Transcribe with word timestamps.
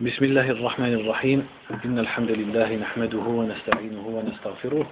بسم 0.00 0.24
الله 0.24 0.50
الرحمن 0.50 0.94
الرحيم 0.94 1.46
إن 1.84 1.98
الحمد 1.98 2.30
لله 2.30 2.76
نحمده 2.76 3.18
ونستعينه 3.18 4.06
ونستغفره 4.06 4.86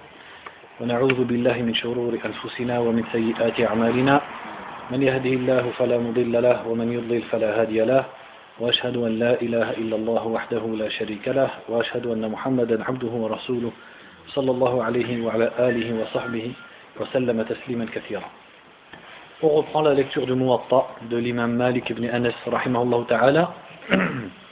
ونعوذ 0.81 1.23
بالله 1.23 1.61
من 1.61 1.73
شرور 1.73 2.19
أنفسنا 2.25 2.79
ومن 2.79 3.03
سيئات 3.11 3.61
أعمالنا 3.61 4.21
من 4.91 5.03
يهده 5.03 5.29
الله 5.29 5.71
فلا 5.77 5.97
مضل 5.99 6.43
له 6.43 6.67
ومن 6.67 6.91
يضلل 6.93 7.21
فلا 7.21 7.61
هادي 7.61 7.83
له 7.83 8.05
وأشهد 8.59 8.97
أن 8.97 9.19
لا 9.19 9.41
إله 9.41 9.71
إلا 9.71 9.95
الله 9.95 10.27
وحده 10.27 10.63
لا 10.79 10.89
شريك 10.89 11.27
له 11.27 11.49
وأشهد 11.69 12.05
أن 12.05 12.31
محمدا 12.31 12.83
عبده 12.83 13.11
ورسوله 13.11 13.71
صلى 14.27 14.51
الله 14.51 14.83
عليه 14.83 15.21
وعلى 15.25 15.51
آله 15.59 16.01
وصحبه 16.01 16.51
وسلم 16.99 17.41
تسليما 17.41 17.85
كثيرا 17.95 18.29
On 19.41 19.49
reprend 19.49 19.81
la 19.81 19.93
lecture 19.93 20.25
du 20.25 20.35
Muwatta 20.35 20.87
de 21.09 21.17
l'imam 21.17 21.51
Malik 21.57 21.89
ibn 21.89 22.05
Anas. 22.05 22.31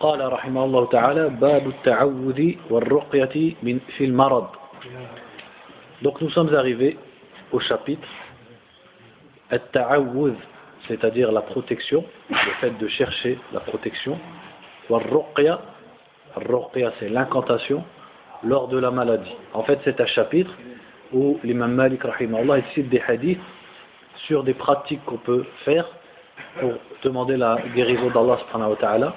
قال 0.00 0.32
رحمه 0.32 0.64
الله 0.64 0.86
تعالى 0.86 1.28
باب 1.28 1.68
التعوذ 1.68 2.40
والرقية 2.70 3.54
من 3.62 3.78
في 3.96 4.04
المرض. 4.04 4.46
Donc 6.02 6.20
nous 6.20 6.30
sommes 6.30 6.54
arrivés 6.54 6.98
au 7.52 7.60
chapitre 7.60 8.08
التعوذ 9.52 10.34
c'est-à-dire 10.88 11.32
la 11.32 11.40
protection, 11.40 12.04
le 12.28 12.52
fait 12.60 12.76
de 12.78 12.88
chercher 12.88 13.38
la 13.52 13.60
protection. 13.60 14.18
والرقية, 14.90 15.58
الرقية 16.36 16.92
c'est 17.00 17.08
l'incantation 17.08 17.82
lors 18.42 18.68
de 18.68 18.78
la 18.78 18.90
maladie. 18.90 19.34
En 19.54 19.62
fait 19.62 19.78
c'est 19.84 20.00
un 20.00 20.06
chapitre 20.06 20.52
où 21.12 21.38
l'imam 21.44 21.72
Malik 21.72 22.02
rahimahullah 22.02 22.60
cite 22.74 22.88
des 22.90 23.00
hadiths 23.00 23.40
sur 24.26 24.42
des 24.42 24.54
pratiques 24.54 25.04
qu'on 25.06 25.16
peut 25.16 25.46
faire 25.64 25.86
pour 26.60 26.72
demander 27.02 27.36
la 27.36 27.58
guérison 27.74 28.10
d'Allah 28.10 28.38
subhanahu 28.38 28.70
wa 28.70 28.76
ta'ala 28.76 29.16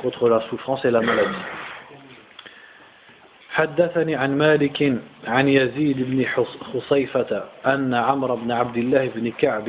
Contre 0.00 0.28
la 0.28 0.40
souffrance 0.48 0.84
et 0.84 0.90
la 0.90 1.00
maladie. 1.00 1.44
حدثني 3.52 4.14
عن 4.16 4.38
مالك 4.38 4.98
عن 5.26 5.48
يزيد 5.48 5.96
بن 6.10 6.24
خصيفة 6.72 7.44
أن 7.66 7.94
عمرو 7.94 8.36
بن 8.36 8.52
عبد 8.52 8.76
الله 8.76 9.08
بن 9.14 9.30
كعب 9.30 9.68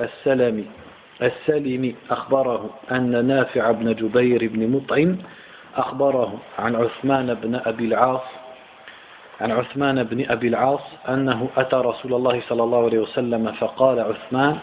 السلمي 0.00 0.66
السلمي 1.22 1.94
أخبره 2.10 2.70
أن 2.92 3.24
نافع 3.26 3.70
بن 3.70 3.94
جبير 3.94 4.48
بن 4.52 4.70
مطعم 4.70 5.18
أخبره 5.76 6.38
عن 6.58 6.76
عثمان 6.76 7.34
بن 7.34 7.54
أبي 7.54 7.84
العاص 7.84 8.22
عن 9.40 9.52
عثمان 9.52 10.04
بن 10.04 10.30
أبي 10.30 10.48
العاص 10.48 10.80
أنه 11.08 11.48
أتى 11.56 11.76
رسول 11.76 12.14
الله 12.14 12.42
صلى 12.48 12.62
الله 12.62 12.84
عليه 12.84 12.98
وسلم 12.98 13.52
فقال 13.52 14.00
عثمان 14.00 14.58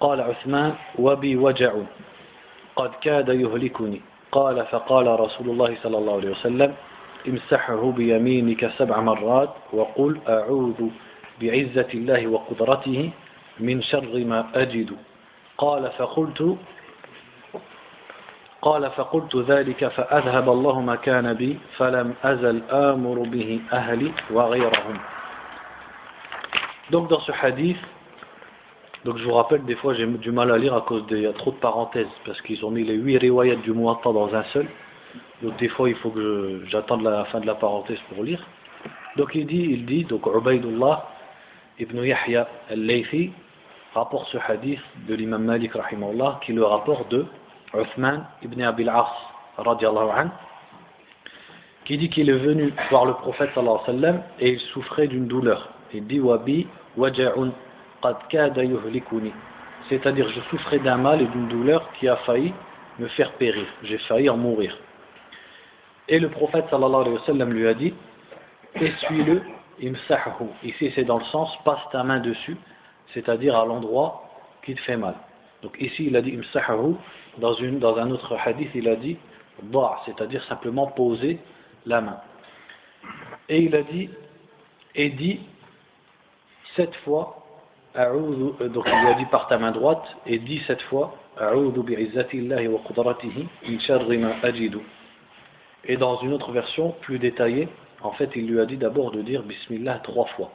قال 0.00 0.20
عثمان 0.20 0.74
وبي 0.98 1.36
وجع 1.36 1.72
قد 2.76 2.90
كاد 3.02 3.28
يهلكني. 3.28 4.00
قال 4.32 4.66
فقال 4.66 5.20
رسول 5.20 5.50
الله 5.50 5.76
صلى 5.82 5.98
الله 5.98 6.14
عليه 6.16 6.30
وسلم 6.30 6.74
امسحه 7.28 7.90
بيمينك 7.90 8.70
سبع 8.78 9.00
مرات 9.00 9.50
وقل 9.72 10.20
أعوذ 10.28 10.80
بعزة 11.40 11.88
الله 11.94 12.26
وقدرته 12.26 13.10
من 13.60 13.82
شر 13.82 14.24
ما 14.24 14.46
أجد. 14.54 14.96
قال 15.58 15.90
فقلت 15.98 16.56
قال 18.62 18.90
فقلت 18.90 19.36
ذلك 19.36 19.88
فأذهب 19.88 20.48
الله 20.48 20.80
ما 20.80 20.96
كان 20.96 21.34
بي 21.34 21.58
فلم 21.76 22.14
أزل 22.24 22.62
آمر 22.70 23.18
به 23.18 23.60
أهلي 23.72 24.12
وغيرهم. 24.30 24.96
Donc 26.90 27.08
dans 27.08 27.20
ce 27.20 27.32
hadith, 27.32 27.78
donc 29.04 29.18
je 29.18 29.24
vous 29.24 29.32
rappelle, 29.32 29.64
des 29.64 29.74
fois 29.74 29.94
j'ai 29.94 30.06
du 30.06 30.30
mal 30.30 30.52
à 30.52 30.58
lire 30.58 30.74
à 30.74 30.82
cause 30.82 31.04
qu'il 31.06 31.20
y 31.20 31.26
a 31.26 31.32
trop 31.32 31.50
de 31.50 31.56
parenthèses, 31.56 32.06
parce 32.24 32.40
qu'ils 32.42 32.64
ont 32.64 32.70
mis 32.70 32.84
les 32.84 32.94
huit 32.94 33.18
riwayat 33.18 33.56
du 33.56 33.72
Muwatta 33.72 34.12
dans 34.12 34.32
un 34.34 34.44
seul. 34.44 34.68
Donc 35.42 35.56
des 35.56 35.68
fois 35.68 35.88
il 35.88 35.96
faut 35.96 36.10
que 36.10 36.62
j'attende 36.66 37.02
la 37.02 37.24
fin 37.26 37.40
de 37.40 37.46
la 37.46 37.56
parenthèse 37.56 37.98
pour 38.08 38.22
lire. 38.22 38.46
Donc 39.16 39.34
il 39.34 39.46
dit, 39.46 39.66
il 39.70 39.86
dit, 39.86 40.04
donc 40.04 40.26
Ubaidullah 40.26 41.08
ibn 41.78 42.02
Yahya 42.02 42.48
al-Laythi 42.70 43.32
rapporte 43.94 44.28
ce 44.28 44.38
hadith 44.38 44.80
de 45.08 45.14
l'imam 45.14 45.44
Malik 45.44 45.72
rahimahullah, 45.72 46.40
qui 46.44 46.52
le 46.52 46.64
rapporte 46.64 47.10
de 47.10 47.26
Uthman 47.74 48.24
ibn 48.42 48.62
Abil 48.62 48.88
As 48.88 49.08
an, 49.58 50.30
qui 51.84 51.98
dit 51.98 52.08
qu'il 52.08 52.30
est 52.30 52.38
venu 52.38 52.72
voir 52.90 53.04
le 53.04 53.14
prophète 53.14 53.50
sallallahu 53.54 53.78
alayhi 53.88 54.16
wa 54.16 54.22
et 54.38 54.52
il 54.52 54.60
souffrait 54.60 55.08
d'une 55.08 55.26
douleur. 55.26 55.70
Il 55.92 56.06
dit 56.06 56.20
Wabi 56.20 56.68
waja'un. 56.96 57.50
C'est-à-dire 59.88 60.28
je 60.28 60.40
souffrais 60.42 60.78
d'un 60.78 60.96
mal 60.96 61.22
et 61.22 61.26
d'une 61.26 61.48
douleur 61.48 61.90
qui 61.92 62.08
a 62.08 62.16
failli 62.16 62.52
me 62.98 63.08
faire 63.08 63.32
périr. 63.32 63.66
J'ai 63.82 63.98
failli 63.98 64.28
en 64.28 64.36
mourir. 64.36 64.76
Et 66.08 66.18
le 66.18 66.28
prophète 66.28 66.66
sallallahu 66.70 67.00
alayhi 67.02 67.16
wa 67.16 67.24
sallam 67.24 67.52
lui 67.52 67.66
a 67.66 67.74
dit 67.74 67.94
Essuie-le, 68.74 69.42
imsahu. 69.82 70.46
Ici 70.62 70.92
c'est 70.94 71.04
dans 71.04 71.18
le 71.18 71.24
sens 71.24 71.50
passe 71.64 71.80
ta 71.90 72.02
main 72.04 72.20
dessus, 72.20 72.56
c'est-à-dire 73.14 73.56
à, 73.56 73.64
l'endroit 73.64 74.28
qui 74.64 74.74
te 74.74 74.80
fait 74.80 74.96
mal. 74.96 75.14
Donc 75.62 75.76
ici 75.80 76.06
il 76.06 76.16
a 76.16 76.22
dit 76.22 76.36
imsahu 76.36 76.94
dans, 77.38 77.56
un 77.98 78.10
autre 78.10 78.36
hadith, 78.44 78.70
il 78.74 78.88
a 78.88 78.96
dit 78.96 79.16
c'est-à-dire 80.04 80.42
simplement 80.44 80.88
poser 80.88 81.38
la 81.86 82.00
main. 82.00 82.20
Et 83.48 83.60
il 83.60 83.74
a 83.74 83.82
dit, 83.82 84.10
et 84.94 85.10
dit 85.10 85.40
sept 86.76 86.94
fois, 87.04 87.41
donc 87.94 88.86
il 88.86 89.06
a 89.06 89.14
dit 89.14 89.26
par 89.26 89.48
ta 89.48 89.58
main 89.58 89.70
droite, 89.70 90.04
et 90.26 90.38
dit 90.38 90.60
sept 90.66 90.80
fois, 90.82 91.14
et 95.84 95.96
dans 95.96 96.16
une 96.18 96.32
autre 96.32 96.52
version 96.52 96.94
plus 97.00 97.18
détaillée, 97.18 97.68
en 98.02 98.12
fait 98.12 98.30
il 98.34 98.46
lui 98.46 98.60
a 98.60 98.66
dit 98.66 98.76
d'abord 98.76 99.10
de 99.10 99.22
dire 99.22 99.42
Bismillah 99.42 100.00
trois 100.02 100.26
fois, 100.26 100.50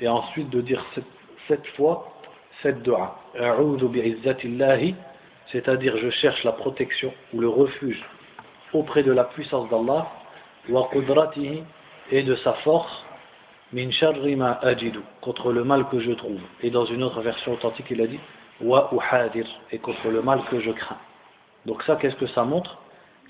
et 0.00 0.08
ensuite 0.08 0.50
de 0.50 0.60
dire 0.60 0.84
sept, 1.48 1.66
fois 1.76 2.10
cette 2.62 2.82
dua 2.82 3.18
c'est-à-dire 5.52 5.96
je 5.98 6.10
cherche 6.10 6.44
la 6.44 6.52
protection 6.52 7.12
ou 7.34 7.40
le 7.40 7.48
refuge 7.48 8.02
auprès 8.72 9.02
de 9.02 9.12
la 9.12 9.24
puissance 9.24 9.68
d'Allah 9.68 10.10
et 12.10 12.22
de 12.22 12.34
sa 12.36 12.52
force 12.54 13.04
min 13.72 13.90
sharri 13.90 14.36
ma 14.36 14.52
ajidu 14.62 15.00
contre 15.20 15.52
le 15.52 15.64
mal 15.64 15.88
que 15.88 15.98
je 16.00 16.12
trouve 16.12 16.40
et 16.62 16.70
dans 16.70 16.84
une 16.84 17.02
autre 17.02 17.20
version 17.20 17.52
authentique 17.52 17.86
il 17.90 18.00
a 18.00 18.06
dit 18.06 18.20
wa 18.60 18.90
uhadir 18.92 19.46
et 19.72 19.78
contre 19.78 20.08
le 20.08 20.22
mal 20.22 20.42
que 20.50 20.60
je 20.60 20.70
crains 20.70 20.98
donc 21.66 21.82
ça 21.84 21.96
qu'est-ce 21.96 22.16
que 22.16 22.26
ça 22.26 22.44
montre? 22.44 22.78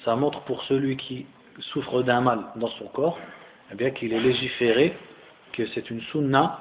Ça 0.04 0.16
montre 0.16 0.40
pour 0.40 0.62
celui 0.64 0.96
qui 0.96 1.26
souffre 1.60 2.02
d'un 2.02 2.20
mal 2.20 2.40
dans 2.56 2.68
son 2.68 2.86
corps 2.86 3.18
eh 3.72 3.74
bien 3.74 3.90
qu'il 3.90 4.12
est 4.12 4.20
légiféré 4.20 4.96
que 5.52 5.66
c'est 5.68 5.88
une 5.90 6.00
sunna 6.02 6.58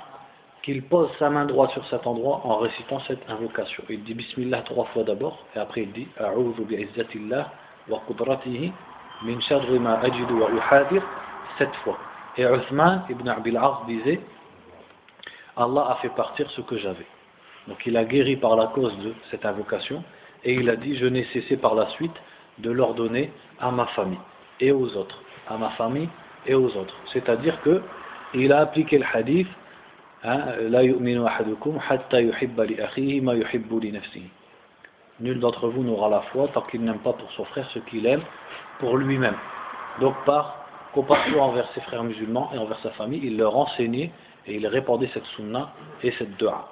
qu'il 0.63 0.81
pose 0.83 1.09
sa 1.19 1.29
main 1.29 1.45
droite 1.45 1.71
sur 1.71 1.85
cet 1.87 2.07
endroit 2.07 2.41
en 2.45 2.57
récitant 2.57 2.99
cette 3.01 3.29
invocation. 3.29 3.83
Il 3.89 4.03
dit 4.03 4.13
Bismillah 4.13 4.61
trois 4.61 4.85
fois 4.85 5.03
d'abord, 5.03 5.45
et 5.55 5.59
après 5.59 5.81
il 5.81 5.91
dit 5.91 6.07
A'udhu 6.17 6.63
bi'izzatillah 6.63 7.51
wa 7.89 8.01
qudratihi 8.07 8.71
min 9.25 9.39
sharri 9.41 9.77
ma 9.77 9.99
ajidu 9.99 10.33
wa 10.33 10.49
uhadir 10.49 11.03
sept 11.57 11.75
fois. 11.83 11.99
Et 12.37 12.43
Uthman 12.43 13.03
ibn 13.09 13.27
Abil 13.29 13.57
As 13.57 13.81
disait 13.87 14.19
Allah 15.55 15.87
a 15.91 15.95
fait 15.95 16.09
partir 16.09 16.49
ce 16.51 16.61
que 16.61 16.77
j'avais. 16.77 17.05
Donc 17.67 17.85
il 17.85 17.95
a 17.95 18.03
guéri 18.05 18.35
par 18.35 18.55
la 18.55 18.67
cause 18.67 18.97
de 18.99 19.13
cette 19.29 19.45
invocation, 19.45 20.03
et 20.43 20.53
il 20.53 20.69
a 20.69 20.75
dit 20.75 20.97
Je 20.97 21.05
n'ai 21.05 21.25
cessé 21.25 21.57
par 21.57 21.75
la 21.75 21.87
suite 21.89 22.15
de 22.57 22.71
l'ordonner 22.71 23.31
à 23.59 23.71
ma 23.71 23.85
famille 23.87 24.19
et 24.59 24.71
aux 24.71 24.95
autres. 24.97 25.21
À 25.47 25.57
ma 25.57 25.69
famille 25.71 26.09
et 26.45 26.55
aux 26.55 26.75
autres. 26.75 26.95
C'est-à-dire 27.07 27.61
que 27.61 27.81
il 28.33 28.51
a 28.51 28.61
appliqué 28.61 28.97
le 28.97 29.05
hadith 29.13 29.47
Nul 35.19 35.39
d'entre 35.39 35.67
vous 35.67 35.83
n'aura 35.83 36.09
la 36.09 36.21
foi 36.21 36.47
tant 36.53 36.61
qu'il 36.61 36.81
n'aime 36.81 36.99
pas 36.99 37.11
pour 37.13 37.29
son 37.33 37.43
frère 37.43 37.69
ce 37.71 37.79
qu'il 37.79 38.05
aime 38.05 38.21
pour 38.79 38.97
lui-même. 38.97 39.35
Donc 39.99 40.15
par 40.25 40.62
compassion 40.93 41.41
envers 41.41 41.67
ses 41.73 41.81
frères 41.81 42.03
musulmans 42.03 42.51
et 42.53 42.57
envers 42.57 42.79
sa 42.79 42.91
famille, 42.91 43.21
il 43.23 43.37
leur 43.37 43.57
enseignait 43.57 44.11
et 44.45 44.55
il 44.55 44.67
répandait 44.67 45.09
cette 45.13 45.25
sunna 45.35 45.73
et 46.01 46.11
cette 46.11 46.37
dua. 46.37 46.69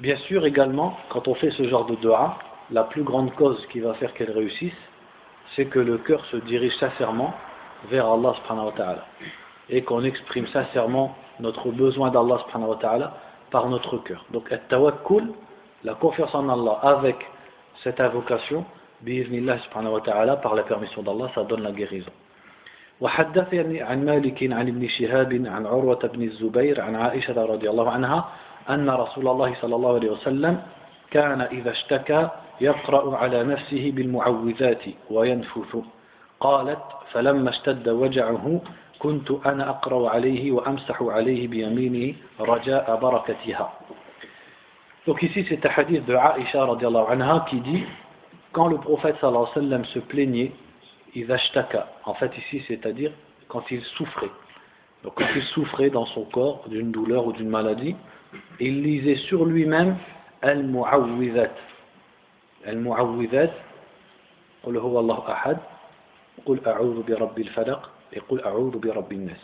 Bien 0.00 0.16
sûr 0.16 0.44
également, 0.44 0.98
quand 1.10 1.28
on 1.28 1.34
fait 1.34 1.50
ce 1.52 1.62
genre 1.68 1.86
de 1.86 1.94
dua, 1.96 2.38
la 2.70 2.84
plus 2.84 3.02
grande 3.02 3.32
cause 3.34 3.64
qui 3.70 3.80
va 3.80 3.94
faire 3.94 4.12
qu'elle 4.14 4.32
réussisse, 4.32 4.76
c'est 5.54 5.66
que 5.66 5.78
le 5.78 5.98
cœur 5.98 6.24
se 6.26 6.36
dirige 6.38 6.74
sincèrement 6.76 7.34
vers 7.90 8.06
Allah 8.06 8.34
subhanahu 8.42 8.66
wa 8.66 8.72
ta'ala 8.72 9.06
et 9.68 9.82
qu'on 9.82 10.02
exprime 10.02 10.46
sincèrement 10.48 11.16
notre 11.40 11.70
besoin 11.70 12.10
d'Allah 12.10 12.38
subhanahu 12.46 12.70
wa 12.70 12.76
ta'ala 12.76 13.14
par 13.50 13.68
notre 13.68 13.98
cœur. 13.98 14.24
Donc, 14.30 14.50
la 15.84 15.94
confiance 15.94 16.34
en 16.34 16.48
Allah 16.48 16.78
avec 16.82 17.16
cette 17.82 18.00
invocation, 18.00 18.64
bi'idhnillah 19.04 19.58
subhanahu 19.68 19.92
wa 19.94 20.00
ta'ala, 20.00 20.36
par 20.36 20.54
la 20.54 20.62
permission 20.62 21.02
d'Allah, 21.02 21.30
ça 21.34 21.44
donne 21.44 21.62
la 21.62 21.72
guérison. 21.72 22.12
وحدثني 23.02 23.82
عن 23.82 24.04
مالك 24.04 24.38
عن 24.52 24.68
ابن 24.68 24.88
شهاب 24.88 25.32
عن 25.46 25.66
عروة 25.66 26.10
بن 26.14 26.22
الزبير 26.22 26.80
عن 26.80 26.94
عائشة 26.96 27.34
رضي 27.34 27.70
الله 27.70 27.90
عنها 27.90 28.28
أن 28.70 28.90
رسول 28.90 29.28
الله 29.28 29.54
صلى 29.60 29.74
الله 29.74 29.94
عليه 29.94 30.10
وسلم 30.10 30.62
كان 31.10 31.40
إذا 31.40 31.70
اشتكى 31.70 32.28
يقرأ 32.60 33.16
على 33.16 33.42
نفسه 33.44 33.92
بالمعوذات 33.96 34.84
وينفث 35.10 35.76
قالت 36.40 36.82
فلما 37.12 37.50
اشتد 37.50 37.88
وجعه 37.88 38.60
كنت 38.98 39.30
أنا 39.46 39.70
أقرأ 39.70 40.10
عليه 40.10 40.52
وأمسح 40.52 41.02
عليه 41.02 41.48
بيمينه 41.48 42.14
رجاء 42.40 42.96
بركتها 43.02 43.72
Donc 45.04 45.20
ici 45.24 45.44
c'est 45.48 45.66
un 45.66 45.70
hadith 45.76 46.06
de 46.06 46.14
Aisha 46.14 46.64
radiallahu 46.64 47.10
anha 47.10 47.44
qui 47.50 47.58
dit 47.60 47.82
quand 48.51 48.67
le 48.67 48.77
prophète 48.77 49.15
sallallahu 49.21 49.43
alayhi 49.43 49.59
wa 49.59 49.63
sallam 49.69 49.85
se 49.85 49.99
plaignait 49.99 50.51
idashtaka 51.15 51.87
en 52.05 52.13
fait 52.13 52.31
ici 52.37 52.63
c'est-à-dire 52.67 53.11
quand 53.47 53.63
il 53.71 53.81
souffrait 53.97 54.31
donc 55.03 55.13
quand 55.15 55.27
il 55.35 55.43
souffrait 55.43 55.89
dans 55.89 56.05
son 56.07 56.25
corps 56.25 56.67
d'une 56.67 56.91
douleur 56.91 57.27
ou 57.27 57.33
d'une 57.33 57.49
maladie 57.49 57.95
il 58.59 58.81
lisait 58.83 59.15
sur 59.27 59.45
lui-même 59.45 59.97
al-mu'awwidhat 60.41 61.53
al-mu'awwidhat 62.65 63.51
قل 64.63 64.77
هو 64.77 64.99
الله 64.99 65.31
أحد 65.31 65.57
قل 66.45 66.59
أعوذ 66.67 67.03
برب 67.03 67.39
الفلق 67.39 67.89
et 68.13 68.19
قل 68.19 68.43
أعوذ 68.43 68.77
برب 68.79 69.11
الناس 69.11 69.39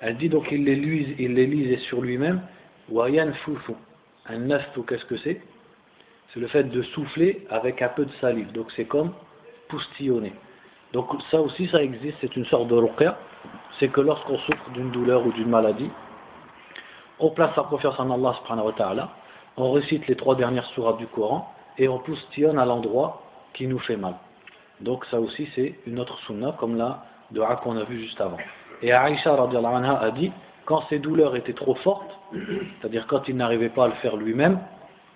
elle 0.00 0.16
dit 0.16 0.28
donc 0.28 0.50
il 0.52 0.64
les, 0.64 0.74
lisait, 0.74 1.16
il 1.18 1.34
les 1.34 1.46
lisait 1.46 1.78
sur 1.78 2.00
lui-même 2.00 2.40
wa 2.88 3.10
yanfuthu 3.10 3.72
un 4.26 4.38
naftu 4.38 4.80
qu'est-ce 4.88 5.04
que 5.04 5.16
c'est 5.18 5.40
C'est 6.33 6.39
le 6.39 6.47
fait 6.47 6.63
de 6.63 6.81
souffler 6.81 7.45
avec 7.49 7.81
un 7.81 7.89
peu 7.89 8.05
de 8.05 8.11
salive. 8.21 8.51
Donc 8.51 8.71
c'est 8.75 8.85
comme 8.85 9.13
poustillonner. 9.67 10.33
Donc 10.93 11.07
ça 11.31 11.41
aussi 11.41 11.67
ça 11.67 11.81
existe. 11.83 12.17
C'est 12.21 12.35
une 12.35 12.45
sorte 12.45 12.67
de 12.67 12.75
ruqya. 12.75 13.17
C'est 13.79 13.89
que 13.89 14.01
lorsqu'on 14.01 14.37
souffre 14.37 14.69
d'une 14.71 14.91
douleur 14.91 15.25
ou 15.25 15.31
d'une 15.31 15.49
maladie 15.49 15.89
on 17.19 17.31
place 17.31 17.53
sa 17.53 17.63
confiance 17.63 17.99
en 17.99 18.09
Allah 18.11 18.33
subhanahu 18.41 18.67
wa 18.67 18.73
ta'ala. 18.73 19.09
On 19.57 19.71
récite 19.71 20.07
les 20.07 20.15
trois 20.15 20.35
dernières 20.35 20.65
sourates 20.67 20.97
du 20.97 21.07
Coran 21.07 21.53
et 21.77 21.87
on 21.89 21.99
poustillonne 21.99 22.57
à 22.57 22.65
l'endroit 22.65 23.21
qui 23.53 23.67
nous 23.67 23.79
fait 23.79 23.97
mal. 23.97 24.15
Donc 24.79 25.05
ça 25.05 25.19
aussi 25.19 25.49
c'est 25.53 25.79
une 25.85 25.99
autre 25.99 26.17
sunna 26.19 26.55
comme 26.59 26.77
la 26.77 27.03
dua 27.31 27.57
qu'on 27.57 27.75
a 27.77 27.83
vu 27.83 27.99
juste 27.99 28.21
avant. 28.21 28.37
Et 28.81 28.93
Aïcha 28.93 29.33
anha 29.33 29.99
a 29.99 30.11
dit 30.11 30.31
quand 30.65 30.83
ses 30.87 30.99
douleurs 30.99 31.35
étaient 31.35 31.53
trop 31.53 31.75
fortes, 31.75 32.11
c'est-à-dire 32.31 33.05
quand 33.07 33.27
il 33.27 33.35
n'arrivait 33.35 33.69
pas 33.69 33.85
à 33.85 33.87
le 33.87 33.95
faire 33.95 34.15
lui-même, 34.15 34.59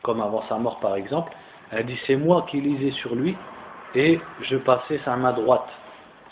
comme 0.03 0.21
avant 0.21 0.43
sa 0.47 0.57
mort 0.57 0.79
par 0.79 0.95
exemple, 0.95 1.33
elle 1.71 1.85
dit 1.85 1.97
c'est 2.05 2.15
moi 2.15 2.45
qui 2.49 2.61
lisais 2.61 2.91
sur 2.91 3.15
lui 3.15 3.35
et 3.95 4.19
je 4.41 4.57
passais 4.57 4.99
sa 5.03 5.15
main 5.15 5.33
droite. 5.33 5.67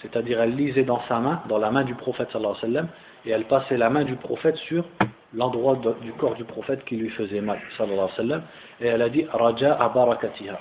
C'est-à-dire 0.02 0.42
elle 0.42 0.56
lisait 0.56 0.84
dans 0.84 1.02
sa 1.08 1.20
main, 1.20 1.42
dans 1.48 1.58
la 1.58 1.72
main 1.72 1.84
du 1.84 1.96
prophète 1.96 2.30
sallallahu 2.32 2.56
alayhi 2.64 2.76
wa 2.76 2.84
et 3.26 3.30
elle 3.32 3.46
passait 3.46 3.78
la 3.78 3.90
main 3.90 4.04
du 4.04 4.16
prophète 4.16 4.58
sur 4.58 4.84
l'endroit 5.34 5.78
du 6.02 6.12
corps 6.14 6.36
du 6.36 6.44
prophète 6.44 6.84
qui 6.86 6.98
lui 6.98 7.10
faisait 7.10 7.42
mal, 7.42 7.60
sallallahu 7.78 8.00
alayhi 8.00 8.12
wa 8.12 8.18
sallam, 8.18 8.42
et 8.82 8.88
elle 8.88 9.02
a 9.02 9.10
dit 9.10 9.26
Raja 9.32 9.76
barakatiha, 9.94 10.60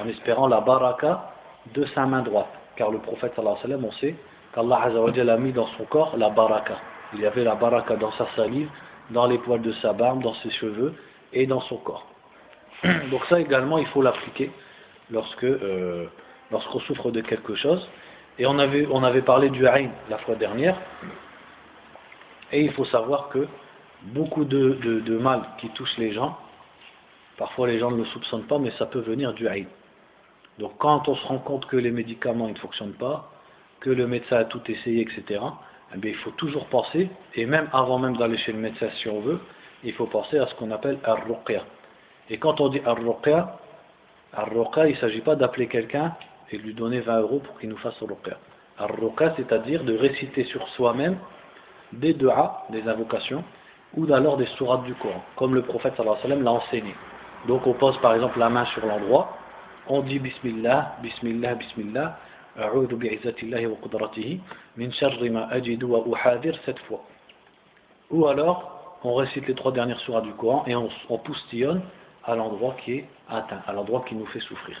en 0.00 0.08
espérant 0.08 0.48
la 0.48 0.60
baraka 0.60 1.30
de 1.74 1.84
sa 1.94 2.06
main 2.06 2.22
droite, 2.22 2.48
car 2.76 2.90
le 2.90 2.98
prophète 2.98 3.32
sallallahu 3.36 3.58
alayhi 3.64 3.74
wa 3.74 3.76
sallam, 3.76 3.84
on 3.84 3.92
sait 4.00 4.14
qu'Allah 4.54 5.32
a 5.32 5.36
mis 5.36 5.52
dans 5.52 5.66
son 5.78 5.84
corps 5.84 6.16
la 6.16 6.30
baraka. 6.30 6.76
Il 7.12 7.20
y 7.20 7.26
avait 7.26 7.44
la 7.44 7.54
baraka 7.54 7.96
dans 7.96 8.12
sa 8.12 8.26
salive, 8.34 8.68
dans 9.10 9.26
les 9.26 9.38
poils 9.38 9.60
de 9.60 9.72
sa 9.72 9.92
barbe, 9.92 10.22
dans 10.22 10.34
ses 10.34 10.50
cheveux 10.50 10.94
et 11.32 11.46
dans 11.46 11.60
son 11.60 11.76
corps. 11.76 12.06
Donc 13.10 13.24
ça 13.28 13.40
également, 13.40 13.78
il 13.78 13.86
faut 13.86 14.02
l'appliquer 14.02 14.50
lorsque 15.10 15.44
euh, 15.44 16.06
lorsqu'on 16.50 16.80
souffre 16.80 17.10
de 17.10 17.20
quelque 17.20 17.54
chose. 17.54 17.88
Et 18.38 18.46
on 18.46 18.58
avait, 18.58 18.86
on 18.90 19.02
avait 19.02 19.22
parlé 19.22 19.50
du 19.50 19.66
haïn 19.66 19.90
la 20.10 20.18
fois 20.18 20.34
dernière. 20.34 20.76
Et 22.52 22.62
il 22.62 22.72
faut 22.72 22.84
savoir 22.84 23.28
que 23.28 23.46
beaucoup 24.02 24.44
de, 24.44 25.18
mal 25.18 25.42
qui 25.58 25.68
touche 25.70 25.96
les 25.98 26.12
gens, 26.12 26.36
parfois 27.36 27.66
les 27.68 27.78
gens 27.78 27.90
ne 27.90 27.96
le 27.96 28.04
soupçonnent 28.06 28.46
pas, 28.46 28.58
mais 28.58 28.70
ça 28.72 28.86
peut 28.86 29.00
venir 29.00 29.32
du 29.32 29.48
haïd. 29.48 29.66
Donc 30.58 30.72
quand 30.78 31.08
on 31.08 31.14
se 31.14 31.26
rend 31.26 31.38
compte 31.38 31.66
que 31.66 31.76
les 31.76 31.90
médicaments 31.90 32.48
ne 32.48 32.54
fonctionnent 32.54 32.92
pas, 32.94 33.30
que 33.80 33.90
le 33.90 34.06
médecin 34.06 34.36
a 34.36 34.44
tout 34.44 34.62
essayé, 34.70 35.02
etc., 35.02 35.40
eh 35.94 36.08
il 36.08 36.16
faut 36.16 36.30
toujours 36.32 36.66
penser, 36.66 37.08
et 37.34 37.46
même 37.46 37.68
avant 37.72 37.98
même 37.98 38.16
d'aller 38.16 38.38
chez 38.38 38.52
le 38.52 38.58
médecin 38.58 38.88
si 38.96 39.08
on 39.08 39.20
veut, 39.20 39.40
il 39.84 39.92
faut 39.92 40.06
penser 40.06 40.38
à 40.38 40.46
ce 40.46 40.54
qu'on 40.54 40.70
appelle 40.70 40.98
ar-ruqya. 41.04 41.62
Et 42.30 42.38
quand 42.38 42.60
on 42.60 42.68
dit 42.68 42.80
al-ruqya, 42.84 43.58
al-ruqya, 44.32 44.88
il 44.88 44.94
ne 44.94 44.98
s'agit 44.98 45.20
pas 45.20 45.36
d'appeler 45.36 45.66
quelqu'un 45.66 46.14
et 46.50 46.58
de 46.58 46.62
lui 46.62 46.74
donner 46.74 47.00
20 47.00 47.20
euros 47.20 47.38
pour 47.40 47.58
qu'il 47.58 47.68
nous 47.68 47.76
fasse 47.78 48.00
al-ruqya. 48.00 48.36
Al-ruqya, 48.78 49.34
c'est-à-dire 49.36 49.84
de 49.84 49.96
réciter 49.96 50.44
sur 50.44 50.66
soi-même 50.70 51.18
des 51.92 52.14
du'as, 52.14 52.62
des 52.70 52.88
invocations, 52.88 53.44
ou 53.96 54.12
alors 54.12 54.36
des 54.36 54.46
sourates 54.58 54.84
du 54.84 54.94
Coran, 54.94 55.22
comme 55.36 55.54
le 55.54 55.62
prophète 55.62 55.94
sallallahu 55.96 56.18
alayhi 56.24 56.32
wa 56.32 56.36
sallam 56.36 56.44
l'a 56.44 56.52
enseigné. 56.52 56.94
Donc 57.46 57.66
on 57.66 57.74
pose 57.74 57.96
par 58.00 58.14
exemple 58.14 58.38
la 58.38 58.48
main 58.48 58.64
sur 58.66 58.84
l'endroit, 58.84 59.36
on 59.86 60.00
dit 60.00 60.18
Bismillah, 60.18 60.96
Bismillah, 61.02 61.54
Bismillah, 61.54 62.18
A'udhu 62.56 62.96
bi'izzatillahi 62.96 63.66
wa 63.66 63.76
qudratihi, 63.82 64.40
min 64.76 64.90
sharri 64.92 65.30
ma 65.30 65.46
ajidu 65.48 65.84
wa 65.86 66.00
uhadir, 66.06 66.58
cette 66.64 66.78
fois. 66.80 67.02
Ou 68.10 68.26
alors, 68.26 68.98
on 69.04 69.14
récite 69.14 69.46
les 69.46 69.54
trois 69.54 69.72
dernières 69.72 70.00
sourates 70.00 70.24
du 70.24 70.32
Coran 70.32 70.64
et 70.66 70.74
on, 70.74 70.88
on 71.10 71.18
poustillonne 71.18 71.82
à 72.26 72.34
l'endroit 72.34 72.76
qui 72.84 72.94
est 72.98 73.08
atteint, 73.28 73.62
à 73.66 73.72
l'endroit 73.72 74.04
qui 74.08 74.14
nous 74.14 74.26
fait 74.26 74.40
souffrir. 74.40 74.80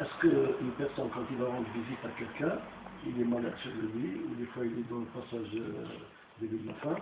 Est-ce 0.00 0.20
qu'une 0.20 0.72
personne, 0.76 1.08
quand 1.14 1.24
il 1.30 1.36
va 1.36 1.46
rendre 1.46 1.68
visite 1.74 1.98
à 2.04 2.08
quelqu'un, 2.18 2.58
il 3.06 3.20
est 3.20 3.24
malade 3.24 3.54
sur 3.62 3.70
le 3.70 3.88
lit, 4.00 4.20
ou 4.24 4.34
des 4.34 4.46
fois 4.46 4.64
il 4.64 4.78
est 4.78 4.88
dans 4.90 5.00
le 5.00 5.06
passage 5.06 5.54
euh, 5.54 5.84
de 6.40 6.66
la 6.66 6.74
fin, 6.74 6.96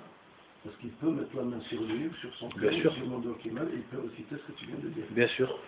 parce 0.65 0.77
qu'il 0.77 0.91
peut 0.91 1.11
mettre 1.11 1.35
la 1.37 1.43
main 1.43 1.61
sur 1.63 1.81
lui, 1.81 2.11
sur 2.21 2.35
son 2.35 2.49
cœur, 2.51 2.73
sur 2.73 2.93
l'endroit 3.09 3.35
qui 3.41 3.49
est 3.49 3.53
mal, 3.53 3.69
et 3.73 3.77
il 3.77 3.83
peut 3.83 4.03
aussi 4.05 4.23
faire 4.25 4.39
ce 4.47 4.53
que 4.53 4.59
tu 4.59 4.67
viens 4.67 4.77
de 4.77 4.89
dire. 4.89 5.05
Bien 5.11 5.29
sûr. 5.29 5.59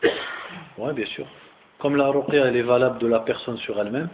Oui, 0.79 0.93
bien 0.93 1.07
sûr. 1.07 1.27
Comme 1.79 1.97
la 1.97 2.09
ruqya, 2.09 2.47
elle 2.47 2.57
est 2.57 2.63
valable 2.63 2.99
de 2.99 3.07
la 3.07 3.21
personne 3.21 3.57
sur 3.59 3.81
elle-même, 3.81 4.09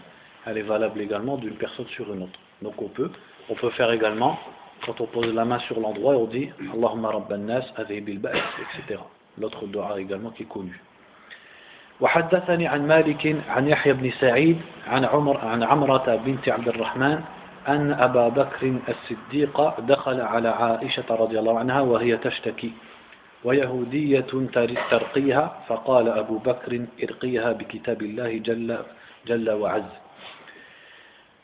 elle 0.46 0.58
est 0.58 0.62
valable 0.62 1.00
également 1.00 1.36
d'une 1.36 1.56
personne 1.56 1.86
sur 1.88 2.12
une 2.12 2.22
autre. 2.22 2.38
Donc 2.62 2.80
on 2.80 2.88
peut, 2.88 3.10
on 3.48 3.54
peut 3.54 3.70
faire 3.70 3.90
également, 3.90 4.38
quand 4.84 5.00
on 5.00 5.06
pose 5.06 5.32
la 5.34 5.44
main 5.44 5.58
sur 5.60 5.78
l'endroit, 5.80 6.16
on 6.16 6.26
dit 6.26 6.50
Allahumma 6.72 7.10
rabban 7.10 7.38
nas, 7.38 7.64
etc. 7.78 9.00
L'autre 9.38 9.66
doa 9.66 10.00
également 10.00 10.30
qui 10.30 10.42
est 10.42 10.46
connu. 10.46 10.80
وحدثني 12.00 12.66
عن 12.66 12.86
مالك 12.88 13.36
عن 13.48 13.68
يحيى 13.68 13.92
بن 13.92 14.10
سعيد 14.10 14.58
عن 14.88 15.04
عمر 15.04 15.36
عن 15.36 15.62
عمرة 15.62 16.16
بنت 16.16 16.48
عبد 16.48 16.68
الرحمن 16.68 17.20
أن 17.68 17.92
أبا 17.92 18.28
بكر 18.28 18.74
الصديق 18.88 19.80
دخل 19.80 20.20
على 20.20 20.48
عائشة 20.48 21.04
رضي 21.10 21.38
الله 21.38 21.58
عنها 21.58 21.80
وهي 21.80 22.16
تشتكي 22.16 22.72
ويهودية 23.44 24.26
ترقيها 24.90 25.60
فقال 25.68 26.08
أبو 26.08 26.38
بكر 26.38 26.84
ارقيها 27.02 27.52
بكتاب 27.52 28.02
الله 28.02 28.38
جل, 28.38 28.78
جل 29.26 29.50
وعز 29.50 29.92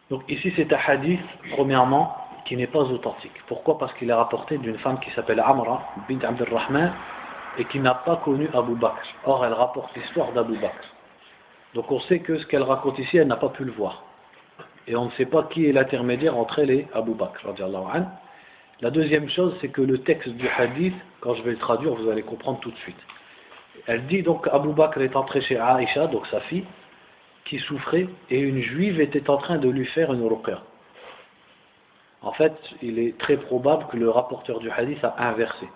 Donc 0.09 0.23
ici 0.28 0.52
c'est 0.55 0.73
un 0.73 0.78
hadith, 0.87 1.19
premièrement, 1.50 2.16
qui 2.47 2.57
n'est 2.57 2.67
pas 2.67 2.81
authentique. 2.81 3.33
Pourquoi? 3.49 3.79
Parce 3.79 3.93
qu'il 3.95 4.09
est 4.09 4.15
rapporté 4.15 4.57
d'une 4.59 4.79
femme 4.79 4.99
qui 5.00 5.11
s'appelle 5.11 5.41
Amra 5.41 5.83
bint 6.09 6.21
Abdurrahman 6.21 6.93
et 7.59 7.65
qui 7.67 7.81
n'a 7.81 7.95
pas 7.95 8.17
connu 8.17 8.49
Abu 8.55 8.75
Bakr. 8.75 9.15
Or, 9.25 9.45
elle 9.45 9.53
rapporte 9.53 9.95
l'histoire 9.97 10.33
d'Abu 10.33 10.57
Bakr. 10.57 10.85
Donc 11.75 11.91
on 11.91 12.00
sait 12.00 12.21
que 12.21 12.38
ce 12.38 12.47
qu'elle 12.47 12.62
raconte 12.62 12.99
ici, 12.99 13.19
elle 13.19 13.26
n'a 13.26 13.37
pas 13.37 13.49
pu 13.49 13.65
le 13.65 13.73
voir. 13.73 14.05
Et 14.87 14.95
on 14.97 15.07
ne 15.07 15.11
sait 15.12 15.26
pas 15.26 15.43
qui 15.45 15.69
est 15.69 15.73
l'intermédiaire 15.73 16.37
entre 16.37 16.61
elle 16.61 16.71
et 16.71 16.87
Abu 16.95 17.12
Bakr. 17.12 17.49
La 18.81 18.91
deuxième 18.91 19.29
chose, 19.29 19.57
c'est 19.61 19.69
que 19.69 19.83
le 19.83 19.99
texte 19.99 20.29
du 20.29 20.49
hadith, 20.49 20.95
quand 21.21 21.35
je 21.35 21.43
vais 21.43 21.53
le 21.53 21.59
traduire, 21.59 21.95
vous 21.95 22.09
allez 22.09 22.23
comprendre 22.23 22.61
tout 22.61 22.71
de 22.71 22.79
suite. 22.79 22.97
Elle 23.87 24.07
dit 24.07 24.23
donc 24.23 24.49
Abu 24.53 24.73
Bakr 24.73 25.00
est 25.00 25.17
entré 25.17 25.41
chez 25.41 25.59
Aïcha, 25.59 26.07
donc 26.07 26.26
sa 26.29 26.41
fille, 26.41 26.65
qui 27.45 27.59
souffrait, 27.59 28.07
et 28.31 28.38
une 28.41 28.61
juive 28.61 29.00
était 29.00 29.29
en 29.29 29.38
train 29.38 29.59
de 29.59 29.69
lui 29.69 29.87
faire 29.87 30.12
une 30.12 30.26
ruqya. 30.26 30.62
En 32.23 32.33
fait, 32.33 32.55
il 32.83 32.99
est 32.99 33.19
très 33.19 33.37
probable 33.37 33.87
que 33.89 33.97
le 33.97 34.11
rapporteur 34.11 34.59
du 34.59 34.71
hadith 34.71 35.03
a 35.05 35.15
inversé. 35.29 35.69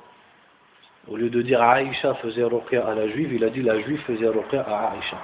Au 1.08 1.16
lieu 1.16 1.30
de 1.30 1.42
dire 1.42 1.62
Aïcha 1.62 2.14
faisait 2.14 2.44
ruqya 2.44 2.86
à 2.86 2.94
la 2.94 3.08
juive, 3.08 3.32
il 3.32 3.44
a 3.44 3.50
dit 3.50 3.62
la 3.62 3.80
juive 3.80 4.00
faisait 4.02 4.28
ruqya 4.28 4.62
à 4.62 4.92
Aïcha. 4.92 5.16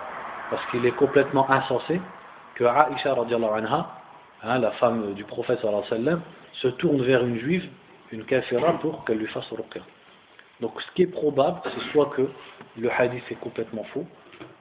Parce 0.50 0.64
qu'il 0.70 0.84
est 0.86 0.96
complètement 0.96 1.50
insensé 1.50 2.00
que 2.54 2.64
Aïcha, 2.64 3.14
hein, 4.42 4.58
la 4.58 4.70
femme 4.72 5.14
du 5.14 5.24
prophète 5.24 5.60
sallam, 5.60 6.20
se 6.54 6.68
tourne 6.68 7.02
vers 7.02 7.24
une 7.24 7.38
juive, 7.38 7.68
une 8.12 8.24
kafira, 8.24 8.72
pour 8.74 9.04
qu'elle 9.04 9.18
lui 9.18 9.26
fasse 9.26 9.50
ruqya. 9.50 9.82
Donc 10.60 10.80
ce 10.80 10.90
qui 10.92 11.02
est 11.02 11.06
probable, 11.06 11.60
c'est 11.64 11.92
soit 11.92 12.06
que 12.06 12.30
le 12.78 12.90
hadith 12.90 13.24
est 13.30 13.40
complètement 13.40 13.84
faux, 13.84 14.06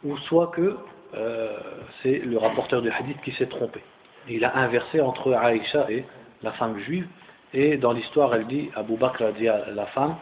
ou 0.03 0.17
soit 0.17 0.47
que 0.47 0.77
euh, 1.15 1.57
c'est 2.01 2.19
le 2.19 2.37
rapporteur 2.37 2.81
du 2.81 2.89
hadith 2.89 3.21
qui 3.21 3.31
s'est 3.33 3.47
trompé. 3.47 3.81
Il 4.27 4.43
a 4.43 4.57
inversé 4.57 4.99
entre 4.99 5.33
Aïcha 5.33 5.89
et 5.89 6.03
la 6.43 6.51
femme 6.53 6.77
juive, 6.79 7.07
et 7.53 7.77
dans 7.77 7.93
l'histoire, 7.93 8.33
elle 8.35 8.47
dit, 8.47 8.69
Abu 8.75 8.97
Bakr 8.97 9.31
dit 9.33 9.47
à 9.47 9.71
la 9.71 9.85
femme, 9.87 10.15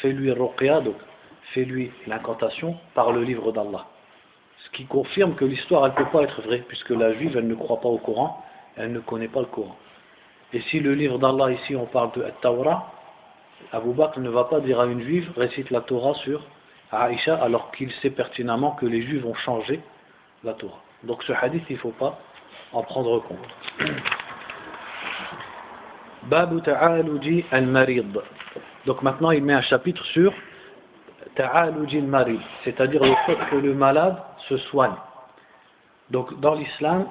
fais-lui 0.00 0.32
ruqya, 0.32 0.80
donc 0.80 0.96
fais-lui 1.52 1.92
l'incantation 2.06 2.76
par 2.94 3.12
le 3.12 3.22
livre 3.22 3.52
d'Allah. 3.52 3.86
Ce 4.58 4.70
qui 4.70 4.86
confirme 4.86 5.34
que 5.34 5.44
l'histoire, 5.44 5.84
elle 5.86 5.92
ne 5.92 5.96
peut 5.96 6.10
pas 6.10 6.22
être 6.22 6.42
vraie, 6.42 6.64
puisque 6.66 6.90
la 6.90 7.12
juive, 7.14 7.36
elle 7.36 7.48
ne 7.48 7.54
croit 7.54 7.80
pas 7.80 7.88
au 7.88 7.98
Coran, 7.98 8.44
elle 8.76 8.92
ne 8.92 9.00
connaît 9.00 9.28
pas 9.28 9.40
le 9.40 9.46
Coran. 9.46 9.76
Et 10.52 10.60
si 10.62 10.80
le 10.80 10.94
livre 10.94 11.18
d'Allah, 11.18 11.52
ici, 11.52 11.76
on 11.76 11.86
parle 11.86 12.12
de 12.12 12.22
At-Tawra, 12.22 12.92
Abu 13.72 13.92
Bakr 13.92 14.20
ne 14.20 14.30
va 14.30 14.44
pas 14.44 14.60
dire 14.60 14.80
à 14.80 14.86
une 14.86 15.02
juive 15.02 15.30
récite 15.36 15.70
la 15.70 15.80
Torah 15.80 16.14
sur 16.14 16.42
Aïcha 16.90 17.36
alors 17.36 17.70
qu'il 17.72 17.92
sait 17.92 18.10
pertinemment 18.10 18.72
que 18.72 18.86
les 18.86 19.02
juifs 19.02 19.24
ont 19.24 19.34
changé 19.34 19.80
la 20.42 20.54
Torah. 20.54 20.80
Donc 21.04 21.22
ce 21.22 21.32
hadith, 21.32 21.64
il 21.68 21.74
ne 21.74 21.80
faut 21.80 21.90
pas 21.92 22.18
en 22.72 22.82
prendre 22.82 23.20
compte. 23.20 23.38
Babu 26.24 26.60
ta'aluji 26.60 27.44
al-marid. 27.50 28.18
Donc 28.86 29.02
maintenant, 29.02 29.30
il 29.30 29.42
met 29.42 29.54
un 29.54 29.62
chapitre 29.62 30.04
sur 30.06 30.32
ta'aluji 31.34 31.98
al-marid, 31.98 32.40
c'est-à-dire 32.64 33.02
le 33.02 33.14
fait 33.26 33.38
que 33.50 33.56
le 33.56 33.74
malade 33.74 34.16
se 34.48 34.56
soigne. 34.56 34.94
Donc 36.10 36.38
dans 36.40 36.54
l'islam, 36.54 37.06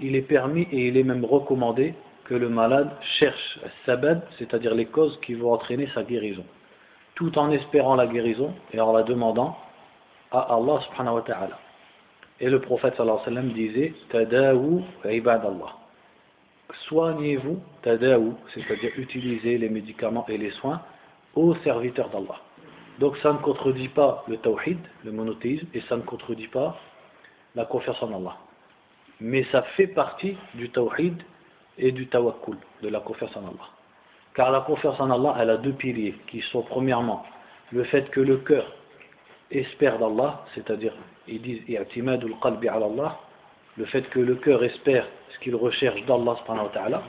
il 0.00 0.16
est 0.16 0.22
permis 0.22 0.62
et 0.72 0.88
il 0.88 0.96
est 0.96 1.02
même 1.02 1.24
recommandé 1.24 1.94
que 2.24 2.34
le 2.34 2.48
malade 2.48 2.90
cherche 3.18 3.58
sabad, 3.86 4.22
c'est-à-dire 4.38 4.74
les 4.74 4.86
causes 4.86 5.18
qui 5.20 5.34
vont 5.34 5.52
entraîner 5.52 5.88
sa 5.94 6.02
guérison, 6.02 6.44
tout 7.14 7.36
en 7.38 7.50
espérant 7.50 7.96
la 7.96 8.06
guérison 8.06 8.54
et 8.72 8.80
en 8.80 8.92
la 8.92 9.02
demandant 9.02 9.56
à 10.30 10.54
Allah 10.54 10.80
subhanahu 10.88 11.16
wa 11.16 11.22
ta'ala. 11.22 11.58
Et 12.40 12.48
le 12.48 12.60
prophète 12.60 12.94
sallallahu 12.96 13.18
alayhi 13.26 13.36
wa 13.36 13.42
sallam 13.42 13.52
disait 13.52 13.94
Tadawu 14.10 14.82
ibadallah. 15.04 15.79
Soignez-vous, 16.88 17.60
tadawu, 17.82 18.32
c'est-à-dire 18.54 18.92
utilisez 18.96 19.58
les 19.58 19.68
médicaments 19.68 20.26
et 20.28 20.38
les 20.38 20.50
soins 20.52 20.82
aux 21.34 21.54
serviteurs 21.56 22.10
d'Allah. 22.10 22.40
Donc 22.98 23.16
ça 23.18 23.32
ne 23.32 23.38
contredit 23.38 23.88
pas 23.88 24.24
le 24.28 24.36
tawhid, 24.36 24.78
le 25.04 25.12
monothéisme, 25.12 25.66
et 25.74 25.80
ça 25.82 25.96
ne 25.96 26.02
contredit 26.02 26.48
pas 26.48 26.76
la 27.54 27.64
confiance 27.64 28.02
en 28.02 28.14
Allah. 28.14 28.36
Mais 29.20 29.44
ça 29.52 29.62
fait 29.62 29.86
partie 29.86 30.36
du 30.54 30.70
tawhid 30.70 31.22
et 31.78 31.92
du 31.92 32.06
tawakkul, 32.08 32.56
de 32.82 32.88
la 32.88 33.00
confiance 33.00 33.34
en 33.36 33.40
Allah. 33.40 33.68
Car 34.34 34.50
la 34.50 34.60
confiance 34.60 35.00
en 35.00 35.10
Allah, 35.10 35.34
elle 35.40 35.50
a 35.50 35.56
deux 35.56 35.72
piliers, 35.72 36.14
qui 36.28 36.40
sont 36.42 36.62
premièrement 36.62 37.24
le 37.72 37.84
fait 37.84 38.10
que 38.10 38.20
le 38.20 38.38
cœur 38.38 38.72
espère 39.50 39.98
d'Allah, 39.98 40.44
c'est-à-dire 40.54 40.94
ils 41.26 41.40
disent 41.40 41.62
qalbi 42.42 42.68
ala 42.68 42.86
Allah, 42.86 43.18
le 43.79 43.85
fait 43.85 44.09
que 44.09 44.19
le 44.19 44.35
cœur 44.35 44.63
espère 44.63 45.07
ce 45.29 45.39
qu'il 45.39 45.55
recherche 45.55 46.03
d'Allah 46.05 47.03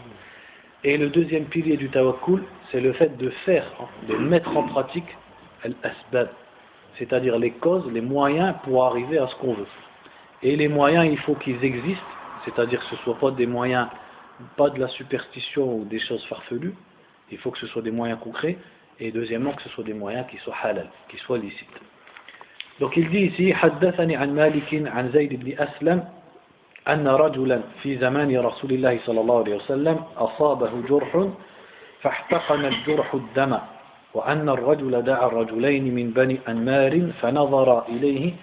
Et 0.85 0.97
le 0.97 1.09
deuxième 1.09 1.45
pilier 1.45 1.77
du 1.77 1.89
tawakkul, 1.89 2.43
c'est 2.71 2.81
le 2.81 2.93
fait 2.93 3.17
de 3.17 3.31
faire, 3.45 3.65
de 4.09 4.17
mettre 4.17 4.57
en 4.57 4.65
pratique 4.65 5.17
al-asbab, 5.63 6.29
c'est-à-dire 6.99 7.39
les 7.39 7.53
causes, 7.53 7.91
les 7.93 8.01
moyens 8.01 8.55
pour 8.65 8.85
arriver 8.85 9.19
à 9.19 9.29
ce 9.29 9.37
qu'on 9.37 9.55
veut. 9.55 9.67
Et 10.43 10.57
les 10.57 10.69
moyens, 10.69 11.07
il 11.11 11.19
faut 11.19 11.35
qu'ils 11.35 11.63
existent, 11.65 12.03
c'est-à-dire 12.45 12.81
que 12.81 12.87
ce 12.87 12.95
ne 12.95 13.01
soient 13.01 13.19
pas 13.19 13.31
des 13.31 13.47
moyens, 13.47 13.89
pas 14.57 14.71
de 14.71 14.79
la 14.79 14.89
superstition 14.89 15.79
ou 15.79 15.85
des 15.85 15.99
choses 16.01 16.25
farfelues, 16.27 16.75
il 17.31 17.39
faut 17.39 17.51
que 17.51 17.59
ce 17.59 17.67
soit 17.69 17.83
des 17.83 17.91
moyens 17.91 18.19
concrets, 18.21 18.59
et 18.99 19.13
deuxièmement 19.13 19.53
que 19.53 19.63
ce 19.63 19.69
soit 19.71 19.85
des 19.85 19.95
moyens 19.95 20.27
qui 20.31 20.37
soient 20.39 20.57
halal, 20.63 20.89
qui 21.09 21.17
soient 21.19 21.39
licites. 21.39 21.69
Donc 22.81 22.97
il 22.97 23.09
dit 23.09 23.25
ici, 23.27 23.55
حدثني 23.55 24.17
عن 24.17 24.35
مالك 24.35 24.75
عن 24.87 25.11
زيد 25.13 25.45
بن 25.45 25.59
أسلم 25.59 26.05
أن 26.88 27.08
رجلا 27.08 27.62
في 27.82 27.98
زمان 27.98 28.38
رسول 28.40 28.72
الله 28.72 29.00
صلى 29.06 29.22
الله 29.22 29.40
عليه 29.40 29.56
وسلم 29.56 30.04
أصابه 30.18 30.70
جرح 30.90 31.26
فاحتقن 32.02 32.66
الجرح 32.66 33.14
الدم 33.14 33.58
وأن 34.14 34.50
الرجل 34.50 35.02
دعا 35.02 35.26
الرجلين 35.28 35.96
من 35.96 36.10
بني 36.12 36.40
أنمار 36.50 37.12
فنظر 37.22 37.88
إليه 37.88 38.34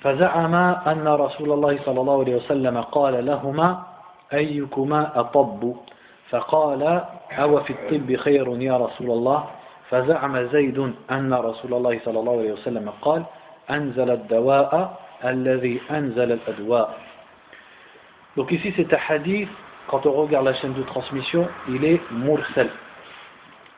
فزعم 0.00 0.54
أن 0.86 1.08
رسول 1.08 1.52
الله 1.52 1.78
صلى 1.84 2.00
الله 2.00 2.20
عليه 2.20 2.36
وسلم 2.36 2.80
قال 2.80 3.26
لهما 3.26 3.82
أيكما 4.32 5.20
أطب؟ 5.20 5.76
فقال 6.30 7.02
أو 7.32 7.60
في 7.60 7.72
الطب 7.72 8.16
خير 8.16 8.62
يا 8.62 8.76
رسول 8.76 9.10
الله؟ 9.10 9.44
فزعم 9.90 10.46
زيد 10.52 10.92
أن 11.10 11.34
رسول 11.34 11.74
الله 11.74 12.00
صلى 12.04 12.20
الله 12.20 12.38
عليه 12.38 12.52
وسلم 12.52 12.92
قال 13.02 13.22
أنزل 13.70 14.10
الدواء 14.10 15.00
الذي 15.24 15.80
أنزل 15.90 16.32
الأدواء. 16.32 17.07
Donc 18.38 18.52
ici 18.52 18.72
c'est 18.76 18.94
un 18.94 18.98
hadith, 19.08 19.48
quand 19.88 20.06
on 20.06 20.12
regarde 20.12 20.44
la 20.44 20.54
chaîne 20.54 20.72
de 20.72 20.84
transmission, 20.84 21.48
il 21.68 21.84
est 21.84 22.00
mursal. 22.12 22.70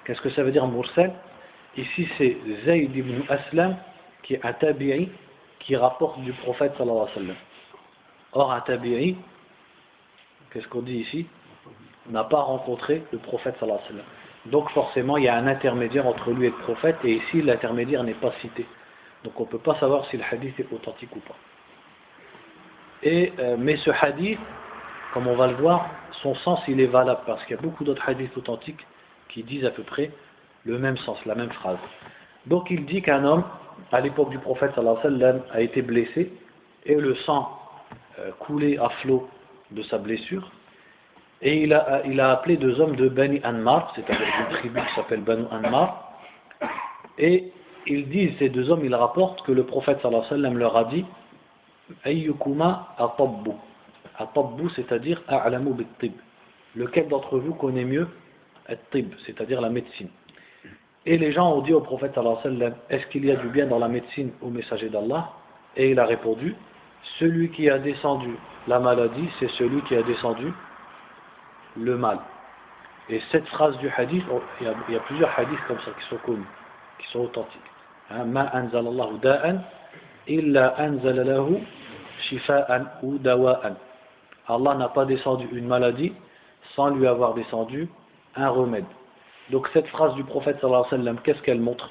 Qu'est-ce 0.04 0.20
que 0.20 0.28
ça 0.28 0.42
veut 0.42 0.52
dire 0.52 0.66
mursal? 0.66 1.14
Ici 1.78 2.06
c'est 2.18 2.36
Zayd 2.66 2.94
ibn 2.94 3.22
Aslam 3.30 3.78
qui 4.22 4.34
est 4.34 4.44
un 4.44 4.52
tabi'i 4.52 5.08
qui 5.60 5.76
rapporte 5.76 6.20
du 6.20 6.34
prophète 6.34 6.74
sallallahu 6.76 7.04
alayhi 7.04 7.08
wa 7.08 7.22
sallam. 7.22 7.36
Or 8.32 8.52
un 8.52 8.60
tabi'i, 8.60 9.16
qu'est-ce 10.52 10.68
qu'on 10.68 10.82
dit 10.82 10.98
ici? 10.98 11.26
N'a 12.10 12.24
pas 12.24 12.42
rencontré 12.42 13.02
le 13.12 13.18
prophète 13.18 13.54
sallallahu 13.58 13.78
alayhi 13.78 13.92
sallam. 13.92 14.06
Donc 14.52 14.68
forcément 14.72 15.16
il 15.16 15.24
y 15.24 15.28
a 15.28 15.36
un 15.36 15.46
intermédiaire 15.46 16.06
entre 16.06 16.32
lui 16.32 16.48
et 16.48 16.50
le 16.50 16.56
prophète 16.56 16.98
et 17.02 17.14
ici 17.14 17.40
l'intermédiaire 17.40 18.04
n'est 18.04 18.12
pas 18.12 18.32
cité. 18.42 18.66
Donc 19.24 19.40
on 19.40 19.44
ne 19.44 19.48
peut 19.48 19.58
pas 19.58 19.76
savoir 19.76 20.04
si 20.10 20.18
le 20.18 20.24
hadith 20.30 20.60
est 20.60 20.70
authentique 20.70 21.16
ou 21.16 21.20
pas. 21.20 21.36
Et, 23.02 23.32
euh, 23.38 23.56
mais 23.58 23.76
ce 23.78 23.90
hadith, 23.90 24.38
comme 25.14 25.26
on 25.26 25.36
va 25.36 25.46
le 25.46 25.54
voir, 25.54 25.88
son 26.22 26.34
sens 26.34 26.60
il 26.68 26.80
est 26.80 26.86
valable 26.86 27.20
parce 27.26 27.42
qu'il 27.44 27.56
y 27.56 27.58
a 27.58 27.62
beaucoup 27.62 27.84
d'autres 27.84 28.06
hadiths 28.08 28.36
authentiques 28.36 28.86
qui 29.28 29.42
disent 29.42 29.64
à 29.64 29.70
peu 29.70 29.82
près 29.82 30.10
le 30.64 30.78
même 30.78 30.96
sens, 30.98 31.18
la 31.24 31.34
même 31.34 31.50
phrase. 31.50 31.78
Donc 32.46 32.70
il 32.70 32.84
dit 32.84 33.02
qu'un 33.02 33.24
homme, 33.24 33.44
à 33.92 34.00
l'époque 34.00 34.30
du 34.30 34.38
prophète 34.38 34.72
sallallahu 34.74 34.98
alayhi 34.98 35.14
wa 35.14 35.20
sallam, 35.20 35.42
a 35.52 35.60
été 35.60 35.82
blessé 35.82 36.32
et 36.84 36.94
le 36.94 37.14
sang 37.14 37.58
euh, 38.18 38.30
coulait 38.38 38.78
à 38.78 38.88
flot 39.00 39.28
de 39.70 39.82
sa 39.82 39.98
blessure. 39.98 40.50
Et 41.42 41.62
il 41.62 41.72
a, 41.72 42.30
appelé 42.30 42.58
deux 42.58 42.80
hommes 42.80 42.96
de 42.96 43.08
Bani 43.08 43.40
Anmar, 43.44 43.92
c'est-à-dire 43.94 44.26
une 44.40 44.56
tribu 44.56 44.78
qui 44.78 44.94
s'appelle 44.94 45.22
Banu 45.22 45.44
Anmar. 45.50 46.12
Et 47.16 47.50
ils 47.86 48.10
disent, 48.10 48.32
ces 48.38 48.50
deux 48.50 48.70
hommes, 48.70 48.84
ils 48.84 48.94
rapportent 48.94 49.42
que 49.42 49.52
le 49.52 49.64
prophète 49.64 50.00
sallallahu 50.02 50.26
alayhi 50.26 50.32
wa 50.32 50.36
sallam 50.36 50.58
leur 50.58 50.76
a 50.76 50.84
dit 50.84 51.06
Ayyukuma 52.04 52.94
atabbu. 52.98 53.52
Atabbu, 54.18 54.68
c'est-à-dire 54.70 55.22
a'lamu 55.28 55.74
bit 55.74 56.12
Lequel 56.76 57.08
d'entre 57.08 57.38
vous 57.38 57.54
connaît 57.54 57.84
mieux 57.84 58.08
at-tib, 58.68 59.12
c'est-à-dire 59.26 59.60
la 59.60 59.70
médecine 59.70 60.08
Et 61.04 61.18
les 61.18 61.32
gens 61.32 61.52
ont 61.52 61.62
dit 61.62 61.72
au 61.72 61.80
prophète 61.80 62.14
sallallahu 62.14 62.72
Est-ce 62.88 63.06
qu'il 63.06 63.24
y 63.24 63.32
a 63.32 63.36
du 63.36 63.48
bien 63.48 63.66
dans 63.66 63.78
la 63.78 63.88
médecine 63.88 64.30
au 64.40 64.50
messager 64.50 64.88
d'Allah? 64.88 65.30
Et 65.76 65.90
il 65.90 65.98
a 65.98 66.06
répondu 66.06 66.54
Celui 67.18 67.50
qui 67.50 67.68
a 67.68 67.78
descendu 67.78 68.36
la 68.68 68.78
maladie, 68.78 69.28
c'est 69.40 69.50
celui 69.50 69.82
qui 69.82 69.96
a 69.96 70.02
descendu 70.02 70.52
le 71.76 71.96
mal. 71.96 72.18
Et 73.08 73.20
cette 73.32 73.46
phrase 73.48 73.76
du 73.78 73.90
hadith, 73.96 74.24
il 74.60 74.66
y 74.66 74.70
a, 74.70 74.74
il 74.88 74.94
y 74.94 74.96
a 74.96 75.00
plusieurs 75.00 75.36
hadiths 75.36 75.64
comme 75.66 75.80
ça 75.80 75.90
qui 75.98 76.06
sont 76.08 76.18
connus, 76.18 76.46
qui 77.00 77.08
sont 77.08 77.20
authentiques. 77.20 77.60
Hein, 78.10 78.24
Ma 78.24 78.50
anzalallahu 78.54 79.18
da'an 79.20 79.58
illa 80.30 80.74
anzalalahu 80.78 81.58
shifa'an 82.28 82.84
ou 83.02 83.18
dawa'an. 83.18 83.74
Allah 84.46 84.74
n'a 84.74 84.88
pas 84.88 85.04
descendu 85.04 85.48
une 85.52 85.66
maladie 85.66 86.12
sans 86.74 86.90
lui 86.90 87.06
avoir 87.06 87.34
descendu 87.34 87.88
un 88.36 88.48
remède. 88.48 88.84
Donc 89.50 89.68
cette 89.72 89.88
phrase 89.88 90.14
du 90.14 90.24
prophète 90.24 90.58
qu'est-ce 91.24 91.42
qu'elle 91.42 91.60
montre? 91.60 91.90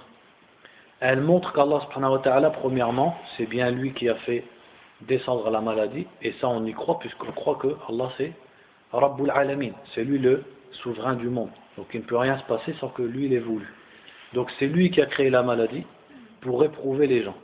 Elle 1.01 1.21
montre 1.21 1.53
qu'Allah 1.53 1.81
subhanahu 1.81 2.13
wa 2.13 2.19
ta'ala, 2.19 2.49
premièrement, 2.49 3.17
c'est 3.37 3.45
bien 3.45 3.71
lui 3.71 3.93
qui 3.93 4.09
a 4.09 4.15
fait 4.15 4.43
descendre 5.01 5.49
la 5.49 5.61
maladie, 5.61 6.07
et 6.21 6.33
ça 6.41 6.49
on 6.49 6.65
y 6.65 6.73
croit, 6.73 6.99
puisqu'on 6.99 7.31
croit 7.31 7.55
que 7.55 7.75
Allah 7.89 8.09
c'est 8.17 8.33
Rabbul 8.91 9.31
Alamin, 9.31 9.71
c'est 9.93 10.03
lui 10.03 10.19
le 10.19 10.43
souverain 10.71 11.13
du 11.13 11.29
monde. 11.29 11.51
Donc 11.77 11.87
il 11.93 12.01
ne 12.01 12.05
peut 12.05 12.17
rien 12.17 12.37
se 12.37 12.43
passer 12.43 12.73
sans 12.79 12.89
que 12.89 13.01
lui 13.01 13.29
l'ait 13.29 13.39
voulu. 13.39 13.67
Donc 14.33 14.51
c'est 14.59 14.67
lui 14.67 14.91
qui 14.91 15.01
a 15.01 15.05
créé 15.05 15.29
la 15.29 15.43
maladie 15.43 15.85
pour 16.41 16.63
éprouver 16.63 17.07
les 17.07 17.23
gens. 17.23 17.35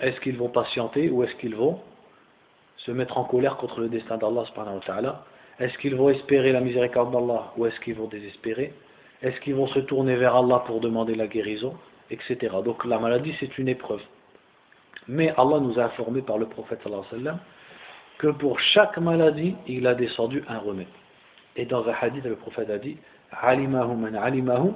Est-ce 0.00 0.20
qu'ils 0.20 0.36
vont 0.36 0.48
patienter 0.48 1.08
ou 1.10 1.24
est-ce 1.24 1.34
qu'ils 1.36 1.54
vont 1.54 1.80
se 2.76 2.90
mettre 2.90 3.18
en 3.18 3.24
colère 3.24 3.56
contre 3.56 3.80
le 3.80 3.88
destin 3.88 4.18
d'Allah 4.18 4.44
Est-ce 5.58 5.78
qu'ils 5.78 5.96
vont 5.96 6.10
espérer 6.10 6.52
la 6.52 6.60
miséricorde 6.60 7.12
d'Allah 7.12 7.52
ou 7.56 7.66
est-ce 7.66 7.80
qu'ils 7.80 7.94
vont 7.94 8.06
désespérer? 8.06 8.74
Est-ce 9.22 9.40
qu'ils 9.40 9.54
vont 9.54 9.66
se 9.68 9.78
tourner 9.80 10.16
vers 10.16 10.36
Allah 10.36 10.62
pour 10.66 10.80
demander 10.80 11.14
la 11.14 11.26
guérison 11.26 11.74
Etc. 12.10 12.36
Donc 12.64 12.84
la 12.84 12.98
maladie 12.98 13.34
c'est 13.40 13.56
une 13.58 13.68
épreuve. 13.68 14.02
Mais 15.08 15.32
Allah 15.36 15.60
nous 15.60 15.78
a 15.78 15.84
informé 15.84 16.20
par 16.20 16.38
le 16.38 16.46
prophète 16.46 16.82
que 18.18 18.26
pour 18.28 18.60
chaque 18.60 18.98
maladie 18.98 19.56
il 19.66 19.86
a 19.86 19.94
descendu 19.94 20.44
un 20.48 20.58
remède. 20.58 20.86
Et 21.56 21.64
dans 21.64 21.88
un 21.88 21.94
hadith 21.98 22.24
le 22.24 22.36
prophète 22.36 22.68
a 22.70 22.78
dit 22.78 22.98
alimahu 23.32 23.96
man 23.96 24.14
alimahu 24.14 24.72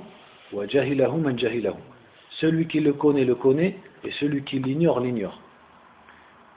wa 0.52 0.66
jahilahu 0.66 1.18
man 1.18 1.38
jahilahu. 1.38 1.76
Celui 2.40 2.66
qui 2.66 2.80
le 2.80 2.94
connaît 2.94 3.24
le 3.24 3.34
connaît 3.34 3.76
et 4.04 4.10
celui 4.12 4.44
qui 4.44 4.58
l'ignore 4.58 5.00
l'ignore. 5.00 5.40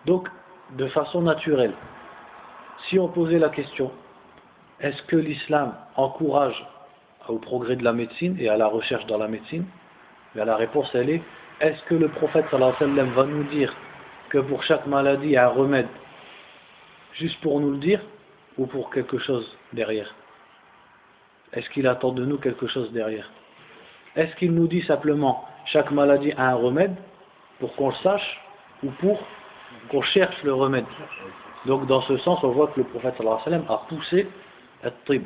Donc, 0.06 0.28
de 0.78 0.88
façon 0.88 1.22
naturelle, 1.22 1.74
si 2.88 3.00
on 3.00 3.08
posait 3.08 3.40
la 3.40 3.50
question, 3.50 3.92
est-ce 4.80 5.02
que 5.04 5.16
l'islam 5.16 5.76
encourage 5.96 6.66
au 7.28 7.38
progrès 7.38 7.76
de 7.76 7.84
la 7.84 7.94
médecine 7.94 8.36
et 8.40 8.50
à 8.50 8.58
la 8.58 8.68
recherche 8.68 9.06
dans 9.06 9.18
la 9.18 9.28
médecine? 9.28 9.66
La 10.36 10.56
réponse, 10.56 10.90
elle 10.94 11.10
est, 11.10 11.22
est-ce 11.62 11.82
que 11.84 11.96
le 11.96 12.10
prophète 12.10 12.46
va 12.52 13.26
nous 13.26 13.44
dire 13.46 13.74
que 14.30 14.40
pour 14.40 14.64
chaque 14.64 14.88
maladie, 14.88 15.28
il 15.28 15.32
y 15.32 15.38
a 15.38 15.46
un 15.46 15.52
remède 15.52 15.88
juste 17.14 17.40
pour 17.42 17.60
nous 17.60 17.72
le 17.72 17.78
dire 17.78 18.02
ou 18.58 18.66
pour 18.66 18.90
quelque 18.90 19.20
chose 19.20 19.58
derrière? 19.72 20.14
Est-ce 21.54 21.70
qu'il 21.70 21.88
attend 21.88 22.12
de 22.12 22.26
nous 22.26 22.38
quelque 22.38 22.68
chose 22.68 22.92
derrière? 22.92 23.30
Est-ce 24.16 24.36
qu'il 24.36 24.54
nous 24.54 24.68
dit 24.68 24.82
simplement 24.82 25.48
chaque 25.66 25.92
maladie 25.92 26.34
a 26.34 26.50
un 26.50 26.56
remède 26.56 26.96
pour 27.64 27.74
qu'on 27.78 27.88
le 27.88 27.96
sache 28.04 28.42
ou 28.84 28.92
pour 29.00 29.18
qu'on 29.90 30.02
cherche 30.02 30.44
le 30.44 30.54
remède 30.54 30.84
Donc 31.66 31.88
dans 31.88 32.02
ce 32.02 32.18
sens, 32.18 32.44
on 32.44 32.50
voit 32.50 32.68
que 32.68 32.82
le 32.82 32.84
prophète 32.84 33.16
sallallahu 33.18 33.40
alayhi 33.46 33.64
wa 33.70 33.76
a 33.76 33.78
poussé 33.88 34.28
at-tib, 34.84 35.24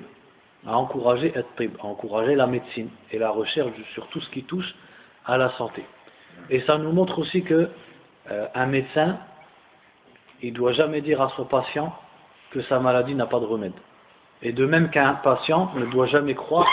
a 0.68 0.78
encouragé 0.78 1.36
at-tib, 1.36 1.72
a 1.82 1.86
encouragé 1.88 2.36
la 2.36 2.46
médecine 2.46 2.90
et 3.12 3.18
la 3.18 3.32
recherche 3.32 3.72
sur 3.96 4.06
tout 4.10 4.22
ce 4.22 4.30
qui 4.30 4.44
touche 4.44 4.76
à 5.26 5.40
la 5.40 5.50
santé. 5.58 5.84
Et 6.52 6.60
ça 6.62 6.78
nous 6.78 6.92
montre 6.92 7.18
aussi 7.18 7.42
que 7.42 7.72
euh, 8.30 8.48
un 8.54 8.68
médecin, 8.68 9.18
il 10.44 10.54
ne 10.54 10.58
doit 10.58 10.74
jamais 10.74 11.02
dire 11.02 11.20
à 11.24 11.30
son 11.36 11.46
patient 11.46 11.92
que 12.52 12.62
sa 12.62 12.80
maladie 12.80 13.16
n'a 13.16 13.26
pas 13.26 13.40
de 13.40 13.46
remède. 13.46 13.74
Et 14.44 14.54
de 14.54 14.68
même 14.68 14.92
qu'un 14.92 15.16
patient 15.16 15.72
ne 15.74 15.88
doit 15.88 16.06
jamais 16.06 16.36
croire 16.36 16.68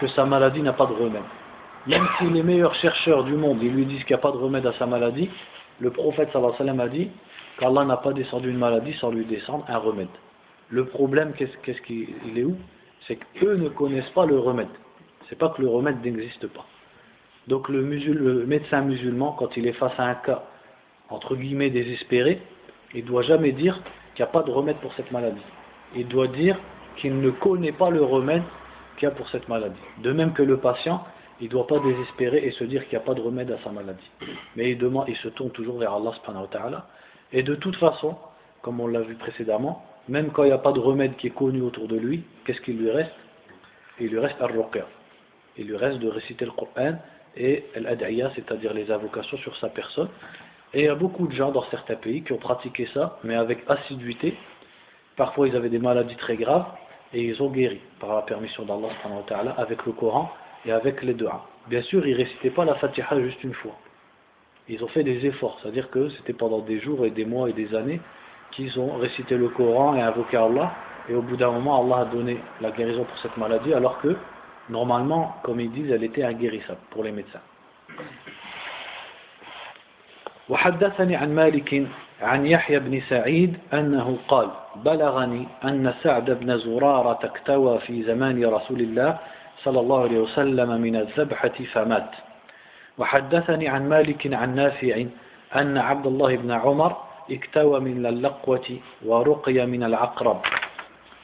que 0.00 0.08
sa 0.08 0.24
maladie 0.24 0.62
n'a 0.62 0.72
pas 0.72 0.86
de 0.86 0.94
remède. 0.94 1.22
Même 1.86 2.06
si 2.18 2.28
les 2.28 2.42
meilleurs 2.42 2.74
chercheurs 2.74 3.24
du 3.24 3.34
monde 3.34 3.62
ils 3.62 3.72
lui 3.72 3.86
disent 3.86 4.02
qu'il 4.04 4.14
n'y 4.14 4.20
a 4.20 4.22
pas 4.22 4.32
de 4.32 4.36
remède 4.36 4.66
à 4.66 4.72
sa 4.74 4.86
maladie, 4.86 5.30
le 5.80 5.90
prophète 5.90 6.30
a 6.34 6.88
dit 6.88 7.10
qu'Allah 7.58 7.84
n'a 7.84 7.96
pas 7.96 8.12
descendu 8.12 8.50
une 8.50 8.58
maladie 8.58 8.94
sans 8.94 9.10
lui 9.10 9.24
descendre 9.24 9.64
un 9.68 9.78
remède. 9.78 10.08
Le 10.68 10.86
problème, 10.86 11.32
qu'est-ce 11.34 11.80
qu'il 11.82 12.08
est 12.36 12.44
où? 12.44 12.56
C'est 13.06 13.18
qu'eux 13.34 13.56
ne 13.56 13.68
connaissent 13.68 14.10
pas 14.10 14.26
le 14.26 14.38
remède. 14.38 14.68
C'est 15.28 15.38
pas 15.38 15.50
que 15.50 15.62
le 15.62 15.68
remède 15.68 16.04
n'existe 16.04 16.46
pas. 16.48 16.66
Donc 17.46 17.68
le, 17.68 17.82
le 17.82 18.46
médecin 18.46 18.80
musulman, 18.80 19.36
quand 19.38 19.56
il 19.56 19.66
est 19.66 19.72
face 19.72 19.92
à 19.98 20.04
un 20.04 20.14
cas 20.14 20.42
entre 21.08 21.36
guillemets 21.36 21.70
désespéré, 21.70 22.40
il 22.94 23.04
ne 23.04 23.08
doit 23.08 23.22
jamais 23.22 23.52
dire 23.52 23.80
qu'il 24.14 24.24
n'y 24.24 24.28
a 24.28 24.32
pas 24.32 24.42
de 24.42 24.50
remède 24.50 24.76
pour 24.78 24.92
cette 24.94 25.12
maladie. 25.12 25.42
Il 25.94 26.08
doit 26.08 26.26
dire 26.26 26.58
qu'il 26.96 27.20
ne 27.20 27.30
connaît 27.30 27.72
pas 27.72 27.90
le 27.90 28.02
remède 28.02 28.42
qu'il 28.96 29.08
y 29.08 29.12
a 29.12 29.14
pour 29.14 29.28
cette 29.28 29.48
maladie. 29.48 29.78
De 30.02 30.10
même 30.12 30.32
que 30.32 30.42
le 30.42 30.56
patient, 30.56 31.04
il 31.40 31.46
ne 31.46 31.50
doit 31.50 31.66
pas 31.66 31.78
désespérer 31.80 32.38
et 32.38 32.50
se 32.52 32.64
dire 32.64 32.82
qu'il 32.84 32.98
n'y 32.98 33.02
a 33.02 33.06
pas 33.06 33.14
de 33.14 33.20
remède 33.20 33.50
à 33.50 33.58
sa 33.62 33.70
maladie. 33.70 34.10
Mais 34.56 34.70
il, 34.70 34.90
il 35.08 35.16
se 35.16 35.28
tourne 35.28 35.50
toujours 35.50 35.78
vers 35.78 35.92
Allah 35.92 36.12
subhanahu 36.14 36.46
wa 36.52 36.86
Et 37.32 37.42
de 37.42 37.54
toute 37.54 37.76
façon, 37.76 38.16
comme 38.62 38.80
on 38.80 38.86
l'a 38.86 39.02
vu 39.02 39.14
précédemment, 39.14 39.84
même 40.08 40.30
quand 40.30 40.44
il 40.44 40.48
n'y 40.48 40.52
a 40.52 40.58
pas 40.58 40.72
de 40.72 40.80
remède 40.80 41.16
qui 41.16 41.26
est 41.26 41.34
connu 41.34 41.60
autour 41.60 41.88
de 41.88 41.96
lui, 41.96 42.24
qu'est-ce 42.44 42.60
qu'il 42.60 42.78
lui 42.78 42.90
reste? 42.90 43.12
Il 44.00 44.08
lui 44.08 44.18
reste 44.18 44.40
al-ruqya. 44.40 44.86
Il 45.58 45.66
lui 45.66 45.76
reste 45.76 45.98
de 45.98 46.08
réciter 46.08 46.44
le 46.44 46.52
Coran 46.52 46.98
et 47.36 47.64
l'ad'iyah, 47.74 48.30
c'est-à-dire 48.34 48.72
les 48.72 48.90
invocations 48.90 49.36
sur 49.38 49.56
sa 49.56 49.68
personne. 49.68 50.08
Et 50.72 50.80
il 50.80 50.84
y 50.84 50.88
a 50.88 50.94
beaucoup 50.94 51.26
de 51.26 51.32
gens 51.32 51.50
dans 51.50 51.64
certains 51.70 51.96
pays 51.96 52.22
qui 52.22 52.32
ont 52.32 52.38
pratiqué 52.38 52.86
ça, 52.92 53.18
mais 53.24 53.34
avec 53.34 53.58
assiduité. 53.68 54.36
Parfois, 55.16 55.48
ils 55.48 55.56
avaient 55.56 55.70
des 55.70 55.78
maladies 55.78 56.16
très 56.16 56.36
graves 56.36 56.66
et 57.12 57.22
ils 57.22 57.42
ont 57.42 57.50
guéri 57.50 57.80
par 58.00 58.14
la 58.14 58.22
permission 58.22 58.64
d'Allah 58.64 59.54
avec 59.56 59.86
le 59.86 59.92
Coran 59.92 60.30
et 60.65 60.71
avec 60.71 61.01
les 61.03 61.13
deux. 61.13 61.29
Bien 61.67 61.81
sûr, 61.81 62.05
ils 62.05 62.13
ne 62.13 62.17
récitaient 62.17 62.49
pas 62.49 62.65
la 62.65 62.75
Fatiha 62.75 63.19
juste 63.21 63.43
une 63.43 63.53
fois. 63.53 63.75
Ils 64.67 64.83
ont 64.83 64.87
fait 64.87 65.03
des 65.03 65.25
efforts, 65.25 65.59
c'est-à-dire 65.61 65.89
que 65.89 66.09
c'était 66.09 66.33
pendant 66.33 66.59
des 66.59 66.79
jours 66.79 67.05
et 67.05 67.09
des 67.09 67.25
mois 67.25 67.49
et 67.49 67.53
des 67.53 67.73
années 67.75 67.99
qu'ils 68.51 68.79
ont 68.79 68.95
récité 68.97 69.37
le 69.37 69.49
Coran 69.49 69.95
et 69.95 70.01
invoqué 70.01 70.37
Allah, 70.37 70.73
et 71.09 71.15
au 71.15 71.21
bout 71.21 71.37
d'un 71.37 71.51
moment, 71.51 71.81
Allah 71.81 72.01
a 72.01 72.05
donné 72.05 72.37
la 72.59 72.71
guérison 72.71 73.05
pour 73.05 73.17
cette 73.19 73.37
maladie, 73.37 73.73
alors 73.73 73.99
que, 74.01 74.15
normalement, 74.69 75.35
comme 75.43 75.59
ils 75.59 75.71
disent, 75.71 75.91
elle 75.91 76.03
était 76.03 76.23
inguérissable 76.23 76.79
pour 76.91 77.03
les 77.03 77.11
médecins. 77.11 77.41
وحدثني 80.49 81.15
عن 81.15 81.35
مالك 81.35 81.87
عن 82.21 82.45
يحيى 82.45 82.79
بن 82.79 83.01
سعيد 83.09 83.57
أنه 83.73 84.17
قال 84.27 84.49
بلغني 84.75 85.47
أن 85.63 85.93
سعد 86.03 86.31
بن 86.31 86.57
زرارة 86.57 87.19
اكتوى 87.23 87.79
في 87.79 88.03
زمان 88.03 88.45
رسول 88.45 88.81
الله 88.81 89.17
صلى 89.64 89.80
الله 89.80 90.02
عليه 90.02 90.18
وسلم 90.18 90.80
من 90.80 90.96
الذبحة 90.96 91.56
فمات 91.72 92.10
وحدثني 92.98 93.68
عن 93.68 93.88
مالك 93.88 94.34
عن 94.34 94.54
نافع 94.54 95.04
أن 95.56 95.78
عبد 95.78 96.06
الله 96.06 96.36
بن 96.36 96.50
عمر 96.50 96.96
اكتوى 97.30 97.80
من 97.80 98.06
اللقوة 98.06 98.78
ورقي 99.04 99.66
من 99.66 99.82
العقرب 99.82 100.40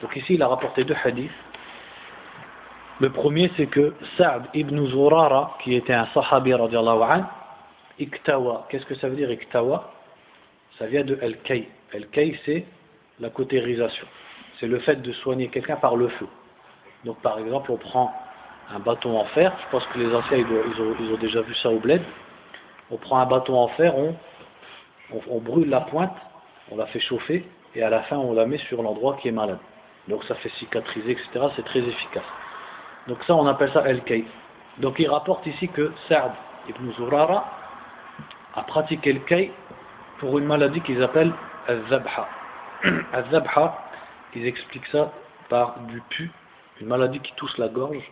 Donc 0.01 0.17
ici, 0.17 0.33
il 0.33 0.43
a 0.43 0.49
rapporté 0.49 0.83
deux 0.83 0.97
hadiths. 1.01 1.31
Le 2.99 3.09
premier, 3.09 3.49
c'est 3.55 3.67
que 3.67 3.93
Sa'd 4.17 4.43
ibn 4.53 4.85
Zurara, 4.87 5.57
qui 5.63 5.75
était 5.75 5.93
un 5.93 6.07
sahabi 6.13 6.53
radiallahu 6.53 7.01
anhu, 7.01 7.23
Iktawa. 7.99 8.67
Qu'est-ce 8.69 8.85
que 8.85 8.95
ça 8.95 9.07
veut 9.07 9.15
dire 9.15 9.31
Iktawa 9.31 9.93
Ça 10.77 10.87
vient 10.87 11.05
de 11.05 11.17
Al-Kay. 11.21 11.69
Al-Kay, 11.93 12.37
c'est 12.45 12.65
la 13.21 13.29
cautérisation. 13.29 14.05
C'est 14.59 14.67
le 14.67 14.79
fait 14.79 15.01
de 15.01 15.11
soigner 15.13 15.47
quelqu'un 15.47 15.77
par 15.77 15.95
le 15.95 16.09
feu. 16.09 16.27
Donc 17.05 17.21
par 17.21 17.39
exemple, 17.39 17.71
on 17.71 17.77
prend 17.77 18.13
un 18.71 18.79
bâton 18.79 19.17
en 19.17 19.25
fer, 19.25 19.53
je 19.63 19.71
pense 19.71 19.85
que 19.87 19.99
les 19.99 20.13
anciens 20.13 20.37
ils 20.37 21.11
ont, 21.11 21.17
déjà 21.17 21.41
vu 21.41 21.53
ça 21.55 21.69
au 21.69 21.79
bled. 21.79 22.01
On 22.91 22.97
prend 22.97 23.17
un 23.17 23.25
bâton 23.25 23.55
en 23.55 23.67
fer, 23.69 23.93
on, 23.95 25.39
brûle 25.39 25.69
la 25.69 25.81
pointe, 25.81 26.15
on 26.71 26.77
la 26.77 26.85
fait 26.87 26.99
chauffer 26.99 27.45
et 27.75 27.83
à 27.83 27.89
la 27.89 28.01
fin 28.03 28.17
on 28.17 28.33
la 28.33 28.45
met 28.45 28.57
sur 28.57 28.81
l'endroit 28.81 29.17
qui 29.21 29.27
est 29.27 29.31
malade. 29.31 29.59
Donc 30.07 30.23
ça 30.25 30.35
fait 30.35 30.49
cicatriser, 30.49 31.11
etc. 31.11 31.47
C'est 31.55 31.65
très 31.65 31.79
efficace. 31.79 32.23
Donc 33.07 33.23
ça 33.25 33.35
on 33.35 33.45
appelle 33.47 33.71
ça 33.71 33.87
El-Kay. 33.87 34.25
Donc 34.79 34.99
il 34.99 35.09
rapporte 35.09 35.45
ici 35.45 35.67
que 35.69 35.91
Sa'd 36.07 36.31
ibn 36.69 36.91
Zurara 36.93 37.45
a 38.55 38.63
pratiqué 38.63 39.13
le 39.13 39.19
Kay 39.19 39.51
pour 40.19 40.37
une 40.37 40.45
maladie 40.45 40.81
qu'ils 40.81 41.01
appellent 41.01 41.33
Al-Zabha. 41.67 42.27
Al-Zabha, 43.13 43.77
ils 44.35 44.45
expliquent 44.45 44.87
ça 44.87 45.11
par 45.49 45.79
du 45.81 46.01
pu 46.09 46.31
une 46.81 46.87
maladie 46.87 47.19
qui 47.19 47.33
touche 47.33 47.57
la 47.57 47.67
gorge, 47.69 48.03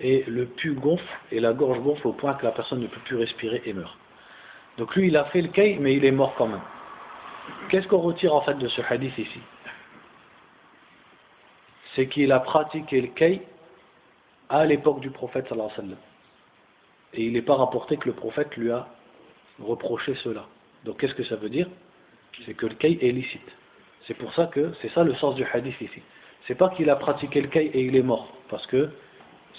et 0.00 0.24
le 0.26 0.46
pu 0.46 0.72
gonfle, 0.72 1.04
et 1.30 1.40
la 1.40 1.52
gorge 1.52 1.80
gonfle 1.80 2.08
au 2.08 2.12
point 2.12 2.34
que 2.34 2.44
la 2.44 2.52
personne 2.52 2.80
ne 2.80 2.86
peut 2.86 3.00
plus 3.04 3.16
respirer 3.16 3.62
et 3.64 3.72
meurt. 3.72 3.96
Donc 4.78 4.94
lui, 4.96 5.08
il 5.08 5.16
a 5.16 5.24
fait 5.26 5.42
le 5.42 5.48
kay, 5.48 5.76
mais 5.80 5.94
il 5.94 6.04
est 6.04 6.10
mort 6.12 6.34
quand 6.36 6.46
même. 6.46 6.62
Qu'est-ce 7.68 7.86
qu'on 7.88 7.98
retire 7.98 8.34
en 8.34 8.40
fait 8.42 8.54
de 8.54 8.68
ce 8.68 8.80
hadith 8.88 9.16
ici? 9.18 9.40
C'est 11.94 12.06
qu'il 12.06 12.32
a 12.32 12.40
pratiqué 12.40 13.00
le 13.00 13.08
kay 13.08 13.42
à 14.48 14.64
l'époque 14.64 15.00
du 15.00 15.10
prophète 15.10 15.48
sallallahu. 15.48 15.96
Et 17.14 17.24
il 17.24 17.32
n'est 17.32 17.42
pas 17.42 17.56
rapporté 17.56 17.96
que 17.96 18.06
le 18.06 18.14
prophète 18.14 18.56
lui 18.56 18.70
a 18.70 18.88
reproché 19.60 20.14
cela. 20.16 20.46
Donc 20.84 21.00
qu'est-ce 21.00 21.14
que 21.14 21.24
ça 21.24 21.36
veut 21.36 21.50
dire? 21.50 21.68
C'est 22.46 22.54
que 22.54 22.66
le 22.66 22.74
kay 22.74 22.98
est 23.02 23.12
licite. 23.12 23.50
C'est 24.06 24.14
pour 24.14 24.32
ça 24.34 24.46
que 24.46 24.72
c'est 24.80 24.90
ça 24.90 25.02
le 25.02 25.14
sens 25.14 25.34
du 25.34 25.44
hadith 25.44 25.78
ici 25.80 26.00
c'est 26.46 26.54
pas 26.54 26.70
qu'il 26.70 26.90
a 26.90 26.96
pratiqué 26.96 27.40
le 27.40 27.48
kay 27.48 27.66
et 27.66 27.82
il 27.82 27.96
est 27.96 28.02
mort, 28.02 28.32
parce 28.48 28.66
que 28.66 28.90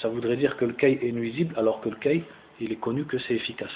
ça 0.02 0.08
voudrait 0.08 0.38
dire 0.38 0.58
que 0.58 0.66
le 0.66 0.74
kay 0.74 1.00
est 1.02 1.12
nuisible, 1.12 1.54
alors 1.58 1.82
que 1.82 1.90
le 1.90 1.96
kay, 1.96 2.24
il 2.60 2.72
est 2.72 2.80
connu 2.80 3.06
que 3.06 3.18
c'est 3.18 3.34
efficace. 3.34 3.72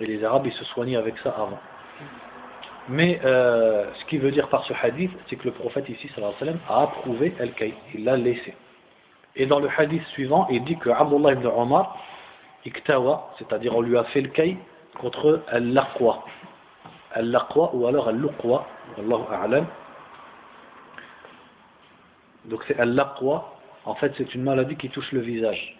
Et 0.00 0.06
les 0.06 0.24
Arabes, 0.24 0.46
ils 0.46 0.52
se 0.52 0.64
soignaient 0.64 0.96
avec 0.96 1.18
ça 1.18 1.30
avant. 1.30 1.58
Mais 2.88 3.20
euh, 3.24 3.92
ce 3.94 4.04
qui 4.06 4.18
veut 4.18 4.30
dire 4.30 4.48
par 4.48 4.64
ce 4.64 4.72
hadith, 4.72 5.10
c'est 5.28 5.36
que 5.36 5.44
le 5.44 5.52
prophète 5.52 5.88
ici, 5.88 6.08
sallallahu 6.08 6.34
alayhi 6.40 6.54
wa 6.56 6.68
sallam, 6.68 6.78
a 6.78 6.82
approuvé 6.84 7.34
el 7.38 7.52
kay, 7.52 7.74
il 7.94 8.04
l'a 8.04 8.16
laissé. 8.16 8.54
Et 9.36 9.46
dans 9.46 9.60
le 9.60 9.68
hadith 9.76 10.02
suivant, 10.08 10.46
il 10.50 10.64
dit 10.64 10.76
que 10.78 10.90
Abdullah 10.90 11.32
ibn 11.32 11.46
Omar, 11.46 11.98
iktawa, 12.64 13.34
c'est-à-dire 13.38 13.76
on 13.76 13.82
lui 13.82 13.96
a 13.96 14.04
fait 14.04 14.20
le 14.20 14.28
kay 14.28 14.56
contre 14.98 15.42
al-laqwa. 15.48 16.24
Al-laqwa 17.12 17.70
ou 17.74 17.86
alors 17.86 18.08
al-luqwa, 18.08 18.66
Allahu 18.98 19.22
a'lam, 19.32 19.66
donc 22.46 22.64
c'est 22.66 22.78
al-laqwa, 22.80 23.57
en 23.88 23.94
fait 23.94 24.12
c'est 24.18 24.34
une 24.34 24.42
maladie 24.42 24.76
qui 24.76 24.90
touche 24.90 25.10
le 25.12 25.20
visage. 25.20 25.76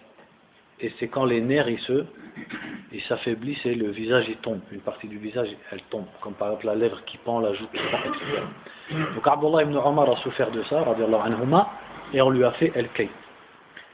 Et 0.81 0.91
c'est 0.97 1.09
quand 1.09 1.25
les 1.25 1.41
nerfs 1.41 1.69
ils 1.69 1.79
se 1.79 2.05
ils 2.91 3.01
s'affaiblissent 3.03 3.65
et 3.65 3.75
le 3.75 3.89
visage 3.91 4.25
il 4.29 4.37
tombe. 4.37 4.61
Une 4.71 4.79
partie 4.79 5.07
du 5.07 5.17
visage 5.17 5.49
elle 5.71 5.81
tombe, 5.83 6.05
comme 6.21 6.33
par 6.33 6.47
exemple 6.49 6.65
la 6.67 6.75
lèvre 6.75 7.03
qui 7.05 7.17
pend, 7.17 7.39
la 7.39 7.53
joue 7.53 7.67
qui 7.67 7.81
pend, 7.91 7.99
etc. 8.09 8.43
Donc 9.15 9.27
Abdullah 9.27 9.63
ibn 9.63 9.75
Omar 9.77 10.09
a 10.09 10.15
souffert 10.17 10.51
de 10.51 10.63
ça, 10.63 10.79
anhuma, 10.81 11.69
et 12.13 12.21
on 12.21 12.29
lui 12.29 12.43
a 12.43 12.51
fait 12.51 12.71
el-kay. 12.75 13.09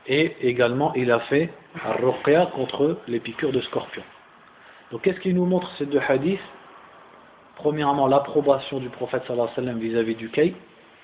Et 0.08 0.36
également 0.48 0.94
il 0.94 1.12
a 1.12 1.20
fait 1.22 1.52
al-ruqya 1.84 2.48
contre 2.48 3.00
les 3.08 3.20
piqûres 3.20 3.52
de 3.52 3.62
scorpions. 3.62 4.04
Donc 4.92 5.02
qu'est-ce 5.02 5.20
qui 5.20 5.34
nous 5.34 5.46
montre 5.46 5.70
ces 5.78 5.88
deux 5.88 6.02
hadiths? 6.08 6.40
Premièrement, 7.56 8.08
l'approbation 8.08 8.80
du 8.80 8.90
prophète 8.90 9.24
vis-à-vis 9.30 10.16
du 10.16 10.30
kay, 10.30 10.54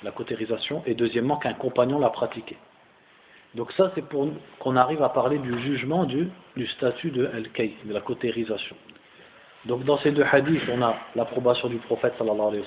la 0.04 0.12
cautérisation, 0.12 0.84
et 0.86 0.94
deuxièmement 0.94 1.38
qu'un 1.38 1.54
compagnon 1.54 1.98
l'a 1.98 2.10
pratiqué. 2.10 2.58
Donc 3.56 3.72
ça 3.74 3.92
c'est 3.96 4.06
pour 4.06 4.30
qu'on 4.60 4.76
arrive 4.76 5.04
à 5.04 5.10
parler 5.10 5.38
du 5.38 5.60
jugement 5.62 6.06
du, 6.06 6.30
statut 6.78 7.12
de 7.12 7.26
al-kay, 7.26 7.76
de 7.84 7.94
la 7.94 8.00
cautérisation. 8.00 8.76
Donc 9.66 9.84
dans 9.84 9.98
ces 9.98 10.12
deux 10.12 10.24
hadiths, 10.24 10.64
on 10.72 10.82
a 10.82 10.96
l'approbation 11.16 11.68
du 11.68 11.78
prophète 11.78 12.14
sallallahu 12.18 12.64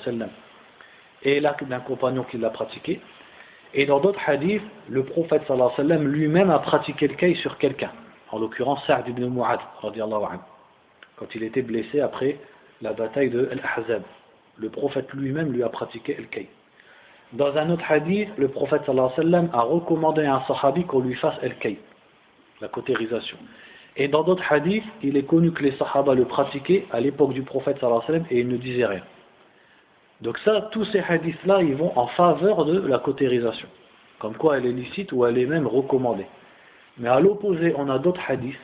et 1.23 1.39
l'acte 1.39 1.63
d'un 1.63 1.79
compagnon 1.79 2.23
qui 2.23 2.37
l'a 2.37 2.51
pratiqué. 2.51 3.01
Et 3.73 3.85
dans 3.85 3.99
d'autres 3.99 4.21
hadiths, 4.25 4.61
le 4.89 5.03
prophète 5.03 5.41
sallallahu 5.47 6.05
lui-même 6.05 6.51
a 6.51 6.59
pratiqué 6.59 7.07
le 7.07 7.15
kay 7.15 7.35
sur 7.35 7.57
quelqu'un, 7.57 7.91
en 8.31 8.39
l'occurrence 8.39 8.85
Sa'd 8.85 9.07
ibn 9.07 9.27
Mu'ad, 9.27 9.59
quand 11.17 11.35
il 11.35 11.43
était 11.43 11.61
blessé 11.63 11.99
après 11.99 12.37
la 12.81 12.93
bataille 12.93 13.29
de 13.29 13.49
Al-Ahzab. 13.51 14.03
Le 14.57 14.69
prophète 14.69 15.11
lui-même 15.13 15.51
lui 15.51 15.63
a 15.63 15.69
pratiqué 15.69 16.15
le 16.15 16.25
kay. 16.25 16.47
Dans 17.35 17.57
un 17.57 17.69
autre 17.69 17.83
hadith, 17.89 18.29
le 18.37 18.47
prophète 18.47 18.83
sallallahu 18.85 19.11
alayhi 19.17 19.17
wa 19.17 19.23
sallam 19.23 19.49
a 19.51 19.61
recommandé 19.61 20.23
à 20.23 20.35
un 20.35 20.41
sahabi 20.45 20.85
qu'on 20.85 21.01
lui 21.01 21.15
fasse 21.15 21.35
el-kay, 21.41 21.77
la 22.61 22.69
cautérisation. 22.69 23.37
Et 23.97 24.07
dans 24.07 24.23
d'autres 24.23 24.49
hadiths, 24.49 24.85
il 25.03 25.17
est 25.17 25.23
connu 25.23 25.51
que 25.51 25.61
les 25.63 25.73
sahaba 25.73 26.15
le 26.15 26.25
pratiquaient 26.25 26.85
à 26.91 27.01
l'époque 27.01 27.33
du 27.33 27.43
prophète 27.43 27.77
sallallahu 27.79 28.03
alayhi 28.07 28.11
wa 28.11 28.25
sallam 28.25 28.25
et 28.31 28.39
ils 28.39 28.47
ne 28.47 28.55
disaient 28.55 28.85
rien. 28.85 29.03
Donc 30.21 30.37
ça, 30.39 30.69
tous 30.71 30.85
ces 30.85 30.99
hadiths-là, 30.99 31.61
ils 31.61 31.75
vont 31.75 31.91
en 31.97 32.07
faveur 32.07 32.63
de 32.63 32.79
la 32.87 32.99
cautérisation. 32.99 33.67
Comme 34.19 34.35
quoi 34.35 34.57
elle 34.57 34.65
est 34.65 34.71
licite 34.71 35.11
ou 35.11 35.25
elle 35.25 35.37
est 35.37 35.45
même 35.45 35.67
recommandée. 35.67 36.27
Mais 36.97 37.09
à 37.09 37.19
l'opposé, 37.19 37.73
on 37.77 37.89
a 37.89 37.99
d'autres 37.99 38.21
hadiths 38.25 38.55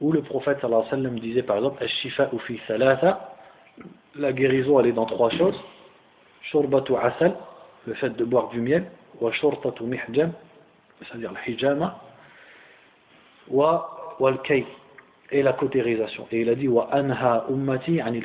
où 0.00 0.12
le 0.12 0.22
prophète 0.22 0.60
sallallahu 0.60 0.86
alayhi 0.86 1.02
wa 1.02 1.02
sallam 1.02 1.18
disait 1.18 1.42
par 1.42 1.56
exemple 1.56 1.84
la 4.14 4.32
guérison 4.32 4.78
elle 4.78 4.86
est 4.86 4.92
dans 4.92 5.06
trois 5.06 5.30
choses. 5.30 5.60
Shurbatu 6.42 6.94
asal, 6.96 7.36
le 7.86 7.94
fait 7.94 8.10
de 8.10 8.24
boire 8.24 8.48
du 8.48 8.60
miel, 8.60 8.84
c'est-à-dire 9.20 11.32
le 11.32 11.52
hijama, 11.52 12.00
kay, 14.44 14.66
et 15.30 15.42
la 15.42 15.52
cautérisation. 15.52 16.26
Et 16.30 16.42
il 16.42 16.48
a 16.48 16.54
dit 16.54 16.68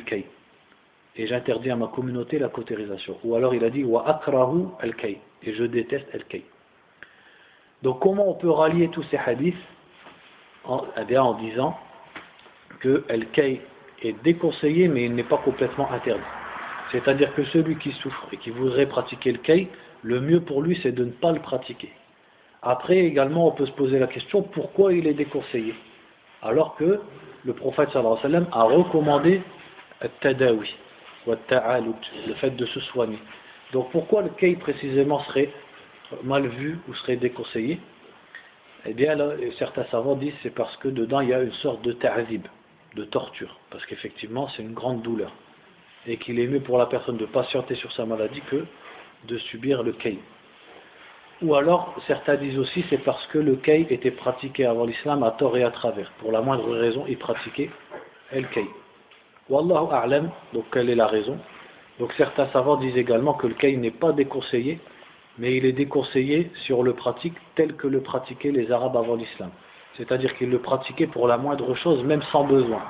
kay. 0.06 0.26
Et 1.16 1.26
j'interdis 1.26 1.70
à 1.70 1.76
ma 1.76 1.88
communauté 1.88 2.38
la 2.38 2.48
cautérisation. 2.48 3.18
Ou 3.24 3.34
alors 3.34 3.54
il 3.54 3.64
a 3.64 3.70
dit 3.70 3.84
wa 3.84 4.08
akrahu 4.08 4.66
al 4.80 4.94
kay, 4.94 5.18
et 5.42 5.54
je 5.54 5.64
déteste 5.64 6.08
al 6.14 6.24
kay. 6.24 6.44
Donc 7.82 8.00
comment 8.00 8.28
on 8.28 8.34
peut 8.34 8.50
rallier 8.50 8.88
tous 8.88 9.04
ces 9.04 9.16
hadiths 9.16 9.56
en, 10.64 10.84
eh 11.08 11.18
en 11.18 11.34
disant 11.34 11.78
que 12.80 13.04
al-kay 13.08 13.60
est 14.02 14.22
déconseillé 14.22 14.88
mais 14.88 15.04
il 15.04 15.14
n'est 15.14 15.24
pas 15.24 15.38
complètement 15.38 15.90
interdit? 15.90 16.22
C'est-à-dire 16.92 17.34
que 17.34 17.44
celui 17.44 17.76
qui 17.76 17.92
souffre 17.92 18.26
et 18.32 18.36
qui 18.38 18.50
voudrait 18.50 18.86
pratiquer 18.86 19.32
le 19.32 19.38
kay, 19.38 19.68
le 20.02 20.20
mieux 20.20 20.40
pour 20.40 20.62
lui 20.62 20.78
c'est 20.82 20.92
de 20.92 21.04
ne 21.04 21.10
pas 21.10 21.32
le 21.32 21.40
pratiquer. 21.40 21.92
Après 22.62 22.98
également 22.98 23.48
on 23.48 23.52
peut 23.52 23.66
se 23.66 23.72
poser 23.72 23.98
la 23.98 24.06
question 24.06 24.42
pourquoi 24.42 24.92
il 24.92 25.06
est 25.06 25.14
déconseillé? 25.14 25.74
Alors 26.42 26.76
que 26.76 27.00
le 27.44 27.52
prophète 27.52 27.90
alayhi 27.94 28.06
wa 28.06 28.22
sallam 28.22 28.46
a 28.52 28.62
recommandé 28.62 29.42
tadawi 30.20 30.74
le 31.26 32.34
fait 32.34 32.50
de 32.56 32.66
se 32.66 32.80
soigner. 32.80 33.18
Donc 33.72 33.90
pourquoi 33.90 34.22
le 34.22 34.30
kay 34.30 34.56
précisément 34.56 35.20
serait 35.24 35.50
mal 36.22 36.46
vu 36.46 36.78
ou 36.88 36.94
serait 36.94 37.16
déconseillé? 37.16 37.80
Eh 38.86 38.94
bien, 38.94 39.16
certains 39.58 39.84
savants 39.86 40.14
disent 40.14 40.32
c'est 40.42 40.54
parce 40.54 40.76
que 40.78 40.88
dedans 40.88 41.20
il 41.20 41.28
y 41.28 41.34
a 41.34 41.42
une 41.42 41.52
sorte 41.52 41.82
de 41.82 41.92
ta'zib, 41.92 42.46
de 42.94 43.04
torture, 43.04 43.58
parce 43.70 43.84
qu'effectivement 43.86 44.48
c'est 44.48 44.62
une 44.62 44.72
grande 44.72 45.02
douleur, 45.02 45.32
et 46.08 46.16
qu'il 46.16 46.40
est 46.40 46.46
mieux 46.46 46.60
pour 46.60 46.78
la 46.78 46.86
personne 46.86 47.16
de 47.16 47.26
patienter 47.26 47.76
sur 47.76 47.92
sa 47.92 48.04
maladie 48.04 48.42
que 48.50 48.64
de 49.28 49.38
subir 49.38 49.82
le 49.82 49.92
kay. 49.92 50.18
Ou 51.42 51.54
alors, 51.54 51.94
certains 52.08 52.34
disent 52.34 52.58
aussi 52.58 52.84
c'est 52.90 53.04
parce 53.04 53.24
que 53.28 53.38
le 53.38 53.54
kay 53.56 53.86
était 53.90 54.10
pratiqué 54.10 54.66
avant 54.66 54.84
l'islam 54.84 55.22
à 55.22 55.30
tort 55.30 55.56
et 55.56 55.62
à 55.62 55.70
travers. 55.70 56.10
Pour 56.18 56.32
la 56.32 56.40
moindre 56.40 56.74
raison, 56.74 57.04
il 57.08 57.18
pratiquait 57.18 57.70
le 58.32 58.42
kay. 58.42 58.66
Wallahu 59.48 59.92
a'lam, 59.92 60.30
donc 60.52 60.64
quelle 60.72 60.90
est 60.90 60.96
la 60.96 61.06
raison? 61.06 61.38
Donc 62.00 62.12
certains 62.14 62.48
savants 62.48 62.76
disent 62.76 62.96
également 62.96 63.34
que 63.34 63.46
le 63.46 63.54
kay 63.54 63.76
n'est 63.76 63.92
pas 63.92 64.12
déconseillé 64.12 64.80
mais 65.38 65.56
il 65.56 65.64
est 65.64 65.72
déconseillé 65.72 66.50
sur 66.66 66.82
le 66.82 66.94
pratique 66.94 67.34
tel 67.54 67.74
que 67.76 67.86
le 67.86 68.00
pratiquaient 68.00 68.50
les 68.50 68.70
Arabes 68.70 68.96
avant 68.96 69.14
l'islam. 69.14 69.50
C'est-à-dire 69.96 70.36
qu'ils 70.36 70.50
le 70.50 70.58
pratiquaient 70.58 71.06
pour 71.06 71.28
la 71.28 71.38
moindre 71.38 71.74
chose, 71.76 72.02
même 72.04 72.22
sans 72.32 72.44
besoin. 72.44 72.82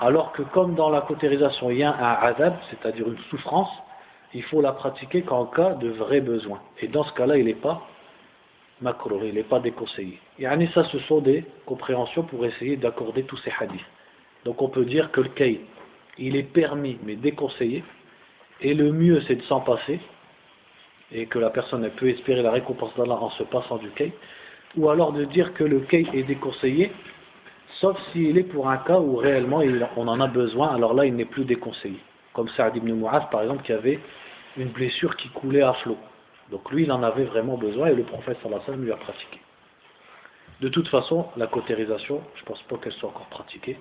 Alors 0.00 0.32
que 0.32 0.42
comme 0.42 0.74
dans 0.74 0.90
la 0.90 1.00
cautérisation, 1.00 1.70
il 1.70 1.78
y 1.78 1.82
a 1.82 1.94
un 1.94 2.26
azab, 2.28 2.56
c'est-à-dire 2.70 3.08
une 3.08 3.18
souffrance, 3.30 3.70
il 4.34 4.42
faut 4.42 4.60
la 4.60 4.72
pratiquer 4.72 5.22
qu'en 5.22 5.46
cas 5.46 5.70
de 5.74 5.88
vrai 5.88 6.20
besoin. 6.20 6.60
Et 6.80 6.88
dans 6.88 7.04
ce 7.04 7.12
cas-là, 7.14 7.38
il 7.38 7.46
n'est 7.46 7.54
pas 7.54 7.82
makro, 8.82 9.20
il 9.22 9.34
n'est 9.34 9.42
pas 9.42 9.60
déconseillé. 9.60 10.20
Et 10.38 10.46
ça, 10.74 10.84
ce 10.84 10.98
sont 11.00 11.20
des 11.20 11.44
compréhensions 11.64 12.24
pour 12.24 12.44
essayer 12.44 12.76
d'accorder 12.76 13.22
tous 13.22 13.38
ces 13.38 13.52
hadiths. 13.58 13.80
Donc 14.44 14.60
on 14.62 14.68
peut 14.68 14.84
dire 14.84 15.10
que 15.12 15.22
le 15.22 15.30
kay, 15.30 15.60
il 16.18 16.36
est 16.36 16.42
permis 16.42 16.98
mais 17.02 17.16
déconseillé, 17.16 17.82
et 18.60 18.74
le 18.74 18.92
mieux 18.92 19.20
c'est 19.22 19.36
de 19.36 19.42
s'en 19.42 19.60
passer, 19.60 19.98
et 21.10 21.26
que 21.26 21.38
la 21.38 21.50
personne 21.50 21.88
peut 21.90 22.08
espérer 22.08 22.42
la 22.42 22.50
récompense 22.50 22.94
d'Allah 22.96 23.18
en 23.20 23.30
se 23.30 23.44
passant 23.44 23.78
du 23.78 23.90
kay, 23.90 24.12
ou 24.76 24.88
alors 24.90 25.12
de 25.12 25.24
dire 25.24 25.54
que 25.54 25.64
le 25.64 25.80
kay 25.80 26.06
est 26.12 26.24
déconseillé, 26.24 26.92
sauf 27.80 27.98
s'il 28.12 28.38
est 28.38 28.44
pour 28.44 28.68
un 28.68 28.78
cas 28.78 28.98
où 28.98 29.16
réellement 29.16 29.60
on 29.96 30.08
en 30.08 30.20
a 30.20 30.26
besoin, 30.26 30.74
alors 30.74 30.94
là 30.94 31.04
il 31.04 31.14
n'est 31.14 31.24
plus 31.24 31.44
déconseillé. 31.44 32.00
Comme 32.32 32.48
Saad 32.48 32.76
ibn 32.76 32.92
Mu'az 32.92 33.28
par 33.30 33.42
exemple 33.42 33.62
qui 33.62 33.72
avait 33.72 34.00
une 34.56 34.68
blessure 34.68 35.16
qui 35.16 35.28
coulait 35.28 35.62
à 35.62 35.72
flot. 35.74 35.98
Donc 36.50 36.70
lui 36.70 36.84
il 36.84 36.92
en 36.92 37.02
avait 37.02 37.24
vraiment 37.24 37.56
besoin 37.56 37.88
et 37.88 37.94
le 37.94 38.04
prophète 38.04 38.38
sallallahu 38.42 38.60
alayhi 38.60 38.60
wa 38.60 38.66
sallam 38.66 38.84
lui 38.84 38.92
a 38.92 38.96
pratiqué. 38.96 39.40
De 40.60 40.68
toute 40.68 40.88
façon, 40.88 41.26
la 41.36 41.46
cautérisation, 41.48 42.22
je 42.34 42.40
ne 42.40 42.46
pense 42.46 42.62
pas 42.62 42.76
qu'elle 42.78 42.92
soit 42.92 43.10
encore 43.10 43.26
pratiquée 43.26 43.76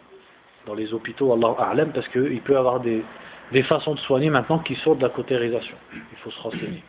dans 0.66 0.74
les 0.74 0.94
hôpitaux, 0.94 1.32
Allah 1.32 1.56
A'lam, 1.60 1.92
parce 1.94 2.08
qu'il 2.10 2.42
peut 2.42 2.54
y 2.54 2.56
avoir 2.56 2.82
des, 2.82 3.04
façons 3.64 3.94
de 3.94 4.00
soigner 4.00 4.30
maintenant 4.30 4.60
qui 4.60 4.76
sortent 4.76 4.98
de 4.98 5.04
la 5.04 5.10
cautérisation. 5.10 5.78
Il 5.94 6.18
faut 6.18 6.32
se 6.32 6.42
renseigner. 6.42 6.84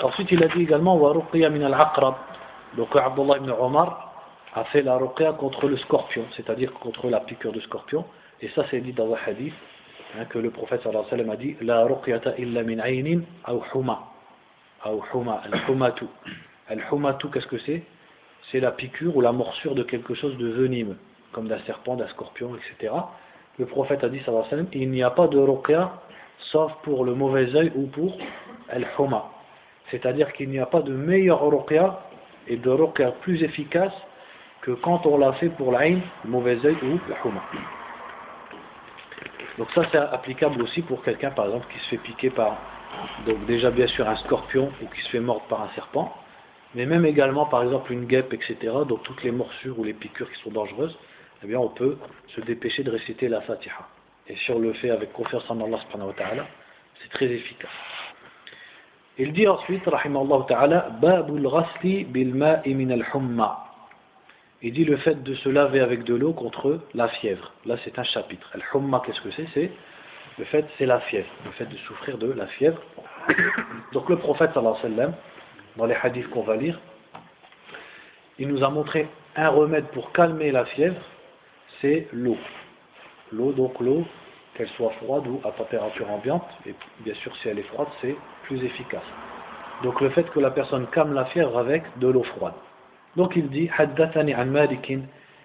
Ensuite 0.00 0.30
il 0.30 0.44
a 0.44 0.48
dit 0.48 0.62
également 0.62 0.96
«Wa 0.98 1.14
al-aqrab» 1.34 2.14
donc 2.76 2.94
Abdullah 2.94 3.38
ibn 3.38 3.50
Omar 3.50 4.12
a 4.54 4.64
fait 4.64 4.82
la 4.82 4.96
ruqya 4.96 5.32
contre 5.32 5.68
le 5.68 5.76
scorpion 5.76 6.24
c'est-à-dire 6.36 6.72
contre 6.74 7.08
la 7.08 7.20
piqûre 7.20 7.52
de 7.52 7.60
scorpion 7.60 8.04
et 8.40 8.48
ça 8.50 8.64
c'est 8.70 8.80
dit 8.80 8.92
dans 8.92 9.12
un 9.12 9.18
hadith 9.26 9.54
hein, 10.18 10.24
que 10.26 10.38
le 10.38 10.50
prophète 10.50 10.82
sallallahu 10.82 11.06
alayhi 11.10 11.28
wa 11.28 11.34
a 11.34 11.36
dit 11.36 11.56
la 11.60 11.84
ruqyata 11.84 12.34
illa 12.38 12.62
min 12.62 12.78
aynin 12.80 13.20
aw 13.44 13.62
huma 13.74 14.08
aw 14.84 15.02
huma 15.12 15.42
al-humatu 15.44 16.06
al-humatu 16.68 17.28
qu'est-ce 17.30 17.46
que 17.46 17.58
c'est? 17.58 17.82
C'est 18.50 18.60
la 18.60 18.70
piqûre 18.70 19.16
ou 19.16 19.20
la 19.20 19.32
morsure 19.32 19.74
de 19.74 19.82
quelque 19.82 20.14
chose 20.14 20.36
de 20.38 20.48
venimeux 20.48 20.96
comme 21.32 21.48
d'un 21.48 21.58
serpent, 21.60 21.96
d'un 21.96 22.08
scorpion, 22.08 22.56
etc. 22.56 22.94
Le 23.58 23.66
prophète 23.66 24.04
a 24.04 24.08
dit 24.08 24.20
sallallahu 24.20 24.46
alayhi 24.52 24.68
il 24.72 24.90
n'y 24.90 25.02
a 25.02 25.10
pas 25.10 25.28
de 25.28 25.38
ruqya 25.38 25.92
sauf 26.52 26.72
pour 26.82 27.04
le 27.04 27.14
mauvais 27.14 27.54
œil 27.54 27.72
ou 27.74 27.86
pour 27.86 28.16
al-huma. 28.68 29.30
C'est-à-dire 29.90 30.32
qu'il 30.32 30.50
n'y 30.50 30.58
a 30.58 30.66
pas 30.66 30.80
de 30.80 30.92
meilleur 30.92 31.42
ruqya 31.48 32.00
et 32.48 32.56
de 32.56 32.70
ruqya 32.70 33.12
plus 33.22 33.42
efficace 33.42 33.92
que 34.62 34.72
quand 34.72 35.06
on 35.06 35.18
l'a 35.18 35.32
fait 35.34 35.50
pour 35.50 35.72
l'aïn, 35.72 36.00
le 36.24 36.30
mauvais 36.30 36.64
œil 36.64 36.76
ou 36.82 36.98
le 37.08 37.14
huma. 37.24 37.42
Donc 39.58 39.70
ça 39.72 39.82
c'est 39.90 39.98
applicable 39.98 40.62
aussi 40.62 40.82
pour 40.82 41.02
quelqu'un 41.02 41.30
par 41.30 41.46
exemple 41.46 41.66
qui 41.72 41.78
se 41.80 41.88
fait 41.90 41.98
piquer 41.98 42.30
par, 42.30 42.58
donc 43.26 43.44
déjà 43.46 43.70
bien 43.70 43.86
sûr 43.88 44.08
un 44.08 44.16
scorpion 44.16 44.72
ou 44.82 44.86
qui 44.86 45.00
se 45.02 45.10
fait 45.10 45.20
mordre 45.20 45.46
par 45.48 45.62
un 45.62 45.68
serpent, 45.74 46.14
mais 46.74 46.86
même 46.86 47.04
également 47.04 47.46
par 47.46 47.62
exemple 47.62 47.92
une 47.92 48.06
guêpe, 48.06 48.32
etc. 48.32 48.56
Donc 48.88 49.02
toutes 49.02 49.22
les 49.22 49.32
morsures 49.32 49.78
ou 49.78 49.84
les 49.84 49.94
piqûres 49.94 50.30
qui 50.30 50.40
sont 50.42 50.50
dangereuses, 50.50 50.96
eh 51.42 51.46
bien 51.46 51.58
on 51.58 51.68
peut 51.68 51.98
se 52.28 52.40
dépêcher 52.40 52.82
de 52.84 52.90
réciter 52.90 53.28
la 53.28 53.40
Fatiha 53.40 53.88
et 54.28 54.36
si 54.36 54.50
on 54.50 54.58
le 54.58 54.72
fait 54.74 54.90
avec 54.90 55.12
confiance 55.12 55.48
en 55.50 55.60
Allah 55.60 55.78
subhanahu 55.86 56.08
wa 56.08 56.46
c'est 57.00 57.10
très 57.10 57.26
efficace. 57.26 57.70
Il 59.18 59.32
dit 59.32 59.48
ensuite, 59.48 59.84
rahimallahu 59.84 60.46
ta'ala, 60.46 60.90
Babul 61.00 61.42
ghasli 61.42 62.04
bil 62.04 62.34
min 62.34 62.90
al 62.90 63.04
humma. 63.12 63.64
Il 64.62 64.72
dit 64.72 64.84
le 64.84 64.96
fait 64.96 65.22
de 65.22 65.34
se 65.34 65.48
laver 65.48 65.80
avec 65.80 66.04
de 66.04 66.14
l'eau 66.14 66.32
contre 66.32 66.80
la 66.94 67.08
fièvre. 67.08 67.52
Là, 67.66 67.76
c'est 67.84 67.98
un 67.98 68.04
chapitre. 68.04 68.48
Al 68.54 68.62
humma, 68.72 69.02
qu'est-ce 69.04 69.20
que 69.20 69.30
c'est? 69.32 69.46
C'est 69.54 69.70
le 70.38 70.44
fait, 70.44 70.64
c'est 70.78 70.86
la 70.86 71.00
fièvre, 71.00 71.28
le 71.44 71.50
fait 71.52 71.66
de 71.66 71.76
souffrir 71.78 72.16
de 72.16 72.30
la 72.32 72.46
fièvre. 72.46 72.80
Donc 73.92 74.08
le 74.08 74.16
prophète 74.16 74.52
sallallahu 74.54 74.76
alayhi 74.78 74.94
wa 74.94 74.96
sallam, 74.96 75.14
dans 75.76 75.86
les 75.86 75.96
hadiths 76.00 76.30
qu'on 76.30 76.42
va 76.42 76.56
lire, 76.56 76.78
il 78.38 78.46
nous 78.46 78.62
a 78.62 78.70
montré 78.70 79.08
un 79.34 79.48
remède 79.48 79.86
pour 79.86 80.12
calmer 80.12 80.52
la 80.52 80.64
fièvre, 80.64 81.00
c'est 81.80 82.06
l'eau. 82.12 82.36
L'eau, 83.32 83.52
donc 83.52 83.80
l'eau, 83.80 84.06
qu'elle 84.58 84.68
soit 84.70 84.90
froide 85.02 85.26
ou 85.28 85.40
à 85.48 85.52
température 85.52 86.10
ambiante, 86.10 86.48
et 86.66 86.74
bien 87.00 87.14
sûr 87.14 87.34
si 87.36 87.48
elle 87.48 87.60
est 87.60 87.68
froide, 87.72 87.88
c'est 88.00 88.16
plus 88.42 88.62
efficace. 88.64 89.08
Donc 89.84 90.00
le 90.00 90.10
fait 90.10 90.24
que 90.24 90.40
la 90.40 90.50
personne 90.50 90.88
calme 90.88 91.14
la 91.14 91.24
fièvre 91.26 91.56
avec 91.56 91.84
de 91.98 92.08
l'eau 92.08 92.24
froide. 92.24 92.54
Donc 93.16 93.36
il 93.36 93.48
dit 93.48 93.70
حدثني 93.70 94.34
عن 94.34 94.52
مالك 94.52 94.98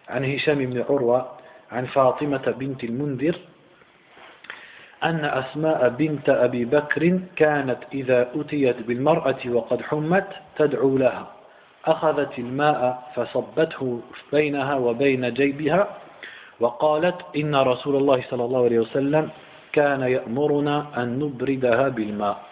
عن 0.10 0.26
هشام 0.26 0.66
بن 0.66 0.84
عروة 0.90 1.28
عن 1.72 1.86
فاطمة 1.86 2.54
بنت 2.60 2.84
المنذر 2.84 3.36
أن 5.04 5.26
أسماء 5.26 5.90
بنت 5.90 6.30
أبي 6.30 6.66
بكر 6.66 7.20
كانت 7.36 7.78
إذا 7.94 8.32
أتيت 8.36 8.82
بالمرأة 8.82 9.42
وقد 9.48 9.82
حمت 9.82 10.28
تدعو 10.56 10.98
لها 10.98 11.28
أخذت 11.86 12.40
الماء 12.40 13.12
فصبته 13.16 14.02
بينها 14.32 14.76
وبين 14.76 15.34
جيبها 15.34 15.98
وقالت 16.61 17.17
إن 17.37 17.55
رسول 17.55 17.97
الله 17.97 18.23
صلى 18.31 18.45
الله 18.45 18.65
عليه 18.65 18.79
وسلم 18.79 19.31
كان 19.73 20.03
يأمرنا 20.03 20.87
أن 20.97 21.19
نبردها 21.19 21.89
بالماء 21.89 22.49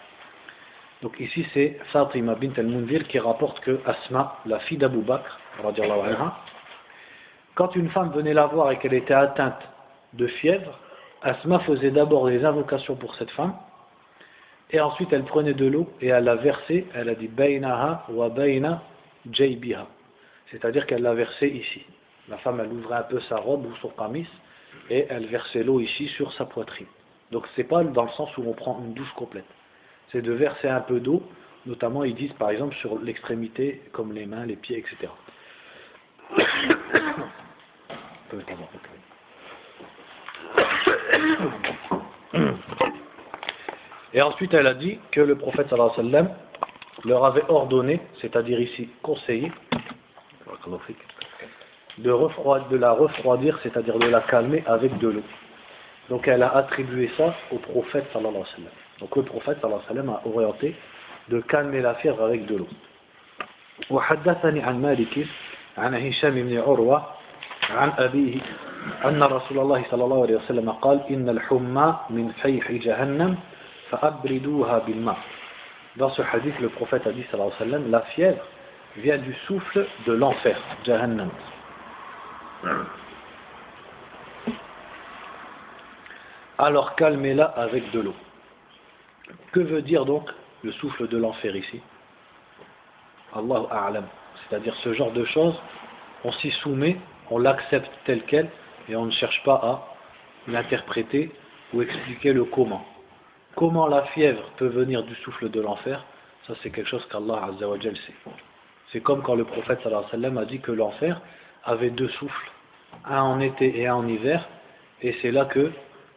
Donc 1.03 1.19
ici 1.19 1.45
c'est 1.53 1.77
Fatima 1.91 2.33
bint 2.33 2.53
al-Munzir 2.57 3.07
qui 3.07 3.19
rapporte 3.19 3.59
que 3.59 3.79
Asma, 3.85 4.37
la 4.47 4.57
fille 4.59 4.79
d'Abu 4.79 5.01
Bakr, 5.01 5.37
anha, 5.63 6.37
quand 7.53 7.75
une 7.75 7.89
femme 7.89 8.11
venait 8.11 8.33
la 8.33 8.47
voir 8.47 8.71
et 8.71 8.79
qu'elle 8.79 8.95
était 8.95 9.13
atteinte 9.13 9.61
de 10.13 10.25
fièvre, 10.25 10.79
Asma 11.21 11.59
faisait 11.59 11.91
d'abord 11.91 12.27
des 12.27 12.43
invocations 12.43 12.95
pour 12.95 13.13
cette 13.13 13.29
femme, 13.31 13.53
et 14.71 14.79
ensuite 14.79 15.13
elle 15.13 15.23
prenait 15.23 15.53
de 15.53 15.65
l'eau 15.65 15.87
et 16.01 16.07
elle 16.07 16.23
la 16.23 16.35
versait, 16.35 16.85
elle 16.93 17.09
a 17.09 17.15
dit 17.15 17.27
Bainaha 17.27 18.05
wa 18.09 18.29
Baina 18.29 18.81
Jaybiha. 19.31 19.85
C'est-à-dire 20.51 20.85
qu'elle 20.85 21.01
l'a 21.01 21.13
versé 21.13 21.47
ici. 21.47 21.85
la 22.32 22.38
femme, 22.38 22.60
elle 22.60 22.72
ouvrait 22.72 22.96
un 22.96 23.02
peu 23.02 23.20
sa 23.20 23.36
robe 23.36 23.66
ou 23.66 23.76
son 23.82 23.90
camis 23.90 24.26
et 24.88 25.04
elle 25.10 25.26
versait 25.26 25.62
l'eau 25.62 25.80
ici 25.80 26.08
sur 26.08 26.32
sa 26.32 26.46
poitrine. 26.46 26.86
Donc 27.30 27.46
c'est 27.54 27.64
pas 27.64 27.84
dans 27.84 28.04
le 28.04 28.10
sens 28.12 28.34
où 28.38 28.44
on 28.48 28.54
prend 28.54 28.80
une 28.82 28.94
douche 28.94 29.12
complète. 29.12 29.44
C'est 30.10 30.22
de 30.22 30.32
verser 30.32 30.66
un 30.66 30.80
peu 30.80 30.98
d'eau, 30.98 31.22
notamment 31.66 32.04
ils 32.04 32.14
disent 32.14 32.32
par 32.32 32.48
exemple 32.48 32.74
sur 32.76 32.98
l'extrémité, 32.98 33.82
comme 33.92 34.14
les 34.14 34.24
mains, 34.24 34.46
les 34.46 34.56
pieds, 34.56 34.78
etc. 34.78 35.12
Et 44.14 44.22
ensuite, 44.22 44.54
elle 44.54 44.66
a 44.66 44.74
dit 44.74 44.98
que 45.10 45.20
le 45.20 45.36
prophète 45.36 45.70
alayhi 45.70 46.24
leur 47.04 47.26
avait 47.26 47.44
ordonné, 47.48 48.00
c'est-à-dire 48.22 48.58
ici 48.58 48.88
conseillé, 49.02 49.52
de, 51.97 52.69
de 52.69 52.77
la 52.77 52.91
refroidir, 52.91 53.59
c'est-à-dire 53.63 53.97
de 53.97 54.07
la 54.07 54.21
calmer 54.21 54.63
avec 54.65 54.97
de 54.97 55.07
l'eau. 55.09 55.23
Donc 56.09 56.27
elle 56.27 56.43
a 56.43 56.55
attribué 56.55 57.09
ça 57.17 57.33
au 57.51 57.57
prophète 57.57 58.05
sallallahu 58.13 58.35
alayhi 58.35 58.45
wa 58.45 58.55
sallam. 58.55 58.71
Donc 58.99 59.15
le 59.15 59.23
prophète 59.23 59.57
sallallahu 59.61 59.81
alayhi 59.89 60.07
wa 60.07 60.19
sallam 60.21 60.21
a 60.23 60.35
orienté 60.37 60.75
de 61.29 61.39
calmer 61.41 61.81
la 61.81 61.95
fièvre 61.95 62.23
avec 62.23 62.45
de 62.45 62.57
l'eau. 62.57 62.67
وحدثني 63.89 64.61
عن 64.63 64.81
مالك 64.81 65.27
عن 65.77 65.95
هشام 65.95 66.33
بن 66.35 66.57
عروة 66.57 67.05
عن 67.69 67.91
أبيه 67.97 68.41
أن 69.05 69.23
رسول 69.23 69.59
الله 69.59 69.83
صلى 69.91 70.03
الله 70.03 70.21
عليه 70.21 70.35
وسلم 70.35 70.69
قال 70.69 71.01
إن 71.09 71.29
الحمى 71.29 71.99
من 72.09 72.31
فيح 72.41 72.71
جهنم 72.71 73.37
فأبردوها 73.89 74.79
بالماء 74.79 75.17
Dans 75.97 76.09
ce 76.09 76.21
hadith, 76.21 76.59
le 76.59 76.69
prophète 76.69 77.07
a 77.07 77.11
dit, 77.11 77.23
sallallahu 77.31 77.53
alayhi 77.59 77.71
wa 77.71 77.77
sallam, 77.79 77.91
la 77.91 78.01
fièvre 78.01 78.43
vient 78.97 79.17
du 79.17 79.33
souffle 79.47 79.87
de 80.05 80.13
l'enfer, 80.13 80.55
Jahannam. 80.83 81.29
Alors 86.58 86.94
calmez-la 86.94 87.44
avec 87.44 87.90
de 87.90 88.00
l'eau. 88.00 88.14
Que 89.52 89.60
veut 89.60 89.82
dire 89.82 90.04
donc 90.04 90.30
le 90.62 90.72
souffle 90.72 91.08
de 91.08 91.18
l'enfer 91.18 91.56
ici? 91.56 91.80
Allahu 93.34 93.66
A'lam. 93.70 94.06
C'est-à-dire 94.48 94.74
ce 94.76 94.92
genre 94.92 95.12
de 95.12 95.24
choses, 95.24 95.60
on 96.24 96.32
s'y 96.32 96.50
soumet, 96.50 96.98
on 97.30 97.38
l'accepte 97.38 97.90
tel 98.04 98.22
quel, 98.24 98.48
et 98.88 98.96
on 98.96 99.06
ne 99.06 99.10
cherche 99.10 99.42
pas 99.44 99.54
à 99.54 99.88
l'interpréter 100.46 101.32
ou 101.72 101.82
expliquer 101.82 102.32
le 102.32 102.44
comment. 102.44 102.86
Comment 103.56 103.86
la 103.86 104.02
fièvre 104.04 104.44
peut 104.56 104.68
venir 104.68 105.02
du 105.02 105.14
souffle 105.16 105.50
de 105.50 105.60
l'enfer? 105.60 106.04
Ça 106.46 106.54
c'est 106.62 106.70
quelque 106.70 106.88
chose 106.88 107.06
qu'Allah 107.10 107.50
sait. 107.58 108.14
C'est 108.92 109.00
comme 109.00 109.22
quand 109.22 109.34
le 109.34 109.44
prophète 109.44 109.80
a 109.86 110.44
dit 110.44 110.60
que 110.60 110.72
l'enfer 110.72 111.20
avait 111.63 111.89
deux 111.89 112.09
souffles, 112.09 112.51
un 113.05 113.21
en 113.21 113.39
été 113.39 113.79
et 113.79 113.87
un 113.87 113.95
en 113.95 114.07
hiver, 114.07 114.47
et 115.01 115.15
c'est 115.21 115.31
là 115.31 115.45
que 115.45 115.71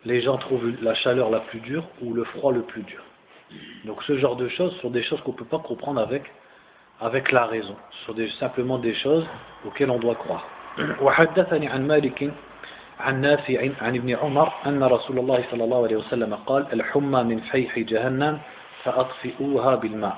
les 0.04 0.20
gens 0.22 0.38
trouvent 0.38 0.72
la 0.82 0.94
chaleur 0.94 1.30
la 1.30 1.40
plus 1.40 1.60
dure 1.60 1.84
ou 2.02 2.14
le 2.14 2.24
froid 2.24 2.52
le 2.52 2.62
plus 2.62 2.82
dur. 2.82 3.02
Donc 3.84 4.02
ce 4.04 4.16
genre 4.16 4.36
de 4.36 4.48
choses 4.48 4.74
sont 4.80 4.90
des 4.90 5.02
choses 5.02 5.20
qu'on 5.22 5.32
ne 5.32 5.36
peut 5.36 5.44
pas 5.44 5.58
comprendre 5.58 6.00
avec, 6.00 6.22
avec 7.00 7.32
la 7.32 7.46
raison. 7.46 7.76
Ce 7.90 8.06
sont 8.06 8.14
des, 8.14 8.28
simplement 8.38 8.78
des 8.78 8.94
choses 8.94 9.26
auxquelles 9.66 9.90
on 9.90 9.98
doit 9.98 10.14
croire. 10.14 10.46
وحدثني 11.00 11.68
عن 11.68 11.86
مالك 11.86 12.30
عن 13.00 13.20
نافع 13.20 13.68
عن 13.80 13.94
ابن 13.96 14.10
عمر 14.16 14.52
أن 14.66 14.82
رسول 14.82 15.18
الله 15.18 15.44
صلى 15.50 15.64
الله 15.64 15.84
عليه 15.84 15.96
وسلم 15.96 16.34
قال 16.34 16.66
الحمى 16.72 17.22
من 17.22 17.40
فيح 17.40 17.78
جهنم 17.78 18.38
فأطفئوها 18.84 19.74
بالماء 19.74 20.16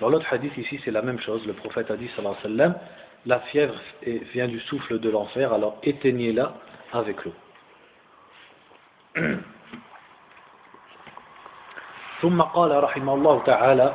Dans 0.00 0.08
l'autre 0.08 0.32
hadith 0.32 0.56
ici, 0.56 0.80
c'est 0.84 0.92
la 0.92 1.02
même 1.02 1.18
chose. 1.18 1.44
Le 1.44 1.54
prophète 1.54 1.90
a 1.90 1.96
dit, 1.96 2.08
sallallahu 2.14 2.36
alayhi 2.44 2.56
wa 2.56 2.64
sallam, 2.64 2.74
la 3.26 3.40
fièvre 3.40 3.74
vient 4.02 4.48
du 4.48 4.60
souffle 4.60 4.98
de 4.98 5.10
l'enfer, 5.10 5.52
alors 5.52 5.78
éteignez-la 5.82 6.54
avec 6.92 7.24
l'eau. 7.24 7.34
ثم 12.20 12.42
قال 12.42 12.82
رحمه 12.84 13.14
الله 13.14 13.42
تعالى 13.42 13.94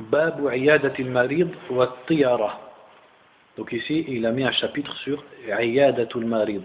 باب 0.00 0.48
عيادة 0.48 0.94
المريض 1.00 1.50
والطيرة 1.70 2.58
Donc 3.58 3.70
ici, 3.72 4.06
il 4.08 4.24
a 4.24 4.32
mis 4.32 4.44
un 4.44 4.52
chapitre 4.52 4.96
sur 4.96 5.22
Iyadatul 5.46 6.24
Marid. 6.24 6.62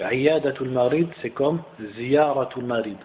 Iyadatul 0.00 0.70
Marid, 0.70 1.08
c'est 1.20 1.30
comme 1.30 1.62
Ziyaratul 1.96 2.64
Marid. 2.64 2.96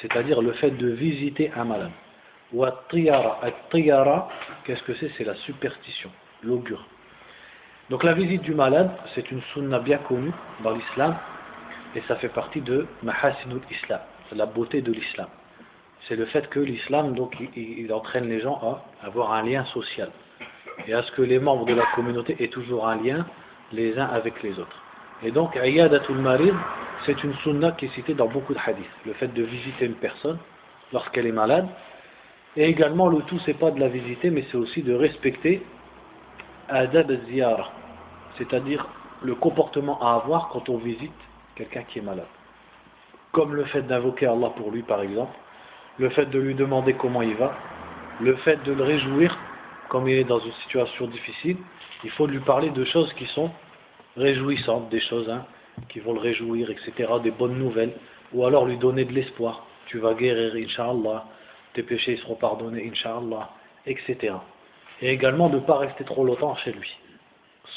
C'est-à-dire 0.00 0.40
le 0.40 0.52
fait 0.52 0.70
de 0.70 0.88
visiter 0.88 1.52
un 1.54 1.64
malade. 1.64 1.90
Tiyara. 2.51 4.29
qu'est-ce 4.63 4.83
que 4.83 4.93
c'est? 4.95 5.11
C'est 5.17 5.23
la 5.23 5.35
superstition, 5.35 6.11
l'augure. 6.43 6.85
Donc 7.89 8.03
la 8.03 8.13
visite 8.13 8.41
du 8.41 8.53
malade, 8.53 8.91
c'est 9.13 9.29
une 9.31 9.41
sunna 9.53 9.79
bien 9.79 9.97
connue 9.99 10.33
dans 10.63 10.71
l'islam 10.71 11.15
et 11.95 12.01
ça 12.07 12.15
fait 12.15 12.29
partie 12.29 12.61
de 12.61 12.87
Mahasinul 13.03 13.61
Islam, 13.71 14.01
la 14.31 14.45
beauté 14.45 14.81
de 14.81 14.91
l'islam. 14.91 15.27
C'est 16.07 16.15
le 16.15 16.25
fait 16.25 16.49
que 16.49 16.59
l'islam, 16.59 17.15
donc, 17.15 17.35
il, 17.55 17.91
entraîne 17.91 18.27
les 18.27 18.39
gens 18.39 18.59
à 19.01 19.07
avoir 19.07 19.33
un 19.33 19.43
lien 19.43 19.65
social 19.65 20.11
et 20.87 20.93
à 20.93 21.01
ce 21.03 21.11
que 21.13 21.21
les 21.21 21.39
membres 21.39 21.65
de 21.65 21.73
la 21.73 21.85
communauté 21.95 22.35
aient 22.39 22.49
toujours 22.49 22.87
un 22.87 23.01
lien 23.01 23.25
les 23.71 23.97
uns 23.97 24.05
avec 24.05 24.43
les 24.43 24.59
autres. 24.59 24.83
Et 25.23 25.31
donc, 25.31 25.55
Iyadatul 25.55 26.17
Marid, 26.17 26.53
c'est 27.05 27.23
une 27.23 27.33
sunna 27.37 27.71
qui 27.71 27.85
est 27.85 27.95
citée 27.95 28.13
dans 28.13 28.27
beaucoup 28.27 28.53
de 28.53 28.59
hadiths. 28.59 28.85
Le 29.05 29.13
fait 29.13 29.29
de 29.29 29.43
visiter 29.43 29.85
une 29.85 29.95
personne 29.95 30.37
lorsqu'elle 30.93 31.25
est 31.25 31.31
malade. 31.31 31.67
Et 32.57 32.65
également, 32.65 33.07
le 33.07 33.21
tout, 33.23 33.39
c'est 33.45 33.53
pas 33.53 33.71
de 33.71 33.79
la 33.79 33.89
visiter, 33.89 34.29
mais 34.29 34.45
c'est 34.49 34.57
aussi 34.57 34.81
de 34.81 34.93
respecter 34.93 35.63
Adab 36.69 37.11
Ziyara, 37.25 37.71
c'est-à-dire 38.37 38.87
le 39.21 39.35
comportement 39.35 40.01
à 40.01 40.15
avoir 40.15 40.49
quand 40.49 40.69
on 40.69 40.77
visite 40.77 41.11
quelqu'un 41.55 41.83
qui 41.83 41.99
est 41.99 42.01
malade. 42.01 42.27
Comme 43.31 43.53
le 43.53 43.65
fait 43.65 43.81
d'invoquer 43.81 44.27
Allah 44.27 44.51
pour 44.55 44.71
lui, 44.71 44.83
par 44.83 45.01
exemple, 45.01 45.33
le 45.97 46.09
fait 46.09 46.25
de 46.27 46.39
lui 46.39 46.55
demander 46.55 46.93
comment 46.93 47.21
il 47.21 47.35
va, 47.35 47.55
le 48.21 48.35
fait 48.37 48.61
de 48.63 48.71
le 48.71 48.83
réjouir, 48.83 49.37
comme 49.89 50.07
il 50.07 50.15
est 50.15 50.23
dans 50.23 50.39
une 50.39 50.53
situation 50.63 51.07
difficile, 51.07 51.57
il 52.03 52.09
faut 52.11 52.27
lui 52.27 52.39
parler 52.39 52.69
de 52.69 52.85
choses 52.85 53.11
qui 53.13 53.25
sont 53.27 53.51
réjouissantes, 54.15 54.89
des 54.89 55.01
choses 55.01 55.29
hein, 55.29 55.45
qui 55.89 55.99
vont 55.99 56.13
le 56.13 56.19
réjouir, 56.19 56.69
etc., 56.69 56.93
des 57.23 57.31
bonnes 57.31 57.57
nouvelles, 57.57 57.93
ou 58.33 58.45
alors 58.45 58.65
lui 58.65 58.77
donner 58.77 59.05
de 59.05 59.13
l'espoir. 59.13 59.65
Tu 59.87 59.99
vas 59.99 60.13
guérir, 60.13 60.55
Inch'Allah, 60.55 61.25
tes 61.74 61.82
péchés 61.82 62.16
seront 62.16 62.34
pardonnés, 62.34 62.90
Inch'Allah, 62.90 63.50
etc. 63.86 64.34
Et 65.02 65.10
également 65.10 65.48
de 65.48 65.56
ne 65.56 65.60
pas 65.60 65.78
rester 65.78 66.04
trop 66.04 66.24
longtemps 66.24 66.54
chez 66.56 66.72
lui. 66.72 66.98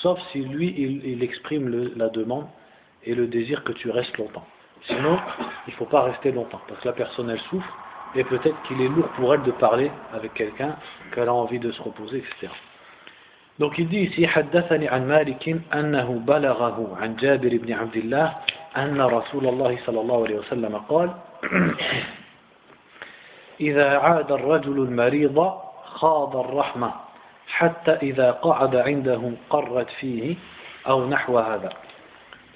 Sauf 0.01 0.19
si 0.31 0.41
lui, 0.41 0.73
il, 0.77 1.23
exprime 1.23 1.91
la 1.95 2.09
demande 2.09 2.47
et 3.03 3.13
le 3.13 3.27
désir 3.27 3.63
que 3.63 3.71
tu 3.73 3.89
restes 3.89 4.17
longtemps. 4.17 4.45
Sinon, 4.87 5.19
il 5.67 5.71
ne 5.71 5.75
faut 5.75 5.85
pas 5.85 6.01
rester 6.01 6.31
longtemps, 6.31 6.61
parce 6.67 6.81
que 6.81 6.87
la 6.87 6.93
personne, 6.93 7.29
elle 7.29 7.39
souffre, 7.39 7.77
et 8.15 8.23
peut-être 8.23 8.61
qu'il 8.63 8.81
est 8.81 8.89
lourd 8.89 9.07
pour 9.09 9.33
elle 9.33 9.43
de 9.43 9.51
parler 9.51 9.91
avec 10.13 10.33
quelqu'un, 10.33 10.75
qu'elle 11.13 11.27
a 11.27 11.33
envie 11.33 11.59
de 11.59 11.71
se 11.71 11.81
reposer, 11.81 12.17
etc. 12.17 12.51
Donc 13.59 13.77
il 13.77 13.87
dit 13.87 13.99
ici, 13.99 14.27
حدثني 14.27 14.87
عن 14.87 15.07
مالك 15.07 15.61
أنه 15.73 16.21
بلغه 16.27 16.97
عن 17.01 17.15
جابر 17.15 17.57
بن 17.57 17.73
عبد 17.73 17.97
الله 17.97 18.33
أن 18.77 19.01
رسول 19.01 19.47
الله 19.47 19.77
صلى 19.85 20.01
الله 20.01 20.23
عليه 20.23 20.35
وسلم 20.35 20.75
قال 20.89 21.13
إذا 23.60 23.98
عاد 23.98 24.32
الرجل 24.32 24.78
المريض 24.78 25.52
خاض 25.84 26.36
الرحمة 26.36 26.92
حتى 27.48 27.92
إذا 27.92 28.30
قعد 28.30 28.76
عنده 28.76 29.32
قرت 29.50 29.90
فيه 29.90 30.36
أو 30.88 31.06
نحو 31.08 31.38
هذا 31.38 31.68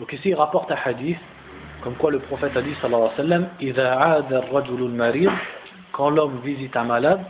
Donc 0.01 0.13
ici 0.13 0.31
il 0.31 0.35
rapporte 0.35 0.71
un 0.71 0.77
hadith 0.85 1.19
comme 1.85 1.95
quoi 1.95 2.11
le 2.11 2.19
prophète 2.19 2.57
a 2.57 2.63
dit 2.63 2.75
sallallahu 2.81 3.03
alayhi 3.03 3.17
wa 3.19 3.25
sallam 3.25 3.49
إذا 3.61 3.95
عاد 3.95 4.33
الرجل 4.33 4.83
المريض 4.83 5.33
quand 5.93 6.11
l'homme 6.11 6.41
visite 6.45 6.77
un 6.77 6.85
malade 6.85 7.23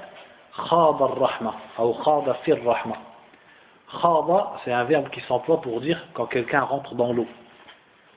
خاض 0.52 1.02
الرحمة 1.02 1.52
أو 1.78 1.92
خاض 1.92 2.32
في 2.44 2.52
الرحمة 2.52 2.94
Khada, 3.92 4.54
c'est 4.64 4.72
un 4.72 4.84
verbe 4.84 5.10
qui 5.10 5.20
s'emploie 5.22 5.60
pour 5.60 5.80
dire 5.80 6.02
quand 6.14 6.26
quelqu'un 6.26 6.62
rentre 6.62 6.94
dans 6.94 7.12
l'eau. 7.12 7.26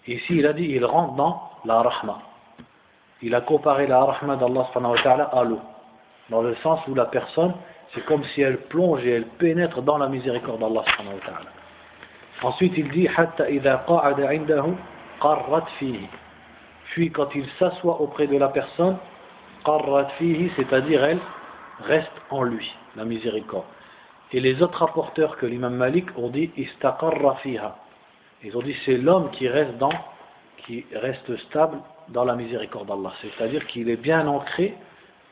Ici, 0.07 0.37
il 0.37 0.47
a 0.47 0.53
dit 0.53 0.65
il 0.65 0.85
rentre 0.85 1.15
dans 1.15 1.49
la 1.65 1.81
rahma. 1.81 2.19
Il 3.25 3.33
a 3.33 3.41
comparé 3.41 3.87
la 3.87 4.03
rahma 4.03 4.35
d'Allah 4.35 4.69
à 5.33 5.43
l'eau. 5.43 5.59
Dans 6.29 6.43
le 6.43 6.53
sens 6.57 6.79
où 6.87 6.93
la 6.93 7.05
personne, 7.05 7.55
c'est 7.91 8.05
comme 8.05 8.23
si 8.23 8.41
elle 8.43 8.59
plonge 8.67 9.03
et 9.03 9.13
elle 9.13 9.25
pénètre 9.25 9.81
dans 9.81 9.97
la 9.97 10.07
miséricorde 10.07 10.59
d'Allah. 10.59 10.83
Ensuite, 12.43 12.73
il 12.77 12.87
dit 12.89 13.09
Puis, 16.91 17.11
quand 17.11 17.33
il 17.33 17.49
s'assoit 17.57 17.99
auprès 17.99 18.27
de 18.27 18.37
la 18.37 18.49
personne, 18.49 18.97
c'est-à-dire 19.65 21.03
elle 21.03 21.19
reste 21.81 22.11
en 22.29 22.43
lui, 22.43 22.75
la 22.95 23.05
miséricorde. 23.05 23.65
Et 24.33 24.39
les 24.39 24.61
autres 24.61 24.85
rapporteurs 24.85 25.35
que 25.37 25.47
l'imam 25.47 25.73
Malik 25.73 26.15
ont 26.15 26.29
dit 26.29 26.51
istaqarra. 26.57 27.37
Ils 28.43 28.55
ont 28.55 28.61
dit 28.61 28.75
c'est 28.85 28.97
l'homme 28.97 29.31
qui 29.31 29.47
reste 29.47 29.77
dans, 29.79 29.89
qui 30.57 30.85
reste 30.93 31.35
stable 31.37 31.79
dans 32.09 32.25
la 32.25 32.35
miséricorde 32.35 32.87
d'Allah. 32.87 33.13
C'est-à-dire 33.21 33.65
qu'il 33.67 33.89
est 33.89 33.97
bien 33.97 34.27
ancré 34.27 34.75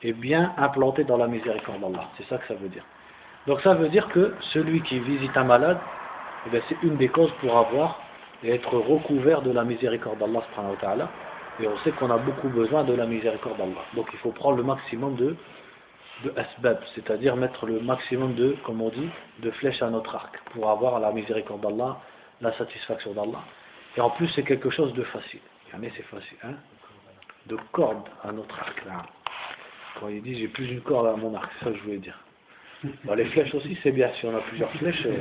et 0.01 0.13
bien 0.13 0.53
implanté 0.57 1.03
dans 1.03 1.17
la 1.17 1.27
miséricorde 1.27 1.79
d'Allah. 1.81 2.09
C'est 2.17 2.27
ça 2.27 2.37
que 2.37 2.47
ça 2.47 2.55
veut 2.55 2.69
dire. 2.69 2.85
Donc 3.47 3.61
ça 3.61 3.73
veut 3.73 3.89
dire 3.89 4.07
que 4.09 4.33
celui 4.53 4.81
qui 4.81 4.99
visite 4.99 5.35
un 5.35 5.43
malade, 5.43 5.77
eh 6.51 6.61
c'est 6.69 6.81
une 6.83 6.97
des 6.97 7.09
causes 7.09 7.33
pour 7.41 7.57
avoir 7.57 7.99
et 8.43 8.53
être 8.53 8.77
recouvert 8.77 9.41
de 9.41 9.51
la 9.51 9.63
miséricorde 9.63 10.19
d'Allah. 10.19 11.09
Et 11.59 11.67
on 11.67 11.77
sait 11.79 11.91
qu'on 11.91 12.09
a 12.09 12.17
beaucoup 12.17 12.49
besoin 12.49 12.83
de 12.83 12.93
la 12.93 13.05
miséricorde 13.05 13.57
d'Allah. 13.57 13.83
Donc 13.95 14.07
il 14.13 14.19
faut 14.19 14.31
prendre 14.31 14.57
le 14.57 14.63
maximum 14.63 15.15
de, 15.15 15.35
de 16.23 16.33
asbab, 16.37 16.79
c'est-à-dire 16.95 17.35
mettre 17.35 17.65
le 17.65 17.79
maximum 17.79 18.33
de, 18.35 18.55
comme 18.63 18.81
on 18.81 18.89
dit, 18.89 19.09
de 19.39 19.51
flèches 19.51 19.81
à 19.81 19.89
notre 19.89 20.15
arc 20.15 20.39
pour 20.51 20.69
avoir 20.69 20.99
la 20.99 21.11
miséricorde 21.11 21.61
d'Allah, 21.61 21.97
la 22.41 22.53
satisfaction 22.53 23.13
d'Allah. 23.13 23.43
Et 23.97 24.01
en 24.01 24.09
plus 24.09 24.27
c'est 24.29 24.43
quelque 24.43 24.69
chose 24.69 24.93
de 24.93 25.03
facile. 25.03 25.41
Mais 25.79 25.91
c'est 25.95 26.03
facile, 26.03 26.37
hein 26.43 26.55
De 27.47 27.57
corde 27.71 28.07
à 28.23 28.31
notre 28.31 28.57
arc. 28.59 28.85
Là. 28.85 29.03
Quand 29.99 30.07
il 30.07 30.21
dit 30.21 30.35
j'ai 30.35 30.47
plus 30.47 30.69
une 30.71 30.81
corde 30.81 31.07
à 31.07 31.15
mon 31.15 31.35
arc, 31.35 31.51
ça 31.61 31.73
je 31.73 31.79
voulais 31.79 31.97
dire. 31.97 32.17
Bah, 33.05 33.15
les 33.15 33.25
flèches 33.25 33.53
aussi, 33.55 33.77
c'est 33.81 33.91
bien. 33.91 34.11
Si 34.19 34.25
on 34.25 34.35
a 34.35 34.41
plusieurs 34.41 34.71
flèches, 34.73 35.05
euh, 35.05 35.17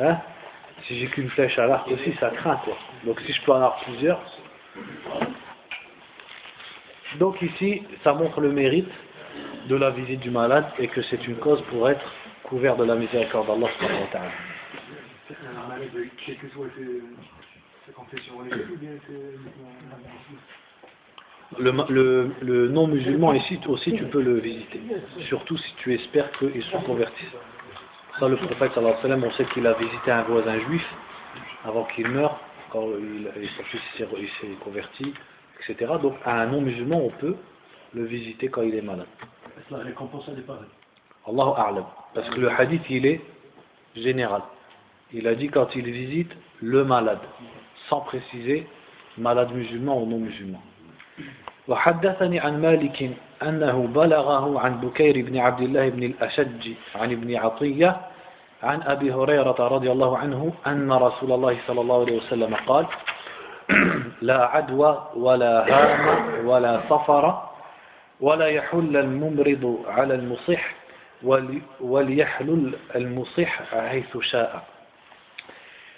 hein 0.00 0.18
si 0.84 0.98
j'ai 0.98 1.06
qu'une 1.08 1.28
flèche 1.30 1.58
à 1.58 1.66
l'arc 1.66 1.88
aussi, 1.88 2.12
ça 2.18 2.30
craint 2.30 2.60
quoi. 2.64 2.76
Donc 3.04 3.20
si 3.20 3.32
je 3.32 3.42
peux 3.42 3.52
en 3.52 3.56
avoir 3.56 3.76
plusieurs. 3.84 4.20
Donc 7.18 7.42
ici, 7.42 7.82
ça 8.04 8.12
montre 8.14 8.40
le 8.40 8.52
mérite 8.52 8.90
de 9.68 9.76
la 9.76 9.90
visite 9.90 10.20
du 10.20 10.30
malade 10.30 10.66
et 10.78 10.88
que 10.88 11.02
c'est 11.02 11.26
une 11.26 11.36
cause 11.36 11.62
pour 11.70 11.88
être 11.88 12.12
couvert 12.44 12.76
de 12.76 12.84
la 12.84 12.94
miséricorde 12.94 13.46
d'Allah. 13.46 13.68
Le, 21.58 22.30
le, 22.42 22.68
non-musulman 22.68 23.32
ici 23.34 23.58
aussi 23.66 23.92
tu 23.92 24.04
peux 24.04 24.22
le 24.22 24.38
visiter, 24.38 24.80
surtout 25.28 25.56
si 25.56 25.74
tu 25.78 25.92
espères 25.94 26.30
qu'il 26.38 26.62
se 26.62 26.76
convertisse. 26.86 27.28
Ça, 28.20 28.28
le 28.28 28.36
prophète, 28.36 28.72
sallallahu 28.72 28.78
alayhi 28.78 28.96
wa 28.96 29.02
sallam, 29.02 29.24
on 29.24 29.30
sait 29.32 29.44
qu'il 29.46 29.66
a 29.66 29.72
visité 29.74 30.10
un 30.10 30.22
voisin 30.22 30.58
juif 30.60 30.86
avant 31.64 31.84
qu'il 31.84 32.08
meure, 32.08 32.38
quand 32.70 32.86
il, 32.98 33.28
il 33.36 33.48
s'est 33.48 34.46
converti, 34.62 35.12
etc. 35.60 35.92
Donc, 36.00 36.14
à 36.24 36.42
un 36.42 36.46
non-musulman, 36.46 36.98
on 36.98 37.10
peut 37.10 37.36
le 37.94 38.04
visiter 38.04 38.48
quand 38.48 38.62
il 38.62 38.74
est 38.74 38.82
malade. 38.82 39.06
La 39.70 39.78
récompense, 39.78 40.24
elle 40.28 40.38
est 40.38 40.46
pareille. 40.46 40.68
Allahu 41.26 41.52
A'lam. 41.56 41.84
Parce 42.14 42.28
que 42.30 42.40
le 42.40 42.50
hadith, 42.50 42.82
il 42.90 43.06
est 43.06 43.20
général. 43.94 44.42
Il 45.12 45.26
a 45.26 45.34
dit 45.34 45.48
quand 45.48 45.74
il 45.74 45.90
visite 45.90 46.30
le 46.60 46.84
malade, 46.84 47.20
sans 47.88 48.00
préciser 48.00 48.66
malade 49.18 49.52
musulman 49.52 49.96
ou 50.02 50.06
non 50.06 50.18
musulman. 50.18 50.60
وحدثني 51.68 52.40
عن 52.40 52.62
مالك 52.62 53.10
أنه 53.42 53.86
بلغه 53.94 54.60
عن 54.60 54.80
بكير 54.80 55.26
بن 55.26 55.38
عبد 55.38 55.60
الله 55.60 55.88
بن 55.88 56.02
الأشج 56.02 56.68
عن 56.94 57.12
ابن 57.12 57.36
عطية 57.36 57.96
عن 58.62 58.82
أبي 58.82 59.12
هريرة 59.12 59.56
رضي 59.68 59.92
الله 59.92 60.18
عنه 60.18 60.52
أن 60.66 60.92
رسول 60.92 61.32
الله 61.32 61.56
صلى 61.66 61.80
الله 61.80 62.00
عليه 62.00 62.16
وسلم 62.16 62.54
قال 62.54 62.86
لا 64.22 64.44
عدوى 64.46 65.08
ولا 65.16 65.54
هام 65.70 66.46
ولا 66.46 66.80
صفر 66.90 67.42
ولا 68.20 68.46
يحل 68.46 68.96
الممرض 68.96 69.84
على 69.88 70.14
المصح 70.14 70.74
وليحلل 71.80 72.74
المصح 72.96 73.62
حيث 73.88 74.18
شاء 74.18 74.62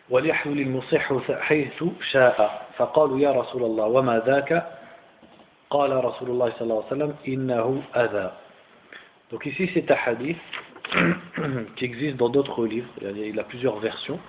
وليحلل 0.10 0.62
المصح 0.62 1.14
حيث 1.40 1.84
شاء 2.12 2.68
فقالوا 2.78 3.20
يا 3.20 3.32
رسول 3.32 3.64
الله 3.64 3.86
وما 3.86 4.20
ذاك 4.26 4.68
قال 5.70 6.06
رسول 6.06 6.30
الله 6.30 6.50
صلى 6.50 6.62
الله 6.62 6.84
عليه 6.84 6.96
وسلم 6.96 7.16
إنه 7.28 7.82
أذى 7.96 8.32
Donc 9.30 9.46
ici 9.46 9.70
c'est 9.74 9.92
un 9.92 9.98
hadith 10.06 10.38
qui 11.76 11.84
existe 11.86 12.16
dans 12.16 12.30
d'autres 12.30 12.66
livres, 12.66 12.88
il 13.02 13.38
a 13.38 13.44
plusieurs 13.44 13.78
versions. 13.80 14.20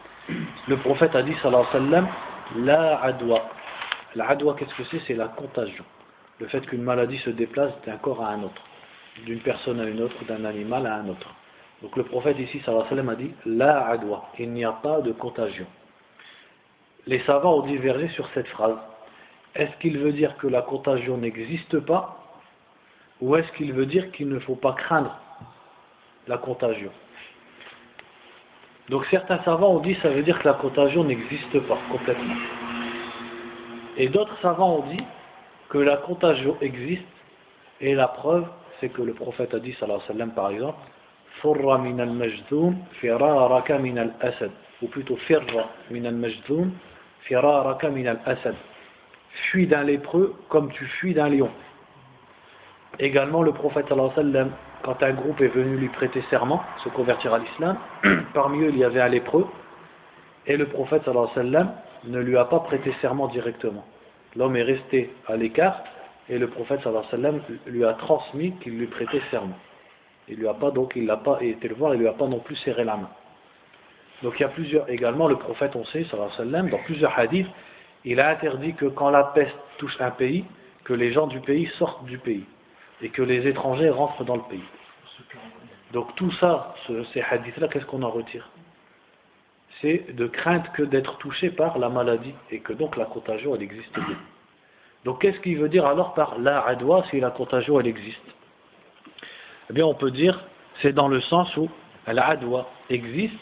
Le 0.66 0.76
prophète 0.76 1.14
a 1.14 1.22
dit 1.22 1.34
sallallahu 1.40 1.66
alayhi 1.72 1.84
wa 1.84 1.90
sallam 1.90 2.08
La 2.56 3.00
adwa. 3.02 3.48
La 4.16 4.28
adwa, 4.30 4.56
qu'est-ce 4.58 4.74
que 4.74 4.84
c'est 4.90 4.98
C'est 5.06 5.14
la 5.14 5.28
contagion. 5.28 5.84
Le 6.40 6.48
fait 6.48 6.66
qu'une 6.66 6.82
maladie 6.82 7.18
se 7.18 7.30
déplace 7.30 7.72
d'un 7.86 7.96
corps 7.96 8.24
à 8.24 8.30
un 8.30 8.42
autre, 8.42 8.62
d'une 9.24 9.40
personne 9.40 9.80
à 9.80 9.84
une 9.84 10.00
autre, 10.00 10.16
d'un 10.24 10.44
animal 10.44 10.86
à 10.86 10.96
un 10.96 11.08
autre. 11.08 11.32
Donc 11.83 11.97
le 11.97 12.03
prophète 12.03 12.39
ici 12.39 12.61
sallallahu 12.61 12.87
alayhi 12.91 13.05
wa 13.05 13.05
sallam 13.05 13.09
a 13.09 13.15
dit 13.15 13.31
La 13.45 13.87
adwa. 13.87 14.29
Il 14.39 14.51
n'y 14.51 14.63
a 14.63 14.71
pas 14.71 15.01
de 15.01 15.11
contagion. 15.11 15.67
Les 17.05 17.19
savants 17.19 17.57
ont 17.57 17.65
divergé 17.67 18.07
sur 18.09 18.27
cette 18.33 18.47
phrase. 18.47 18.77
Est-ce 19.53 19.75
qu'il 19.81 19.99
veut 19.99 20.13
dire 20.13 20.37
que 20.37 20.47
la 20.47 20.61
contagion 20.61 21.17
n'existe 21.17 21.79
pas 21.81 22.19
ou 23.21 23.35
est-ce 23.35 23.51
qu'il 23.53 23.73
veut 23.73 23.85
dire 23.85 24.11
qu'il 24.11 24.29
ne 24.29 24.39
faut 24.39 24.55
pas 24.55 24.73
craindre 24.73 25.15
la 26.27 26.37
contagion? 26.37 26.91
Donc 28.89 29.05
certains 29.07 29.41
savants 29.43 29.75
ont 29.75 29.79
dit 29.79 29.95
ça 30.01 30.09
veut 30.09 30.23
dire 30.23 30.39
que 30.39 30.47
la 30.47 30.55
contagion 30.55 31.03
n'existe 31.03 31.59
pas 31.67 31.77
complètement. 31.91 32.35
Et 33.97 34.07
d'autres 34.07 34.37
savants 34.41 34.77
ont 34.77 34.89
dit 34.89 35.03
que 35.69 35.77
la 35.77 35.97
contagion 35.97 36.57
existe 36.61 37.03
et 37.81 37.93
la 37.93 38.07
preuve 38.07 38.47
c'est 38.79 38.89
que 38.89 39.01
le 39.01 39.13
prophète 39.13 39.53
a 39.53 39.59
dit 39.59 39.73
sallallahu 39.73 39.99
alayhi 39.99 40.09
wa 40.09 40.13
sallam 40.13 40.31
par 40.33 40.49
exemple 40.49 40.79
Furra 41.41 41.77
min 41.77 41.99
al-majdoum 41.99 42.75
firaraka 42.99 43.77
min 43.79 43.97
al-asad 43.97 44.51
ou 44.81 44.87
plutôt 44.87 45.17
min 45.89 46.05
al-asad 48.05 48.55
fuis 49.49 49.67
d'un 49.67 49.83
lépreux 49.83 50.35
comme 50.49 50.71
tu 50.71 50.85
fuis 50.85 51.13
d'un 51.13 51.29
lion. 51.29 51.49
Également 52.99 53.41
le 53.41 53.51
prophète 53.51 53.87
sallallahu 53.89 54.11
alayhi 54.11 54.27
wa 54.27 54.33
sallam 54.33 54.51
quand 54.83 55.01
un 55.01 55.13
groupe 55.13 55.41
est 55.41 55.47
venu 55.47 55.77
lui 55.77 55.87
prêter 55.87 56.21
serment, 56.29 56.61
se 56.83 56.89
convertir 56.89 57.33
à 57.33 57.39
l'islam, 57.39 57.77
parmi 58.33 58.63
eux 58.63 58.69
il 58.69 58.77
y 58.77 58.83
avait 58.83 59.01
un 59.01 59.07
lépreux, 59.07 59.47
et 60.45 60.57
le 60.57 60.67
prophète 60.67 61.03
sallallahu 61.05 61.29
alayhi 61.35 61.51
wa 61.51 61.59
sallam 61.59 61.75
ne 62.05 62.19
lui 62.19 62.37
a 62.37 62.45
pas 62.45 62.59
prêté 62.59 62.93
serment 63.01 63.27
directement. 63.27 63.85
L'homme 64.35 64.55
est 64.57 64.63
resté 64.63 65.13
à 65.27 65.37
l'écart, 65.37 65.83
et 66.29 66.37
le 66.37 66.47
prophète 66.47 66.81
sallallahu 66.81 67.05
alayhi 67.13 67.23
wa 67.23 67.31
sallam 67.31 67.57
lui 67.65 67.85
a 67.85 67.93
transmis 67.93 68.51
qu'il 68.57 68.77
lui 68.77 68.87
prêtait 68.87 69.21
serment. 69.31 69.57
Il 70.27 70.37
lui 70.37 70.47
a 70.47 70.53
pas 70.53 70.71
donc 70.71 70.93
il 70.95 71.05
l'a 71.05 71.17
pas 71.17 71.39
été 71.41 71.67
le 71.67 71.75
voir, 71.75 71.93
il 71.95 71.99
lui 71.99 72.07
a 72.07 72.13
pas 72.13 72.27
non 72.27 72.39
plus 72.39 72.55
serré 72.57 72.83
la 72.83 72.97
main. 72.97 73.09
Donc 74.21 74.35
il 74.39 74.43
y 74.43 74.45
a 74.45 74.49
plusieurs 74.49 74.89
également 74.89 75.27
le 75.27 75.35
prophète 75.35 75.75
on 75.75 75.83
sait 75.85 76.05
sallallahu 76.05 76.31
alayhi 76.31 76.37
wa 76.37 76.45
sallam 76.45 76.69
dans 76.69 76.83
plusieurs 76.83 77.19
hadiths, 77.19 77.49
il 78.05 78.19
a 78.19 78.29
interdit 78.29 78.73
que 78.73 78.85
quand 78.85 79.09
la 79.09 79.25
peste 79.25 79.55
touche 79.77 79.99
un 79.99 80.11
pays, 80.11 80.45
que 80.83 80.93
les 80.93 81.11
gens 81.11 81.27
du 81.27 81.39
pays 81.39 81.67
sortent 81.77 82.05
du 82.05 82.17
pays 82.17 82.45
et 83.01 83.09
que 83.09 83.21
les 83.21 83.47
étrangers 83.47 83.89
rentrent 83.89 84.23
dans 84.23 84.35
le 84.35 84.43
pays. 84.43 84.63
Donc 85.91 86.15
tout 86.15 86.31
ça, 86.33 86.73
ces 87.13 87.21
hadiths-là, 87.21 87.67
qu'est-ce 87.67 87.85
qu'on 87.85 88.01
en 88.01 88.09
retire? 88.09 88.49
C'est 89.81 90.15
de 90.15 90.27
crainte 90.27 90.71
que 90.73 90.83
d'être 90.83 91.17
touché 91.17 91.49
par 91.49 91.77
la 91.77 91.89
maladie 91.89 92.33
et 92.49 92.59
que 92.59 92.73
donc 92.73 92.95
la 92.95 93.05
contagion, 93.05 93.55
elle 93.55 93.63
existe 93.63 93.93
bien. 93.93 94.17
Donc 95.05 95.21
qu'est-ce 95.21 95.39
qu'il 95.39 95.57
veut 95.57 95.69
dire 95.69 95.85
alors 95.85 96.13
par 96.13 96.39
la 96.39 96.65
adwa 96.65 97.03
si 97.09 97.19
la 97.19 97.31
contagion, 97.31 97.79
elle 97.79 97.87
existe? 97.87 98.23
Eh 99.69 99.73
bien 99.73 99.85
on 99.85 99.93
peut 99.93 100.11
dire, 100.11 100.39
c'est 100.81 100.93
dans 100.93 101.07
le 101.07 101.21
sens 101.21 101.55
où 101.57 101.69
la 102.07 102.27
adwa 102.27 102.69
existe, 102.89 103.33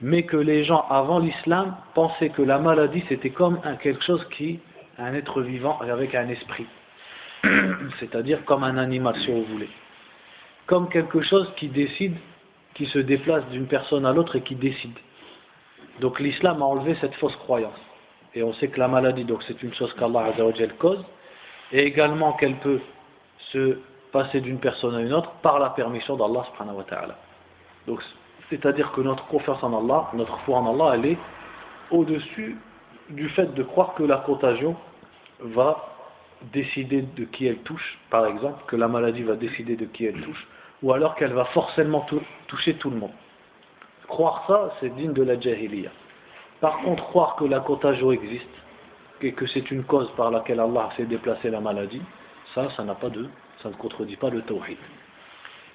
mais 0.00 0.24
que 0.24 0.36
les 0.36 0.64
gens 0.64 0.86
avant 0.90 1.18
l'islam 1.18 1.76
pensaient 1.94 2.30
que 2.30 2.42
la 2.42 2.58
maladie 2.58 3.04
c'était 3.08 3.30
comme 3.30 3.60
quelque 3.82 4.02
chose 4.02 4.24
qui, 4.30 4.60
un 4.98 5.14
être 5.14 5.42
vivant 5.42 5.78
avec 5.80 6.14
un 6.14 6.28
esprit. 6.28 6.66
c'est-à-dire 8.00 8.44
comme 8.44 8.64
un 8.64 8.78
animal 8.78 9.14
si 9.16 9.30
vous 9.30 9.44
voulez, 9.44 9.68
comme 10.66 10.88
quelque 10.88 11.20
chose 11.22 11.50
qui 11.56 11.68
décide, 11.68 12.16
qui 12.74 12.86
se 12.86 12.98
déplace 12.98 13.46
d'une 13.50 13.66
personne 13.66 14.06
à 14.06 14.12
l'autre 14.12 14.36
et 14.36 14.40
qui 14.42 14.54
décide. 14.54 14.96
Donc 16.00 16.20
l'islam 16.20 16.62
a 16.62 16.64
enlevé 16.64 16.96
cette 17.00 17.14
fausse 17.16 17.36
croyance. 17.36 17.78
Et 18.34 18.42
on 18.42 18.52
sait 18.54 18.68
que 18.68 18.80
la 18.80 18.88
maladie, 18.88 19.24
donc 19.24 19.42
c'est 19.44 19.62
une 19.62 19.72
chose 19.74 19.94
qu'Allah 19.94 20.32
cause, 20.78 21.04
et 21.72 21.84
également 21.84 22.32
qu'elle 22.32 22.56
peut 22.56 22.80
se 23.52 23.78
passer 24.14 24.40
d'une 24.40 24.60
personne 24.60 24.94
à 24.94 25.00
une 25.00 25.12
autre 25.12 25.32
par 25.42 25.58
la 25.58 25.70
permission 25.70 26.14
d'Allah. 26.16 26.44
Donc 27.88 28.00
c'est-à-dire 28.48 28.92
que 28.92 29.00
notre 29.00 29.26
confiance 29.26 29.60
en 29.64 29.76
Allah, 29.76 30.08
notre 30.14 30.38
foi 30.44 30.58
en 30.58 30.72
Allah, 30.72 30.94
elle 30.94 31.06
est 31.06 31.18
au-dessus 31.90 32.56
du 33.10 33.28
fait 33.30 33.52
de 33.52 33.62
croire 33.64 33.94
que 33.94 34.04
la 34.04 34.18
contagion 34.18 34.76
va 35.40 35.88
décider 36.52 37.02
de 37.02 37.24
qui 37.24 37.46
elle 37.46 37.58
touche, 37.58 37.98
par 38.08 38.26
exemple, 38.26 38.62
que 38.68 38.76
la 38.76 38.86
maladie 38.86 39.24
va 39.24 39.34
décider 39.34 39.74
de 39.74 39.86
qui 39.86 40.04
elle 40.04 40.20
touche, 40.20 40.46
ou 40.82 40.92
alors 40.92 41.16
qu'elle 41.16 41.32
va 41.32 41.46
forcément 41.46 42.06
toucher 42.46 42.74
tout 42.74 42.90
le 42.90 42.96
monde. 42.96 43.16
Croire 44.06 44.44
ça, 44.46 44.74
c'est 44.78 44.94
digne 44.94 45.12
de 45.12 45.24
la 45.24 45.40
jahiliya. 45.40 45.90
Par 46.60 46.78
contre, 46.82 47.02
croire 47.04 47.34
que 47.34 47.44
la 47.46 47.60
contagion 47.60 48.12
existe, 48.12 48.56
et 49.22 49.32
que 49.32 49.46
c'est 49.46 49.70
une 49.72 49.82
cause 49.82 50.10
par 50.16 50.30
laquelle 50.30 50.60
Allah 50.60 50.90
fait 50.96 51.06
déplacer 51.06 51.50
la 51.50 51.60
maladie, 51.60 52.02
ça, 52.54 52.68
ça 52.76 52.84
n'a 52.84 52.94
pas 52.94 53.08
de, 53.08 53.28
ça 53.62 53.68
ne 53.68 53.74
contredit 53.74 54.16
pas 54.16 54.30
le 54.30 54.42
tawhid. 54.42 54.78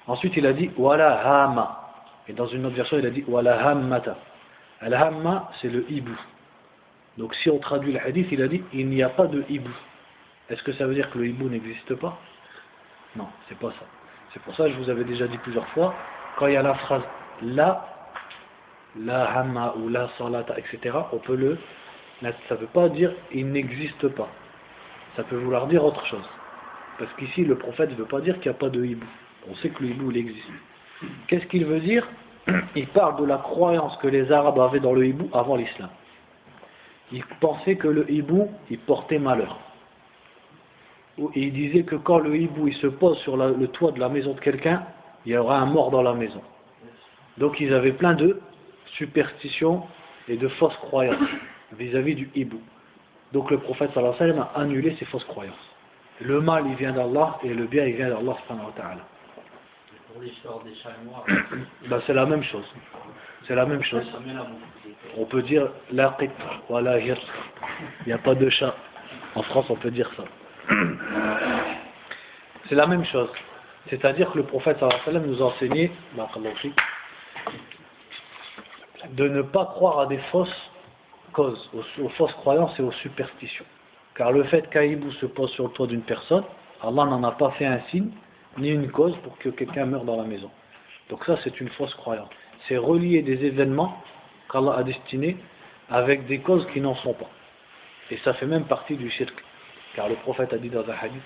Ensuite, 0.06 0.36
il 0.36 0.46
a 0.46 0.52
dit 0.52 0.70
wala 0.76 1.20
hama. 1.24 1.92
Et 2.28 2.32
dans 2.32 2.46
une 2.46 2.64
autre 2.66 2.76
version, 2.76 2.98
il 2.98 3.06
a 3.06 3.10
dit 3.10 3.24
wala 3.26 3.66
hammata. 3.66 4.16
Al-hamma, 4.80 5.50
c'est 5.60 5.68
le 5.68 5.84
hibou. 5.90 6.18
Donc 7.18 7.34
si 7.34 7.50
on 7.50 7.58
traduit 7.58 7.92
le 7.92 8.00
hadith, 8.00 8.28
il 8.30 8.42
a 8.42 8.48
dit 8.48 8.62
il 8.72 8.88
n'y 8.88 9.02
a 9.02 9.10
pas 9.10 9.26
de 9.26 9.44
hibou. 9.48 9.74
Est-ce 10.48 10.62
que 10.62 10.72
ça 10.72 10.86
veut 10.86 10.94
dire 10.94 11.10
que 11.10 11.18
le 11.18 11.26
hibou 11.26 11.48
n'existe 11.48 11.94
pas? 11.96 12.16
Non, 13.16 13.28
c'est 13.48 13.58
pas 13.58 13.70
ça. 13.70 13.84
C'est 14.32 14.42
pour 14.42 14.54
ça 14.54 14.64
que 14.64 14.70
je 14.70 14.78
vous 14.78 14.88
avais 14.88 15.04
déjà 15.04 15.26
dit 15.26 15.38
plusieurs 15.38 15.66
fois, 15.68 15.94
quand 16.36 16.46
il 16.46 16.54
y 16.54 16.56
a 16.56 16.62
la 16.62 16.74
phrase 16.74 17.02
la, 17.42 17.84
la 18.98 19.24
hamma 19.38 19.74
ou 19.76 19.88
la 19.88 20.08
salata, 20.16 20.58
etc., 20.58 20.96
on 21.12 21.18
peut 21.18 21.36
le. 21.36 21.58
Ça 22.22 22.54
ne 22.54 22.56
veut 22.56 22.66
pas 22.66 22.88
dire 22.88 23.12
il 23.32 23.50
n'existe 23.50 24.08
pas. 24.08 24.28
Ça 25.16 25.24
peut 25.24 25.36
vouloir 25.36 25.66
dire 25.66 25.84
autre 25.84 26.04
chose. 26.06 26.28
Parce 27.00 27.12
qu'ici, 27.14 27.46
le 27.46 27.56
prophète 27.56 27.90
ne 27.92 27.94
veut 27.94 28.04
pas 28.04 28.20
dire 28.20 28.34
qu'il 28.40 28.50
n'y 28.52 28.56
a 28.56 28.58
pas 28.58 28.68
de 28.68 28.84
hibou. 28.84 29.06
On 29.50 29.54
sait 29.54 29.70
que 29.70 29.82
le 29.82 29.88
hibou, 29.88 30.10
il 30.10 30.18
existe. 30.18 30.50
Qu'est-ce 31.28 31.46
qu'il 31.46 31.64
veut 31.64 31.80
dire 31.80 32.06
Il 32.76 32.88
parle 32.88 33.18
de 33.18 33.24
la 33.24 33.38
croyance 33.38 33.96
que 33.96 34.06
les 34.06 34.30
Arabes 34.30 34.60
avaient 34.60 34.80
dans 34.80 34.92
le 34.92 35.06
hibou 35.06 35.30
avant 35.32 35.56
l'islam. 35.56 35.88
Ils 37.10 37.24
pensaient 37.40 37.76
que 37.76 37.88
le 37.88 38.10
hibou, 38.10 38.50
il 38.68 38.78
portait 38.80 39.18
malheur. 39.18 39.58
Et 41.34 41.40
ils 41.40 41.52
disaient 41.52 41.84
que 41.84 41.96
quand 41.96 42.18
le 42.18 42.36
hibou 42.36 42.68
il 42.68 42.74
se 42.74 42.86
pose 42.86 43.16
sur 43.20 43.38
le 43.38 43.66
toit 43.68 43.92
de 43.92 44.00
la 44.00 44.10
maison 44.10 44.34
de 44.34 44.40
quelqu'un, 44.40 44.84
il 45.24 45.32
y 45.32 45.36
aura 45.38 45.58
un 45.58 45.66
mort 45.66 45.90
dans 45.90 46.02
la 46.02 46.12
maison. 46.12 46.42
Donc 47.38 47.60
ils 47.60 47.72
avaient 47.72 47.92
plein 47.92 48.12
de 48.12 48.40
superstitions 48.98 49.84
et 50.28 50.36
de 50.36 50.48
fausses 50.48 50.76
croyances 50.76 51.16
vis-à-vis 51.78 52.14
du 52.14 52.30
hibou. 52.34 52.60
Donc 53.32 53.50
le 53.50 53.58
prophète 53.58 53.90
sallallahu 53.94 54.16
alayhi 54.20 54.32
wa 54.32 54.44
sallam 54.44 54.54
a 54.54 54.60
annulé 54.60 54.96
ces 54.98 55.06
fausses 55.06 55.24
croyances. 55.24 55.69
Le 56.20 56.40
mal 56.40 56.64
il 56.66 56.74
vient 56.76 56.92
d'Allah 56.92 57.38
et 57.42 57.54
le 57.54 57.66
bien 57.66 57.84
il 57.86 57.96
vient 57.96 58.08
d'Allah 58.10 58.36
subhanahu 58.42 58.66
wa 58.66 58.72
Pour 60.12 60.22
l'histoire 60.22 60.60
des 60.60 60.74
chats 60.76 60.90
noirs, 61.04 61.24
ben, 61.88 62.02
c'est 62.06 62.12
la 62.12 62.26
même 62.26 62.42
chose. 62.42 62.66
C'est 63.46 63.54
la 63.54 63.64
même 63.66 63.82
chose. 63.82 64.06
On 65.16 65.24
peut 65.24 65.42
dire 65.42 65.70
la 65.90 66.16
voilà, 66.68 66.98
il 66.98 67.16
n'y 68.06 68.12
a 68.12 68.18
pas 68.18 68.34
de 68.34 68.48
chat. 68.50 68.74
En 69.34 69.42
France 69.42 69.66
on 69.70 69.76
peut 69.76 69.90
dire 69.90 70.10
ça. 70.16 70.24
C'est 72.68 72.76
la 72.76 72.86
même 72.86 73.04
chose. 73.04 73.28
C'est-à-dire 73.88 74.30
que 74.30 74.38
le 74.38 74.44
prophète 74.44 74.78
sallallahu 74.78 75.00
alayhi 75.06 75.16
wa 75.16 75.20
sallam 75.20 75.30
nous 75.30 75.42
a 75.42 75.46
enseigné 75.46 75.90
de 79.10 79.28
ne 79.28 79.42
pas 79.42 79.66
croire 79.66 80.00
à 80.00 80.06
des 80.06 80.18
fausses 80.30 80.70
causes, 81.32 81.70
aux, 81.74 82.08
fausses 82.10 82.34
croyances 82.34 82.78
et 82.78 82.82
aux 82.82 82.92
superstitions. 82.92 83.64
Car 84.20 84.32
le 84.32 84.44
fait 84.44 84.68
qu'Aïbou 84.68 85.10
se 85.12 85.24
pose 85.24 85.50
sur 85.52 85.64
le 85.64 85.70
toit 85.70 85.86
d'une 85.86 86.02
personne, 86.02 86.44
Allah 86.82 87.06
n'en 87.06 87.24
a 87.24 87.32
pas 87.32 87.52
fait 87.52 87.64
un 87.64 87.80
signe, 87.90 88.10
ni 88.58 88.68
une 88.68 88.90
cause 88.90 89.16
pour 89.22 89.38
que 89.38 89.48
quelqu'un 89.48 89.86
meure 89.86 90.04
dans 90.04 90.18
la 90.18 90.24
maison. 90.24 90.50
Donc 91.08 91.24
ça, 91.24 91.38
c'est 91.42 91.58
une 91.58 91.70
fausse 91.70 91.94
croyance. 91.94 92.28
C'est 92.68 92.76
relier 92.76 93.22
des 93.22 93.42
événements 93.46 93.96
qu'Allah 94.52 94.74
a 94.74 94.82
destinés 94.82 95.38
avec 95.88 96.26
des 96.26 96.40
causes 96.40 96.66
qui 96.74 96.82
n'en 96.82 96.94
sont 96.96 97.14
pas. 97.14 97.30
Et 98.10 98.18
ça 98.18 98.34
fait 98.34 98.44
même 98.44 98.66
partie 98.66 98.94
du 98.94 99.08
shirk. 99.08 99.32
Car 99.96 100.10
le 100.10 100.16
prophète 100.16 100.52
a 100.52 100.58
dit 100.58 100.68
dans 100.68 100.84
un 100.86 100.96
hadith. 101.00 101.22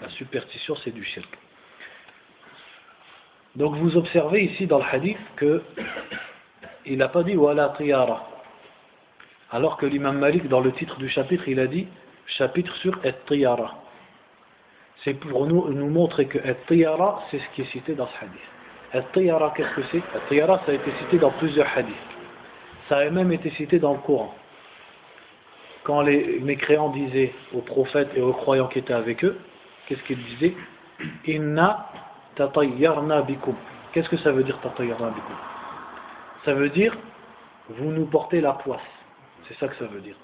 La 0.00 0.08
superstition, 0.08 0.74
c'est 0.82 0.90
du 0.90 1.04
shirk. 1.04 1.28
Donc 3.54 3.76
vous 3.76 3.96
observez 3.96 4.42
ici 4.42 4.66
dans 4.66 4.78
le 4.78 4.84
hadith 4.90 5.18
que 5.36 5.62
il 6.86 6.98
n'a 6.98 7.06
pas 7.06 7.22
dit 7.22 7.36
wala 7.36 7.72
tiyara. 7.78 8.35
Alors 9.50 9.76
que 9.76 9.86
l'imam 9.86 10.18
Malik, 10.18 10.48
dans 10.48 10.60
le 10.60 10.72
titre 10.72 10.98
du 10.98 11.08
chapitre, 11.08 11.48
il 11.48 11.60
a 11.60 11.66
dit 11.66 11.86
chapitre 12.26 12.74
sur 12.76 12.98
et 13.04 13.14
tiyara. 13.26 13.74
C'est 15.04 15.14
pour 15.14 15.46
nous, 15.46 15.68
nous 15.72 15.88
montrer 15.88 16.26
que 16.26 16.38
et 16.38 16.56
tiyara, 16.66 17.22
c'est 17.30 17.38
ce 17.38 17.48
qui 17.54 17.62
est 17.62 17.70
cité 17.72 17.94
dans 17.94 18.08
ce 18.08 18.24
hadith. 18.24 18.40
Et 18.94 19.12
tiyara, 19.12 19.52
qu'est-ce 19.56 19.74
que 19.74 19.82
c'est? 19.92 19.98
Et 19.98 20.28
tiyara, 20.28 20.60
ça 20.66 20.72
a 20.72 20.74
été 20.74 20.90
cité 20.98 21.18
dans 21.18 21.30
plusieurs 21.32 21.68
hadiths. 21.76 21.94
Ça 22.88 22.98
a 22.98 23.10
même 23.10 23.32
été 23.32 23.50
cité 23.50 23.78
dans 23.78 23.92
le 23.92 23.98
Coran. 23.98 24.34
Quand 25.84 26.02
les 26.02 26.40
mécréants 26.40 26.90
disaient 26.90 27.32
aux 27.54 27.60
prophètes 27.60 28.10
et 28.16 28.20
aux 28.20 28.32
croyants 28.32 28.66
qui 28.66 28.80
étaient 28.80 28.92
avec 28.92 29.24
eux, 29.24 29.38
qu'est-ce 29.86 30.02
qu'ils 30.02 30.22
disaient? 30.24 30.56
Inna 31.26 31.88
tatayyarna 32.34 33.22
bikum. 33.22 33.54
Qu'est-ce 33.92 34.08
que 34.08 34.16
ça 34.16 34.32
veut 34.32 34.42
dire 34.42 34.58
tatayyarna 34.60 35.10
bikum? 35.10 35.36
Ça 36.44 36.54
veut 36.54 36.70
dire 36.70 36.96
vous 37.68 37.90
nous 37.90 38.06
portez 38.06 38.40
la 38.40 38.52
poisse. 38.52 38.80
C'est 39.48 39.54
ça 39.58 39.68
que 39.68 39.76
ça 39.76 39.86
veut 39.86 40.00
dire. 40.00 40.16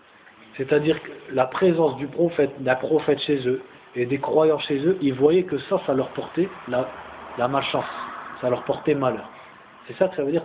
C'est-à-dire 0.56 1.02
que 1.02 1.10
la 1.32 1.46
présence 1.46 1.96
du 1.96 2.06
prophète, 2.06 2.62
d'un 2.62 2.74
prophète 2.74 3.18
chez 3.20 3.46
eux 3.48 3.62
et 3.96 4.06
des 4.06 4.18
croyants 4.18 4.58
chez 4.58 4.78
eux, 4.86 4.98
ils 5.00 5.14
voyaient 5.14 5.44
que 5.44 5.58
ça, 5.58 5.80
ça 5.86 5.94
leur 5.94 6.08
portait 6.10 6.48
la, 6.68 7.48
malchance, 7.48 7.84
ça 8.40 8.50
leur 8.50 8.62
portait 8.64 8.94
malheur. 8.94 9.28
C'est 9.86 9.96
ça 9.96 10.08
que 10.08 10.16
ça 10.16 10.24
veut 10.24 10.32
dire. 10.32 10.42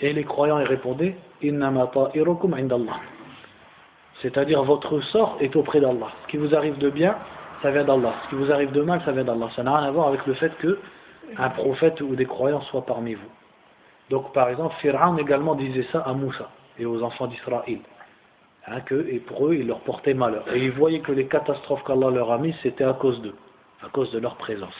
Et 0.00 0.12
les 0.12 0.24
croyants 0.24 0.60
y 0.60 0.64
répondaient 0.64 1.16
Innama 1.42 1.88
ta'irukum 1.88 2.54
indallah. 2.54 3.00
C'est-à-dire 4.20 4.64
votre 4.64 5.00
sort 5.00 5.36
est 5.40 5.54
auprès 5.54 5.80
d'Allah. 5.80 6.08
Ce 6.24 6.28
qui 6.28 6.36
vous 6.38 6.54
arrive 6.54 6.76
de 6.78 6.90
bien, 6.90 7.16
ça 7.62 7.70
vient 7.70 7.84
d'Allah. 7.84 8.14
Ce 8.24 8.30
qui 8.30 8.34
vous 8.34 8.50
arrive 8.50 8.72
de 8.72 8.82
mal, 8.82 9.00
ça 9.04 9.12
vient 9.12 9.24
d'Allah. 9.24 9.48
Ça 9.54 9.62
n'a 9.62 9.76
rien 9.76 9.88
à 9.88 9.90
voir 9.92 10.08
avec 10.08 10.26
le 10.26 10.34
fait 10.34 10.56
que 10.58 10.78
un 11.36 11.50
prophète 11.50 12.00
ou 12.00 12.16
des 12.16 12.24
croyants 12.24 12.62
soient 12.62 12.84
parmi 12.84 13.14
vous. 13.14 13.28
Donc 14.10 14.32
par 14.32 14.48
exemple, 14.48 14.74
Pharaon 14.82 15.16
également 15.18 15.54
disait 15.54 15.86
ça 15.92 16.00
à 16.00 16.12
Moussa 16.14 16.50
et 16.78 16.86
aux 16.86 17.02
enfants 17.02 17.26
d'Israël. 17.26 17.80
Hein, 18.66 18.80
et 19.08 19.18
pour 19.20 19.48
eux, 19.48 19.54
il 19.54 19.66
leur 19.66 19.80
portait 19.80 20.14
malheur. 20.14 20.44
Et 20.52 20.64
ils 20.64 20.72
voyaient 20.72 21.00
que 21.00 21.12
les 21.12 21.26
catastrophes 21.26 21.82
qu'Allah 21.84 22.10
leur 22.10 22.30
a 22.30 22.38
mises, 22.38 22.56
c'était 22.62 22.84
à 22.84 22.92
cause 22.92 23.20
d'eux, 23.22 23.34
à 23.84 23.88
cause 23.88 24.10
de 24.12 24.18
leur 24.18 24.36
présence. 24.36 24.74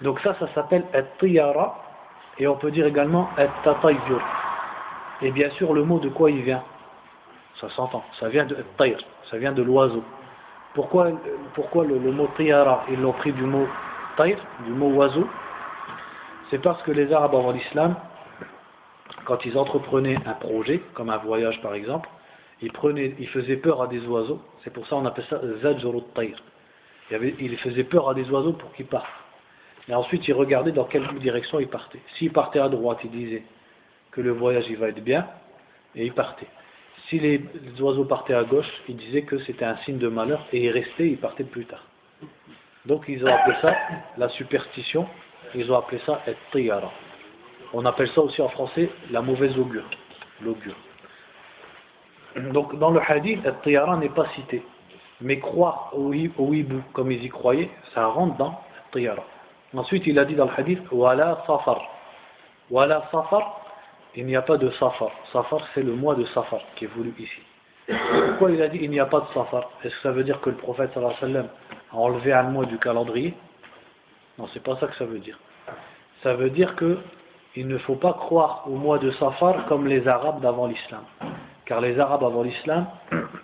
Donc 0.00 0.20
ça, 0.20 0.34
ça 0.34 0.48
s'appelle 0.54 0.84
at-tiyara, 0.92 1.82
et 2.38 2.46
on 2.46 2.56
peut 2.56 2.70
dire 2.70 2.86
également 2.86 3.28
at-tatayyur. 3.36 4.20
Et 5.22 5.30
bien 5.30 5.50
sûr, 5.50 5.72
le 5.72 5.84
mot 5.84 5.98
de 5.98 6.08
quoi 6.08 6.30
il 6.30 6.42
vient? 6.42 6.62
Ça 7.60 7.70
s'entend. 7.70 8.04
Ça 8.20 8.28
vient 8.28 8.44
de 8.44 8.56
taïr, 8.76 8.98
ça 9.30 9.38
vient 9.38 9.52
de 9.52 9.62
l'oiseau. 9.62 10.02
Pourquoi, 10.74 11.08
pourquoi 11.54 11.84
le, 11.84 11.98
mot 11.98 12.28
tiyara, 12.36 12.84
ils 12.90 13.00
l'ont 13.00 13.12
pris 13.12 13.32
du 13.32 13.44
mot 13.44 13.66
taïr, 14.16 14.38
du 14.66 14.72
mot 14.72 14.90
oiseau? 14.90 15.26
C'est 16.50 16.58
parce 16.58 16.82
que 16.82 16.90
les 16.90 17.12
Arabes 17.12 17.34
avant 17.34 17.52
l'islam, 17.52 17.96
quand 19.24 19.44
ils 19.44 19.56
entreprenaient 19.58 20.18
un 20.26 20.34
projet, 20.34 20.80
comme 20.94 21.10
un 21.10 21.18
voyage 21.18 21.60
par 21.62 21.74
exemple, 21.74 22.08
ils, 22.62 23.28
faisaient 23.28 23.56
peur 23.56 23.82
à 23.82 23.86
des 23.86 24.04
oiseaux. 24.06 24.40
C'est 24.64 24.72
pour 24.72 24.86
ça 24.86 24.96
qu'on 24.96 25.04
appelle 25.04 25.26
ça 25.28 25.40
zajrut 25.62 26.02
taïr. 26.14 26.36
Ils 27.10 27.58
faisaient 27.58 27.84
peur 27.84 28.08
à 28.08 28.14
des 28.14 28.28
oiseaux 28.30 28.52
pour 28.52 28.72
qu'ils 28.72 28.86
partent. 28.86 29.06
Et 29.88 29.94
ensuite, 29.94 30.26
ils 30.26 30.32
regardaient 30.32 30.72
dans 30.72 30.84
quelle 30.84 31.06
direction 31.18 31.60
ils 31.60 31.68
partaient. 31.68 32.00
S'ils 32.16 32.32
partaient 32.32 32.58
à 32.58 32.68
droite, 32.68 32.98
ils 33.04 33.10
disaient 33.10 33.44
que 34.10 34.20
le 34.20 34.32
voyage 34.32 34.64
il 34.68 34.76
va 34.76 34.88
être 34.88 35.04
bien, 35.04 35.28
et 35.94 36.04
ils 36.04 36.12
partaient. 36.12 36.48
Si 37.08 37.18
les, 37.18 37.40
oiseaux 37.80 38.04
partaient 38.04 38.34
à 38.34 38.44
gauche, 38.44 38.70
ils 38.88 38.96
disaient 38.96 39.22
que 39.22 39.38
c'était 39.40 39.64
un 39.64 39.76
signe 39.78 39.98
de 39.98 40.08
malheur 40.08 40.46
et 40.52 40.64
ils 40.64 40.70
restaient, 40.70 41.08
ils 41.08 41.18
partaient 41.18 41.44
plus 41.44 41.66
tard. 41.66 41.84
Donc 42.84 43.04
ils 43.08 43.24
ont 43.24 43.32
appelé 43.32 43.56
ça 43.62 43.74
la 44.16 44.28
superstition, 44.30 45.06
ils 45.54 45.70
ont 45.70 45.76
appelé 45.76 46.00
ça 46.04 46.22
et 46.26 46.34
tiyara. 46.52 46.92
On 47.78 47.84
appelle 47.84 48.08
ça 48.08 48.22
aussi 48.22 48.40
en 48.40 48.48
français 48.48 48.88
la 49.10 49.20
mauvaise 49.20 49.58
augure, 49.58 49.84
l'augure. 50.40 50.74
Donc 52.54 52.78
dans 52.78 52.88
le 52.88 53.02
hadith, 53.06 53.44
et 53.44 53.50
tiyara 53.62 53.98
n'est 53.98 54.08
pas 54.08 54.26
cité. 54.34 54.62
Mais 55.20 55.38
croire 55.40 55.90
au, 55.92 56.14
hibou 56.14 56.80
comme 56.94 57.12
ils 57.12 57.22
y 57.22 57.28
croyaient, 57.28 57.68
ça 57.92 58.06
rentre 58.06 58.38
dans 58.38 58.58
tiyara. 58.92 59.22
Ensuite 59.76 60.06
il 60.06 60.18
a 60.18 60.24
dit 60.24 60.34
dans 60.34 60.46
le 60.46 60.52
hadith, 60.56 60.80
wala 60.90 61.44
safar. 61.46 61.82
Wala 62.70 63.06
safar, 63.12 63.60
il 64.14 64.24
n'y 64.24 64.36
a 64.36 64.42
pas 64.42 64.56
de 64.56 64.70
safar. 64.70 65.10
Safar, 65.30 65.60
c'est 65.74 65.82
le 65.82 65.92
mois 65.92 66.14
de 66.14 66.24
safar 66.24 66.60
qui 66.76 66.86
est 66.86 66.88
voulu 66.88 67.14
ici. 67.18 67.40
Pourquoi 68.28 68.52
il 68.52 68.62
a 68.62 68.68
dit 68.68 68.78
il 68.80 68.88
n'y 68.88 69.00
a 69.00 69.06
pas 69.06 69.20
de 69.20 69.26
safar? 69.34 69.70
Est-ce 69.84 69.94
que 69.96 70.00
ça 70.00 70.12
veut 70.12 70.24
dire 70.24 70.40
que 70.40 70.48
le 70.48 70.56
prophète 70.56 70.94
sallallahu 70.94 71.44
a 71.92 71.94
enlevé 71.94 72.32
un 72.32 72.44
mois 72.44 72.64
du 72.64 72.78
calendrier? 72.78 73.34
Non, 74.38 74.46
c'est 74.54 74.62
pas 74.62 74.76
ça 74.76 74.86
que 74.86 74.96
ça 74.96 75.04
veut 75.04 75.18
dire. 75.18 75.38
Ça 76.22 76.32
veut 76.32 76.48
dire 76.48 76.74
que 76.74 76.98
il 77.56 77.66
ne 77.66 77.78
faut 77.78 77.94
pas 77.94 78.12
croire 78.12 78.64
au 78.66 78.76
mois 78.76 78.98
de 78.98 79.10
safar 79.12 79.64
comme 79.66 79.86
les 79.86 80.06
Arabes 80.06 80.40
d'avant 80.40 80.66
l'islam. 80.66 81.02
Car 81.64 81.80
les 81.80 81.98
Arabes 81.98 82.22
avant 82.22 82.42
l'islam, 82.42 82.86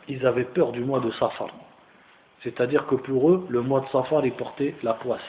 ils 0.06 0.26
avaient 0.26 0.44
peur 0.44 0.70
du 0.72 0.84
mois 0.84 1.00
de 1.00 1.10
safar. 1.12 1.48
C'est-à-dire 2.42 2.86
que 2.86 2.94
pour 2.94 3.30
eux, 3.30 3.46
le 3.48 3.62
mois 3.62 3.80
de 3.80 3.86
safar, 3.86 4.24
il 4.24 4.32
portait 4.32 4.74
la 4.82 4.94
poisse. 4.94 5.20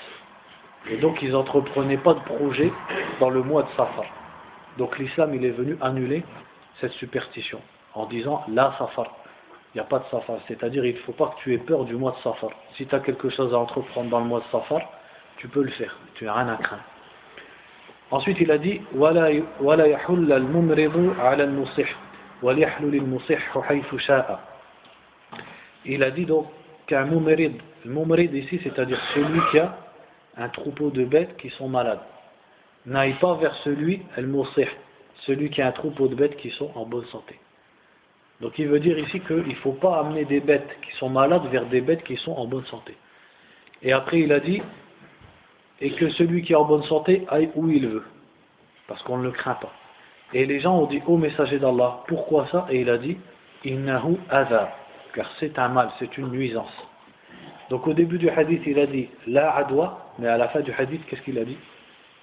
Et 0.89 0.97
donc 0.97 1.21
ils 1.21 1.31
n'entreprenaient 1.31 1.97
pas 1.97 2.13
de 2.13 2.19
projet 2.19 2.73
dans 3.21 3.29
le 3.29 3.41
mois 3.41 3.63
de 3.63 3.69
safar. 3.69 4.05
Donc 4.77 4.99
l'islam, 4.99 5.33
il 5.33 5.45
est 5.45 5.51
venu 5.51 5.77
annuler 5.79 6.23
cette 6.81 6.91
superstition 6.93 7.61
en 7.93 8.05
disant 8.05 8.43
la 8.49 8.75
safar. 8.77 9.15
Il 9.73 9.77
n'y 9.77 9.81
a 9.81 9.85
pas 9.85 9.99
de 9.99 10.05
safar. 10.11 10.37
C'est-à-dire, 10.47 10.85
il 10.85 10.95
ne 10.95 10.99
faut 10.99 11.13
pas 11.13 11.27
que 11.27 11.41
tu 11.41 11.53
aies 11.53 11.57
peur 11.57 11.85
du 11.85 11.95
mois 11.95 12.11
de 12.11 12.17
safar. 12.17 12.49
Si 12.75 12.85
tu 12.85 12.93
as 12.93 12.99
quelque 12.99 13.29
chose 13.29 13.53
à 13.53 13.57
entreprendre 13.57 14.09
dans 14.09 14.19
le 14.19 14.25
mois 14.25 14.41
de 14.41 14.45
safar, 14.51 14.81
tu 15.37 15.47
peux 15.47 15.63
le 15.63 15.71
faire. 15.71 15.95
Tu 16.15 16.25
n'as 16.25 16.33
rien 16.33 16.49
à 16.49 16.57
craindre. 16.57 16.83
Ensuite, 18.13 18.39
il 18.41 18.51
a 18.51 18.59
dit 18.59 18.79
Il 25.85 26.03
a 26.03 26.11
dit 26.11 26.25
donc 26.25 26.45
qu'un 26.85 27.05
mumrid, 27.05 27.53
mumrid 27.85 28.33
ici, 28.35 28.59
c'est-à-dire 28.61 29.01
celui 29.15 29.39
qui 29.49 29.57
a 29.57 29.75
un 30.37 30.47
troupeau 30.49 30.91
de 30.91 31.05
bêtes 31.05 31.35
qui 31.37 31.49
sont 31.49 31.67
malades 31.67 32.01
n'aille 32.85 33.13
pas 33.13 33.33
vers 33.33 33.55
celui, 33.63 34.03
el 34.15 34.31
celui 35.25 35.49
qui 35.49 35.63
a 35.63 35.67
un 35.69 35.71
troupeau 35.71 36.07
de 36.07 36.13
bêtes 36.13 36.35
qui 36.37 36.51
sont 36.51 36.69
en 36.75 36.85
bonne 36.85 37.05
santé. 37.05 37.39
Donc 38.41 38.59
il 38.59 38.67
veut 38.67 38.79
dire 38.79 38.99
ici 38.99 39.21
qu'il 39.21 39.47
ne 39.47 39.55
faut 39.55 39.71
pas 39.71 40.01
amener 40.01 40.25
des 40.25 40.39
bêtes 40.39 40.77
qui 40.83 40.95
sont 40.97 41.09
malades 41.09 41.47
vers 41.47 41.65
des 41.65 41.81
bêtes 41.81 42.03
qui 42.03 42.17
sont 42.17 42.33
en 42.33 42.45
bonne 42.45 42.65
santé. 42.65 42.95
Et 43.81 43.91
après, 43.91 44.19
il 44.19 44.31
a 44.31 44.39
dit 44.39 44.61
et 45.81 45.91
que 45.91 46.09
celui 46.09 46.43
qui 46.43 46.53
est 46.53 46.55
en 46.55 46.65
bonne 46.65 46.83
santé 46.83 47.25
aille 47.29 47.49
où 47.55 47.69
il 47.69 47.87
veut, 47.87 48.05
parce 48.87 49.01
qu'on 49.03 49.17
ne 49.17 49.23
le 49.23 49.31
craint 49.31 49.55
pas. 49.55 49.71
Et 50.33 50.45
les 50.45 50.59
gens 50.59 50.77
ont 50.77 50.87
dit 50.87 51.01
Ô 51.05 51.17
messager 51.17 51.59
d'Allah, 51.59 52.03
pourquoi 52.07 52.47
ça? 52.47 52.65
Et 52.69 52.81
il 52.81 52.89
a 52.89 52.97
dit 52.97 53.17
Innahu 53.65 54.17
azar, 54.29 54.69
car 55.13 55.29
c'est 55.39 55.57
un 55.59 55.69
mal, 55.69 55.91
c'est 55.99 56.17
une 56.17 56.29
nuisance. 56.29 56.87
Donc 57.69 57.87
au 57.87 57.93
début 57.93 58.17
du 58.17 58.29
hadith, 58.29 58.61
il 58.65 58.79
a 58.79 58.87
dit 58.87 59.09
La 59.27 59.55
adwa, 59.55 60.13
mais 60.19 60.27
à 60.27 60.37
la 60.37 60.49
fin 60.49 60.61
du 60.61 60.71
hadith, 60.71 61.05
qu'est-ce 61.07 61.21
qu'il 61.21 61.37
a 61.39 61.45
dit? 61.45 61.57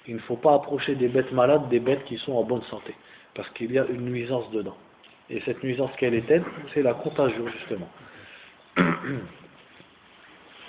Il 0.07 0.15
ne 0.15 0.21
faut 0.21 0.35
pas 0.35 0.53
approcher 0.55 0.95
des 0.95 1.07
bêtes 1.07 1.31
malades, 1.31 1.69
des 1.69 1.79
bêtes 1.79 2.03
qui 2.05 2.17
sont 2.17 2.33
en 2.33 2.43
bonne 2.43 2.63
santé, 2.63 2.95
parce 3.33 3.49
qu'il 3.51 3.71
y 3.71 3.79
a 3.79 3.85
une 3.85 4.05
nuisance 4.05 4.49
dedans. 4.51 4.75
Et 5.29 5.39
cette 5.41 5.63
nuisance, 5.63 5.91
quelle 5.97 6.13
est-elle? 6.13 6.43
C'est 6.73 6.81
la 6.81 6.93
contagion, 6.93 7.45
justement. 7.47 7.87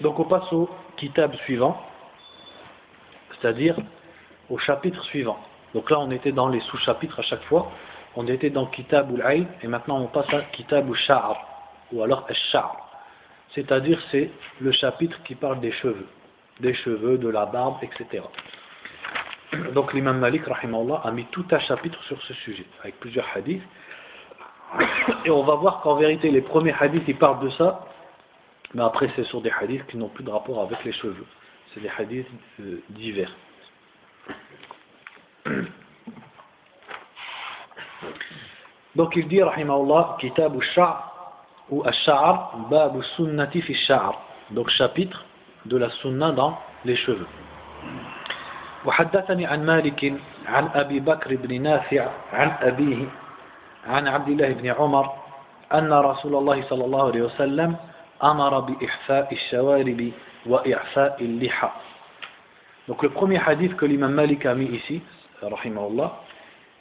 Donc 0.00 0.18
on 0.18 0.24
passe 0.24 0.52
au 0.52 0.68
kitab 0.96 1.34
suivant, 1.44 1.80
c'est-à-dire 3.42 3.76
au 4.48 4.58
chapitre 4.58 5.02
suivant. 5.04 5.38
Donc 5.74 5.90
là 5.90 5.98
on 6.00 6.10
était 6.10 6.32
dans 6.32 6.48
les 6.48 6.60
sous-chapitres 6.60 7.18
à 7.18 7.22
chaque 7.22 7.42
fois, 7.44 7.70
on 8.14 8.26
était 8.28 8.50
dans 8.50 8.66
kitab 8.66 9.10
ou 9.10 9.18
et 9.18 9.66
maintenant 9.66 9.98
on 9.98 10.06
passe 10.06 10.32
à 10.32 10.42
kitab 10.42 10.88
ou 10.88 10.94
sha'r, 10.94 11.36
ou 11.92 12.02
alors 12.02 12.24
ash-sha'r. 12.28 12.76
C'est-à-dire 13.54 14.00
c'est 14.10 14.30
le 14.60 14.72
chapitre 14.72 15.22
qui 15.24 15.34
parle 15.34 15.60
des 15.60 15.72
cheveux, 15.72 16.06
des 16.60 16.74
cheveux, 16.74 17.18
de 17.18 17.28
la 17.28 17.46
barbe, 17.46 17.76
etc. 17.82 18.24
Donc 19.74 19.92
l'imam 19.92 20.18
Malik 20.18 20.42
a 20.48 21.10
mis 21.10 21.24
tout 21.26 21.44
un 21.50 21.58
chapitre 21.58 22.02
sur 22.04 22.20
ce 22.22 22.34
sujet, 22.34 22.66
avec 22.80 22.98
plusieurs 23.00 23.26
hadiths. 23.34 23.62
Et 25.24 25.30
on 25.30 25.42
va 25.42 25.56
voir 25.56 25.80
qu'en 25.80 25.96
vérité 25.96 26.30
les 26.30 26.40
premiers 26.40 26.74
hadiths 26.78 27.04
ils 27.06 27.18
parlent 27.18 27.40
de 27.40 27.50
ça, 27.50 27.86
mais 28.74 28.82
après, 28.82 29.10
c'est 29.14 29.24
sur 29.24 29.42
des 29.42 29.50
hadiths 29.50 29.86
qui 29.86 29.98
n'ont 29.98 30.08
plus 30.08 30.24
de 30.24 30.30
rapport 30.30 30.62
avec 30.62 30.82
les 30.84 30.92
cheveux. 30.92 31.26
C'est 31.74 31.80
des 31.80 31.90
hadiths 31.96 32.26
euh, 32.60 32.82
divers. 32.90 33.34
Donc 38.94 39.16
il 39.16 39.26
dit, 39.26 39.42
rahimahullah, 39.42 40.16
kitab 40.20 40.54
al-sha'r 40.54 41.40
ou 41.70 41.82
al-sha'r, 41.84 42.56
bab 42.70 43.00
sunnati 43.16 43.62
fi 43.62 43.74
sha'r. 43.74 44.20
Donc 44.50 44.68
chapitre 44.68 45.24
de 45.64 45.76
la 45.78 45.88
sunna 45.90 46.32
dans 46.32 46.58
les 46.84 46.96
cheveux. 46.96 47.28
وحدثني 48.84 49.46
عن 49.46 49.66
مالك 49.66 50.14
عن 50.46 50.68
أبي 50.74 51.00
بكر 51.00 51.36
بن 51.36 51.62
نافع 51.62 52.10
عن 52.32 52.50
أبيه 52.62 53.06
عن 53.86 54.08
عبد 54.08 54.28
الله 54.28 54.48
بن 54.52 54.66
عمر 54.66 55.06
أن 55.74 55.92
رسول 55.92 56.34
الله 56.34 56.62
صلى 56.62 56.84
الله 56.84 57.06
عليه 57.06 57.22
وسلم 57.22 57.76
donc 62.88 63.02
le 63.02 63.08
premier 63.08 63.40
hadith 63.44 63.74
que 63.74 63.84
l'imam 63.84 64.12
Malik 64.12 64.46
a 64.46 64.54
mis 64.54 64.66
ici, 64.66 65.02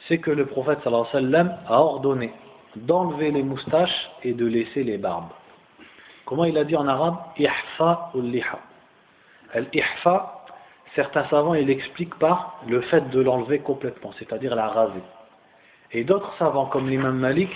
c'est 0.08 0.20
que 0.20 0.30
le 0.30 0.46
prophète 0.46 0.80
sallallahu 0.84 1.08
alayhi 1.14 1.26
wa 1.26 1.32
sallam 1.32 1.58
a 1.68 1.82
ordonné 1.82 2.32
d'enlever 2.76 3.32
les 3.32 3.42
moustaches 3.42 4.12
et 4.24 4.34
de 4.34 4.46
laisser 4.46 4.84
les 4.84 5.00
barbes. 5.00 5.32
Comment 6.26 6.46
il 6.46 6.56
a 6.60 6.64
dit 6.64 6.76
en 6.76 6.88
arabe? 6.88 7.18
Ihfa 7.38 8.12
ou 8.14 8.22
liha. 8.22 8.60
Al-ihfa, 9.54 10.46
certains 10.96 11.26
savants 11.30 11.56
ils 11.56 11.66
l'expliquent 11.66 12.20
par 12.20 12.62
le 12.68 12.82
fait 12.82 13.10
de 13.10 13.20
l'enlever 13.20 13.60
complètement, 13.60 14.12
c'est-à-dire 14.20 14.56
la 14.56 14.68
raser. 14.68 15.02
Et 15.92 16.04
d'autres 16.04 16.34
savants 16.38 16.68
comme 16.68 16.88
l'imam 16.88 17.18
Malik, 17.18 17.50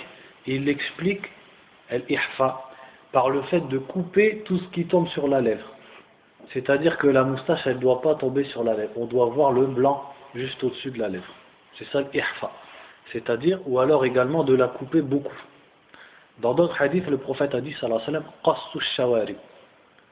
ils 0.46 0.64
l'expliquent 0.64 1.30
al-ihfa 1.88 2.65
par 3.16 3.30
le 3.30 3.40
fait 3.44 3.66
de 3.68 3.78
couper 3.78 4.42
tout 4.44 4.58
ce 4.58 4.68
qui 4.74 4.84
tombe 4.84 5.08
sur 5.08 5.26
la 5.26 5.40
lèvre. 5.40 5.64
C'est-à-dire 6.52 6.98
que 6.98 7.06
la 7.06 7.24
moustache, 7.24 7.60
elle 7.64 7.76
ne 7.76 7.80
doit 7.80 8.02
pas 8.02 8.14
tomber 8.14 8.44
sur 8.44 8.62
la 8.62 8.74
lèvre. 8.74 8.90
On 8.94 9.06
doit 9.06 9.24
voir 9.24 9.52
le 9.52 9.64
blanc 9.64 10.12
juste 10.34 10.62
au-dessus 10.62 10.90
de 10.90 10.98
la 10.98 11.08
lèvre. 11.08 11.32
C'est 11.78 11.86
ça 11.86 12.02
l'ihfa. 12.02 12.50
C'est-à-dire, 13.12 13.58
ou 13.64 13.80
alors 13.80 14.04
également 14.04 14.44
de 14.44 14.54
la 14.54 14.68
couper 14.68 15.00
beaucoup. 15.00 15.40
Dans 16.42 16.52
d'autres 16.52 16.78
hadiths, 16.78 17.08
le 17.08 17.16
prophète 17.16 17.54
a 17.54 17.62
dit, 17.62 17.72
sallallahu 17.80 18.02
alayhi 18.06 18.24
wa 18.44 18.54
sallam, 18.54 18.82
shawari. 18.96 19.36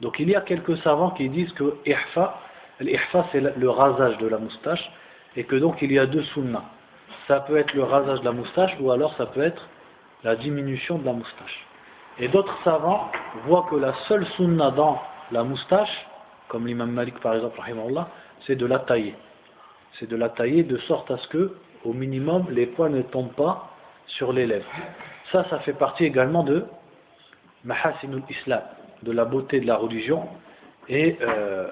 Donc 0.00 0.18
il 0.18 0.30
y 0.30 0.34
a 0.34 0.40
quelques 0.40 0.78
savants 0.78 1.10
qui 1.10 1.28
disent 1.28 1.52
que 1.52 1.76
ihfa, 1.84 2.40
l'ihfa 2.80 3.26
c'est 3.32 3.42
le 3.42 3.68
rasage 3.68 4.16
de 4.16 4.28
la 4.28 4.38
moustache, 4.38 4.90
et 5.36 5.44
que 5.44 5.56
donc 5.56 5.82
il 5.82 5.92
y 5.92 5.98
a 5.98 6.06
deux 6.06 6.24
sunnas. 6.32 6.64
Ça 7.28 7.40
peut 7.40 7.58
être 7.58 7.74
le 7.74 7.82
rasage 7.82 8.20
de 8.20 8.24
la 8.24 8.32
moustache, 8.32 8.74
ou 8.80 8.90
alors 8.90 9.14
ça 9.16 9.26
peut 9.26 9.42
être 9.42 9.68
la 10.22 10.36
diminution 10.36 10.96
de 10.96 11.04
la 11.04 11.12
moustache. 11.12 11.66
Et 12.18 12.28
d'autres 12.28 12.56
savants 12.62 13.10
voient 13.46 13.66
que 13.68 13.74
la 13.74 13.92
seule 14.06 14.24
sunna 14.36 14.70
dans 14.70 15.00
la 15.32 15.42
moustache, 15.42 16.06
comme 16.48 16.66
l'imam 16.66 16.90
Malik 16.90 17.18
par 17.18 17.34
exemple, 17.34 17.60
c'est 18.46 18.54
de 18.54 18.66
la 18.66 18.78
tailler. 18.78 19.14
C'est 19.98 20.08
de 20.08 20.16
la 20.16 20.28
tailler 20.28 20.62
de 20.62 20.76
sorte 20.78 21.10
à 21.10 21.18
ce 21.18 21.28
que, 21.28 21.56
au 21.84 21.92
minimum, 21.92 22.46
les 22.50 22.66
poils 22.66 22.92
ne 22.92 23.02
tombent 23.02 23.34
pas 23.34 23.70
sur 24.06 24.32
les 24.32 24.46
lèvres. 24.46 24.70
Ça, 25.32 25.44
ça 25.50 25.58
fait 25.60 25.72
partie 25.72 26.04
également 26.04 26.44
de 26.44 26.66
Mahasinul 27.64 28.22
Islam, 28.28 28.62
de 29.02 29.10
la 29.10 29.24
beauté 29.24 29.60
de 29.60 29.66
la 29.66 29.76
religion 29.76 30.28
et, 30.88 31.16
euh, 31.20 31.68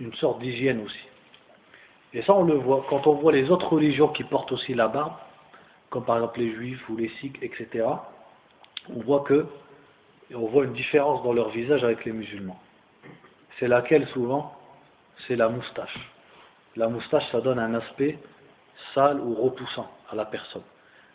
une 0.00 0.14
sorte 0.14 0.40
d'hygiène 0.40 0.82
aussi. 0.84 1.08
Et 2.14 2.22
ça, 2.22 2.34
on 2.34 2.42
le 2.42 2.54
voit 2.54 2.84
quand 2.88 3.06
on 3.06 3.14
voit 3.14 3.32
les 3.32 3.50
autres 3.50 3.72
religions 3.72 4.08
qui 4.08 4.24
portent 4.24 4.50
aussi 4.50 4.74
la 4.74 4.88
barbe, 4.88 5.12
comme 5.90 6.04
par 6.04 6.16
exemple 6.16 6.40
les 6.40 6.52
juifs 6.52 6.88
ou 6.88 6.96
les 6.96 7.10
sikhs, 7.20 7.38
etc 7.42 7.84
on 8.94 9.00
voit 9.00 9.20
que 9.20 9.46
on 10.34 10.46
voit 10.46 10.64
une 10.64 10.72
différence 10.72 11.22
dans 11.22 11.32
leur 11.32 11.48
visage 11.48 11.84
avec 11.84 12.04
les 12.04 12.12
musulmans. 12.12 12.60
C'est 13.58 13.68
laquelle 13.68 14.06
souvent? 14.08 14.54
C'est 15.26 15.36
la 15.36 15.48
moustache. 15.48 15.98
La 16.76 16.88
moustache, 16.88 17.24
ça 17.32 17.40
donne 17.40 17.58
un 17.58 17.74
aspect 17.74 18.18
sale 18.94 19.20
ou 19.20 19.34
repoussant 19.34 19.90
à 20.12 20.16
la 20.16 20.24
personne. 20.26 20.62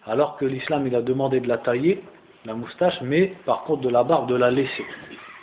Alors 0.06 0.36
que 0.38 0.46
l'islam, 0.46 0.86
il 0.88 0.96
a 0.96 1.02
demandé 1.02 1.40
de 1.40 1.48
la 1.48 1.58
tailler, 1.58 2.04
la 2.46 2.54
moustache, 2.54 3.00
mais 3.02 3.28
par 3.46 3.64
contre 3.64 3.82
de 3.82 3.90
la 3.90 4.04
barbe, 4.04 4.28
de 4.28 4.36
la 4.36 4.52
laisser. 4.52 4.86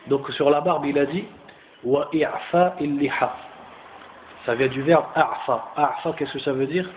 Donc 0.08 0.30
sur 0.32 0.50
la 0.50 0.60
barbe, 0.60 0.84
il 0.86 0.98
a 0.98 1.06
dit 1.06 1.24
wa 1.84 2.08
i'fa 2.12 2.74
illiha. 2.80 3.36
Ça 4.44 4.54
vient 4.54 4.68
du 4.68 4.82
verbe 4.82 5.06
a'fa. 5.14 5.72
A'fa, 5.76 6.12
qu'est-ce 6.12 6.32
que 6.32 6.38
ça 6.40 6.52
veut 6.52 6.66
dire? 6.66 6.90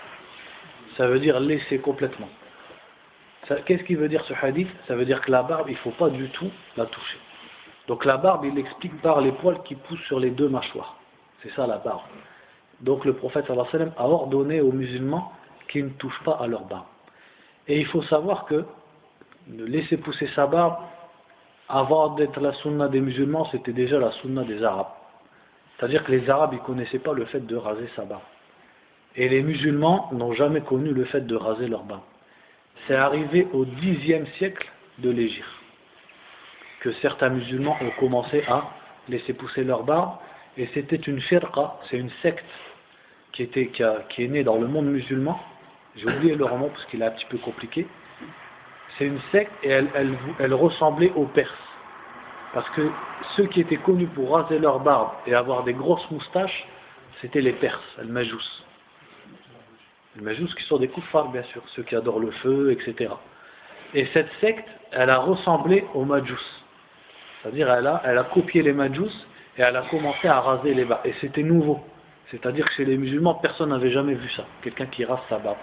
Ça 0.97 1.07
veut 1.07 1.19
dire 1.19 1.39
laisser 1.39 1.79
complètement. 1.79 2.29
Qu'est-ce 3.65 3.83
qui 3.83 3.95
veut 3.95 4.07
dire 4.07 4.23
ce 4.25 4.33
hadith? 4.33 4.69
Ça 4.87 4.95
veut 4.95 5.05
dire 5.05 5.21
que 5.21 5.31
la 5.31 5.43
barbe, 5.43 5.67
il 5.67 5.73
ne 5.73 5.79
faut 5.79 5.91
pas 5.91 6.09
du 6.09 6.29
tout 6.29 6.49
la 6.77 6.85
toucher. 6.85 7.17
Donc 7.87 8.05
la 8.05 8.17
barbe, 8.17 8.45
il 8.45 8.57
explique 8.57 9.01
par 9.01 9.19
les 9.19 9.33
poils 9.33 9.61
qui 9.63 9.75
poussent 9.75 10.03
sur 10.05 10.19
les 10.19 10.29
deux 10.29 10.47
mâchoires. 10.47 10.97
C'est 11.41 11.51
ça 11.51 11.67
la 11.67 11.77
barbe. 11.77 12.01
Donc 12.79 13.03
le 13.03 13.13
prophète 13.13 13.45
sallam 13.47 13.91
a 13.97 14.07
ordonné 14.07 14.61
aux 14.61 14.71
musulmans 14.71 15.31
qu'ils 15.67 15.85
ne 15.85 15.89
touchent 15.89 16.23
pas 16.23 16.37
à 16.41 16.47
leur 16.47 16.63
barbe. 16.65 16.85
Et 17.67 17.79
il 17.79 17.85
faut 17.87 18.01
savoir 18.03 18.45
que 18.45 18.65
laisser 19.49 19.97
pousser 19.97 20.27
sa 20.27 20.47
barbe, 20.47 20.77
avant 21.67 22.09
d'être 22.09 22.39
la 22.39 22.53
sunna 22.53 22.87
des 22.87 23.01
musulmans, 23.01 23.45
c'était 23.51 23.73
déjà 23.73 23.99
la 23.99 24.11
sunna 24.11 24.43
des 24.43 24.63
arabes. 24.63 24.91
C'est-à-dire 25.77 26.03
que 26.05 26.11
les 26.11 26.29
arabes, 26.29 26.51
ils 26.53 26.61
ne 26.61 26.65
connaissaient 26.65 26.99
pas 26.99 27.13
le 27.13 27.25
fait 27.25 27.45
de 27.45 27.55
raser 27.55 27.89
sa 27.95 28.03
barbe. 28.03 28.21
Et 29.15 29.27
les 29.27 29.41
musulmans 29.43 30.09
n'ont 30.13 30.33
jamais 30.33 30.61
connu 30.61 30.93
le 30.93 31.03
fait 31.05 31.21
de 31.21 31.35
raser 31.35 31.67
leur 31.67 31.83
barbe 31.83 32.01
c'est 32.87 32.95
arrivé 32.95 33.47
au 33.53 33.65
dixième 33.65 34.25
siècle 34.37 34.69
de 34.99 35.09
l'Égypte 35.09 35.47
que 36.81 36.91
certains 36.93 37.29
musulmans 37.29 37.77
ont 37.81 37.91
commencé 37.99 38.43
à 38.47 38.69
laisser 39.07 39.33
pousser 39.33 39.63
leur 39.63 39.83
barbe 39.83 40.17
et 40.57 40.67
c'était 40.73 40.97
une 40.97 41.21
firqa, 41.21 41.77
c'est 41.89 41.97
une 41.97 42.11
secte 42.21 42.45
qui, 43.31 43.43
est 43.43 44.27
née 44.27 44.43
dans 44.43 44.57
le 44.57 44.67
monde 44.67 44.87
musulman. 44.87 45.39
J'ai 45.95 46.07
oublié 46.07 46.35
leur 46.35 46.57
nom 46.57 46.69
parce 46.69 46.85
qu'il 46.85 47.01
est 47.01 47.05
un 47.05 47.11
petit 47.11 47.25
peu 47.25 47.37
compliqué. 47.37 47.87
C'est 48.97 49.05
une 49.05 49.19
secte 49.31 49.51
et 49.63 49.69
elle, 49.69 49.87
elle, 50.39 50.53
ressemblait 50.53 51.11
aux 51.15 51.25
Perses. 51.25 51.51
Parce 52.53 52.69
que 52.71 52.91
ceux 53.35 53.47
qui 53.47 53.61
étaient 53.61 53.77
connus 53.77 54.07
pour 54.07 54.35
raser 54.35 54.59
leur 54.59 54.79
barbe 54.81 55.11
et 55.25 55.33
avoir 55.33 55.63
des 55.63 55.73
grosses 55.73 56.09
moustaches 56.11 56.67
c'était 57.21 57.41
les 57.41 57.53
Perses, 57.53 57.79
les 57.99 58.11
Majous 58.11 58.63
les 60.15 60.21
Majous 60.21 60.47
qui 60.55 60.63
sont 60.65 60.77
des 60.77 60.87
kuffars, 60.87 61.29
bien 61.29 61.43
sûr, 61.43 61.61
ceux 61.75 61.83
qui 61.83 61.95
adorent 61.95 62.19
le 62.19 62.31
feu, 62.31 62.71
etc. 62.71 63.11
Et 63.93 64.05
cette 64.13 64.29
secte, 64.41 64.67
elle 64.91 65.09
a 65.09 65.19
ressemblé 65.19 65.85
aux 65.93 66.05
Majous. 66.05 66.39
C'est-à-dire, 67.41 67.71
elle 67.71 67.87
a, 67.87 68.23
copié 68.33 68.61
les 68.61 68.73
Majous 68.73 69.11
et 69.57 69.61
elle 69.61 69.75
a 69.75 69.81
commencé 69.83 70.27
à 70.27 70.39
raser 70.39 70.73
les 70.73 70.85
barbes. 70.85 71.05
Et 71.05 71.13
c'était 71.19 71.43
nouveau. 71.43 71.79
C'est-à-dire 72.31 72.65
que 72.65 72.73
chez 72.73 72.85
les 72.85 72.97
musulmans, 72.97 73.35
personne 73.35 73.69
n'avait 73.69 73.91
jamais 73.91 74.13
vu 74.13 74.29
ça. 74.29 74.45
Quelqu'un 74.61 74.85
qui 74.85 75.03
rase 75.03 75.19
sa 75.29 75.39
barbe. 75.39 75.57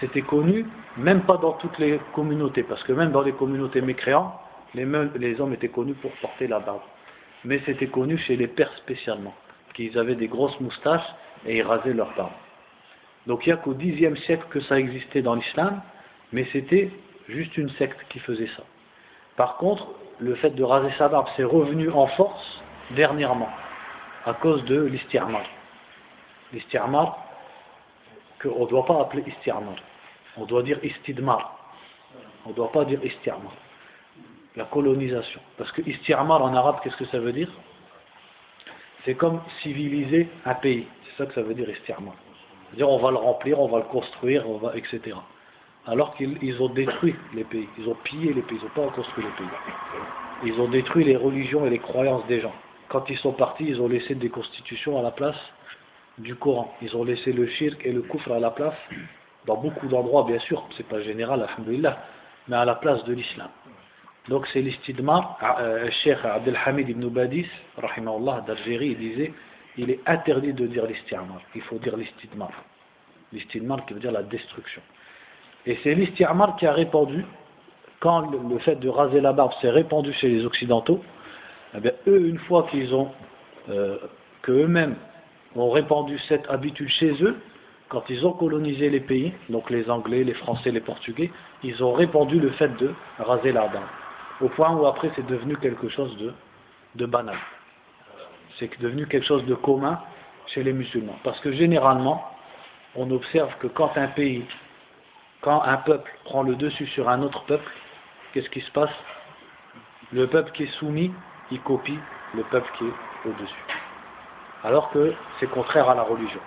C'était 0.00 0.22
connu, 0.22 0.66
même 0.96 1.22
pas 1.22 1.36
dans 1.38 1.52
toutes 1.52 1.78
les 1.78 1.98
communautés, 2.14 2.62
parce 2.62 2.82
que 2.84 2.92
même 2.92 3.10
dans 3.10 3.22
les 3.22 3.32
communautés 3.32 3.80
mécréantes, 3.80 4.32
les, 4.74 5.40
hommes 5.40 5.54
étaient 5.54 5.68
connus 5.68 5.94
pour 5.94 6.12
porter 6.20 6.46
la 6.46 6.60
barbe. 6.60 6.82
Mais 7.44 7.60
c'était 7.64 7.86
connu 7.86 8.18
chez 8.18 8.36
les 8.36 8.46
Pères 8.46 8.72
spécialement, 8.76 9.34
qu'ils 9.74 9.98
avaient 9.98 10.14
des 10.14 10.28
grosses 10.28 10.58
moustaches 10.60 11.06
et 11.46 11.58
ils 11.58 11.62
rasaient 11.62 11.92
leur 11.92 12.14
barbe. 12.14 12.32
Donc 13.26 13.46
il 13.46 13.50
n'y 13.50 13.52
a 13.52 13.56
qu'au 13.56 13.74
Xe 13.74 14.14
siècle 14.24 14.46
que 14.50 14.60
ça 14.60 14.78
existait 14.78 15.22
dans 15.22 15.34
l'islam, 15.34 15.82
mais 16.32 16.46
c'était 16.52 16.90
juste 17.28 17.56
une 17.56 17.70
secte 17.70 17.98
qui 18.08 18.18
faisait 18.18 18.48
ça. 18.56 18.62
Par 19.36 19.56
contre, 19.56 19.88
le 20.18 20.34
fait 20.36 20.50
de 20.50 20.62
raser 20.62 20.92
sa 20.98 21.08
barbe, 21.08 21.26
c'est 21.36 21.44
revenu 21.44 21.90
en 21.90 22.06
force 22.08 22.62
dernièrement, 22.90 23.48
à 24.26 24.34
cause 24.34 24.64
de 24.64 24.84
l'isti'mar. 24.84 25.42
L'isti'mar, 26.52 27.18
qu'on 28.40 28.64
ne 28.64 28.68
doit 28.68 28.84
pas 28.84 29.00
appeler 29.00 29.24
isti'mar. 29.26 29.74
On 30.36 30.44
doit 30.44 30.62
dire 30.62 30.78
istidmar. 30.84 31.58
On 32.44 32.50
ne 32.50 32.54
doit 32.54 32.70
pas 32.72 32.84
dire 32.84 33.02
isti'mar. 33.04 33.54
La 34.56 34.64
colonisation. 34.64 35.40
Parce 35.56 35.72
que 35.72 35.82
isti'mar 35.82 36.42
en 36.42 36.54
arabe, 36.54 36.80
qu'est-ce 36.82 36.96
que 36.96 37.06
ça 37.06 37.18
veut 37.18 37.32
dire? 37.32 37.50
C'est 39.04 39.14
comme 39.14 39.40
civiliser 39.62 40.28
un 40.44 40.54
pays. 40.54 40.86
C'est 41.04 41.16
ça 41.16 41.26
que 41.26 41.34
ça 41.34 41.42
veut 41.42 41.54
dire 41.54 41.68
isti'mar. 41.70 42.14
C'est-à-dire 42.74 42.90
on 42.90 42.98
va 42.98 43.12
le 43.12 43.18
remplir, 43.18 43.60
on 43.60 43.68
va 43.68 43.78
le 43.78 43.84
construire, 43.84 44.48
on 44.48 44.56
va, 44.56 44.76
etc. 44.76 45.16
Alors 45.86 46.16
qu'ils 46.16 46.60
ont 46.60 46.68
détruit 46.70 47.14
les 47.32 47.44
pays. 47.44 47.68
Ils 47.78 47.88
ont 47.88 47.94
pillé 48.02 48.32
les 48.32 48.42
pays. 48.42 48.58
Ils 48.60 48.64
n'ont 48.64 48.88
pas 48.88 48.92
construit 48.92 49.24
les 49.24 49.30
pays. 49.30 49.54
Ils 50.44 50.60
ont 50.60 50.68
détruit 50.68 51.04
les 51.04 51.16
religions 51.16 51.64
et 51.66 51.70
les 51.70 51.78
croyances 51.78 52.26
des 52.26 52.40
gens. 52.40 52.54
Quand 52.88 53.08
ils 53.08 53.18
sont 53.18 53.32
partis, 53.32 53.64
ils 53.64 53.80
ont 53.80 53.86
laissé 53.86 54.16
des 54.16 54.28
constitutions 54.28 54.98
à 54.98 55.02
la 55.02 55.12
place 55.12 55.36
du 56.18 56.34
Coran. 56.34 56.74
Ils 56.82 56.96
ont 56.96 57.04
laissé 57.04 57.32
le 57.32 57.46
shirk 57.46 57.80
et 57.84 57.92
le 57.92 58.02
kufr 58.02 58.32
à 58.32 58.40
la 58.40 58.50
place, 58.50 58.74
dans 59.46 59.56
beaucoup 59.56 59.86
d'endroits, 59.86 60.24
bien 60.24 60.38
sûr, 60.40 60.66
c'est 60.76 60.88
pas 60.88 61.00
général, 61.00 61.42
alhamdulillah, 61.42 61.98
mais 62.48 62.56
à 62.56 62.64
la 62.64 62.74
place 62.74 63.04
de 63.04 63.12
l'islam. 63.12 63.48
Donc 64.28 64.46
c'est 64.52 64.62
l'istidmar. 64.62 65.38
Euh, 65.60 65.90
Cheikh 66.02 66.24
Abdelhamid 66.24 66.88
ibn 66.88 67.08
Badis, 67.08 67.46
d'Algérie, 68.46 68.88
il 68.88 68.98
disait 68.98 69.32
il 69.76 69.90
est 69.90 70.00
interdit 70.06 70.52
de 70.52 70.66
dire 70.66 70.86
l'istirmar, 70.86 71.40
il 71.54 71.62
faut 71.62 71.78
dire 71.78 71.96
l'istidmar. 71.96 72.50
L'istidmar 73.32 73.84
qui 73.86 73.94
veut 73.94 74.00
dire 74.00 74.12
la 74.12 74.22
destruction. 74.22 74.82
Et 75.66 75.78
c'est 75.82 75.94
l'istirmar 75.94 76.56
qui 76.56 76.66
a 76.66 76.72
répandu, 76.72 77.24
quand 78.00 78.30
le 78.30 78.58
fait 78.58 78.76
de 78.76 78.88
raser 78.88 79.20
la 79.20 79.32
barbe 79.32 79.52
s'est 79.60 79.70
répandu 79.70 80.12
chez 80.12 80.28
les 80.28 80.44
Occidentaux, 80.44 81.02
eh 81.74 81.88
eux, 82.06 82.28
une 82.28 82.38
fois 82.38 82.68
qu'ils 82.70 82.94
ont, 82.94 83.10
euh, 83.70 83.98
qu'eux-mêmes 84.42 84.96
ont 85.56 85.70
répandu 85.70 86.18
cette 86.28 86.48
habitude 86.48 86.88
chez 86.88 87.22
eux, 87.22 87.36
quand 87.88 88.08
ils 88.08 88.26
ont 88.26 88.32
colonisé 88.32 88.90
les 88.90 89.00
pays, 89.00 89.32
donc 89.48 89.70
les 89.70 89.90
Anglais, 89.90 90.22
les 90.22 90.34
Français, 90.34 90.70
les 90.70 90.80
Portugais, 90.80 91.30
ils 91.62 91.82
ont 91.82 91.92
répandu 91.92 92.38
le 92.38 92.50
fait 92.50 92.76
de 92.76 92.92
raser 93.18 93.52
la 93.52 93.68
barbe. 93.68 93.84
Au 94.40 94.48
point 94.48 94.74
où 94.74 94.86
après 94.86 95.10
c'est 95.16 95.26
devenu 95.26 95.56
quelque 95.56 95.88
chose 95.88 96.16
de 96.94 97.06
banal. 97.06 97.36
C'est 98.58 98.80
devenu 98.80 99.06
quelque 99.06 99.26
chose 99.26 99.44
de 99.46 99.54
commun 99.54 100.00
chez 100.46 100.62
les 100.62 100.72
musulmans. 100.72 101.18
Parce 101.24 101.40
que 101.40 101.52
généralement, 101.52 102.24
on 102.94 103.10
observe 103.10 103.52
que 103.58 103.66
quand 103.66 103.96
un 103.96 104.08
pays, 104.08 104.44
quand 105.40 105.62
un 105.62 105.76
peuple 105.78 106.10
prend 106.24 106.42
le 106.42 106.54
dessus 106.54 106.86
sur 106.88 107.08
un 107.08 107.22
autre 107.22 107.44
peuple, 107.44 107.70
qu'est-ce 108.32 108.50
qui 108.50 108.60
se 108.60 108.70
passe? 108.70 108.94
Le 110.12 110.26
peuple 110.26 110.52
qui 110.52 110.64
est 110.64 110.72
soumis 110.78 111.10
il 111.50 111.60
copie 111.60 111.98
le 112.34 112.42
peuple 112.44 112.70
qui 112.78 112.84
est 112.84 113.28
au-dessus. 113.28 113.64
Alors 114.62 114.90
que 114.90 115.14
c'est 115.38 115.48
contraire 115.48 115.88
à 115.88 115.94
la 115.94 116.02
religion. 116.02 116.40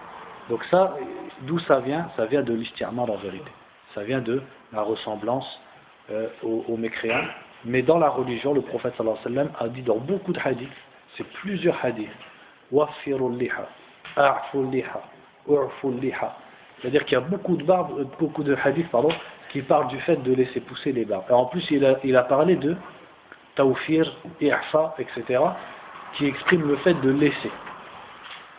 Donc 0.50 0.64
ça, 0.66 0.96
d'où 1.42 1.60
ça 1.60 1.80
vient? 1.80 2.10
Ça 2.16 2.26
vient 2.26 2.42
de 2.42 2.54
l'istiamar 2.54 3.10
en 3.10 3.18
vérité. 3.18 3.52
Ça 3.94 4.04
vient 4.04 4.22
de 4.22 4.42
la 4.74 4.82
ressemblance 4.82 5.62
euh, 6.12 6.28
aux, 6.44 6.78
mécréants. 6.78 7.26
Mais 7.66 7.82
dans 7.82 8.00
la 8.00 8.10
religion, 8.10 8.54
le 8.54 8.62
prophète 8.62 8.96
sallallahu 8.98 9.20
alayhi 9.26 9.38
wa 9.38 9.44
sallam 9.44 9.56
a 9.60 9.70
dit 9.70 9.82
dans 9.82 9.98
beaucoup 9.98 10.34
de 10.34 10.40
hadiths, 10.44 10.70
c'est 11.16 11.28
plusieurs 11.34 11.84
hadiths, 11.84 12.10
liha, 12.72 13.70
liha, 14.54 15.02
liha. 15.48 16.38
C'est-à-dire 16.80 17.06
qu'il 17.06 17.14
y 17.14 17.22
a 17.22 17.22
beaucoup 17.22 17.56
de, 18.44 18.56
hadiths 18.56 18.88
qui 19.50 19.62
parlent 19.62 19.88
du 19.88 20.00
fait 20.02 20.18
de 20.18 20.34
laisser 20.34 20.60
pousser 20.60 20.92
les 20.92 21.06
barbes. 21.06 21.26
Et 21.30 21.34
en 21.34 21.46
plus, 21.46 21.66
il 21.72 21.86
a, 21.86 21.98
il 22.04 22.16
a 22.16 22.24
parlé 22.24 22.56
de 22.56 22.76
tawfir, 23.56 24.16
i'fa, 24.42 24.96
etc., 25.00 25.42
qui 26.14 26.26
exprime 26.26 26.68
le 26.68 26.78
fait 26.78 26.94
de 26.96 27.10
laisser. 27.10 27.52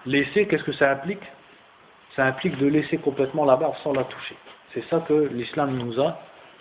Laisser, 0.07 0.47
qu'est-ce 0.47 0.65
que 0.65 0.73
ça 0.73 0.91
implique? 0.91 1.23
Ça 2.17 2.25
implique 2.27 2.57
de 2.59 2.67
laisser 2.67 2.99
complètement 2.99 3.45
la 3.45 3.57
barbe 3.57 3.77
sans 3.83 3.93
la 3.93 4.05
toucher. 4.05 4.37
C'est 4.73 4.85
ça 4.85 5.05
que 5.07 5.29
l'islam 5.33 5.77
nous 5.77 6.01
a 6.01 6.19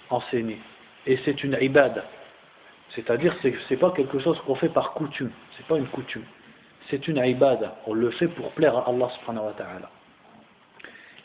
enseigné. 0.09 0.59
Et 1.05 1.17
c'est 1.25 1.43
une 1.43 1.57
ibad. 1.61 2.03
C'est-à-dire, 2.89 3.35
ce 3.41 3.47
n'est 3.47 3.77
pas 3.77 3.91
quelque 3.91 4.19
chose 4.19 4.39
qu'on 4.45 4.55
fait 4.55 4.69
par 4.69 4.93
coutume. 4.93 5.31
C'est 5.55 5.65
pas 5.67 5.77
une 5.77 5.87
coutume. 5.87 6.23
C'est 6.89 7.07
une 7.07 7.17
ibad. 7.17 7.71
On 7.85 7.93
le 7.93 8.11
fait 8.11 8.27
pour 8.27 8.51
plaire 8.51 8.77
à 8.77 8.89
Allah 8.89 9.09
subhanahu 9.19 9.45
wa 9.45 9.53
ta'ala. 9.53 9.89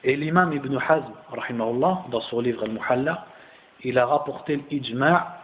Et 0.04 0.16
l'imam 0.16 0.52
Ibn 0.52 0.76
Hazm, 0.76 1.12
dans 2.10 2.20
son 2.22 2.40
livre 2.40 2.64
Al-Muhalla, 2.64 3.26
il 3.84 3.98
a 3.98 4.06
rapporté 4.06 4.60
l'ijma' 4.70 5.38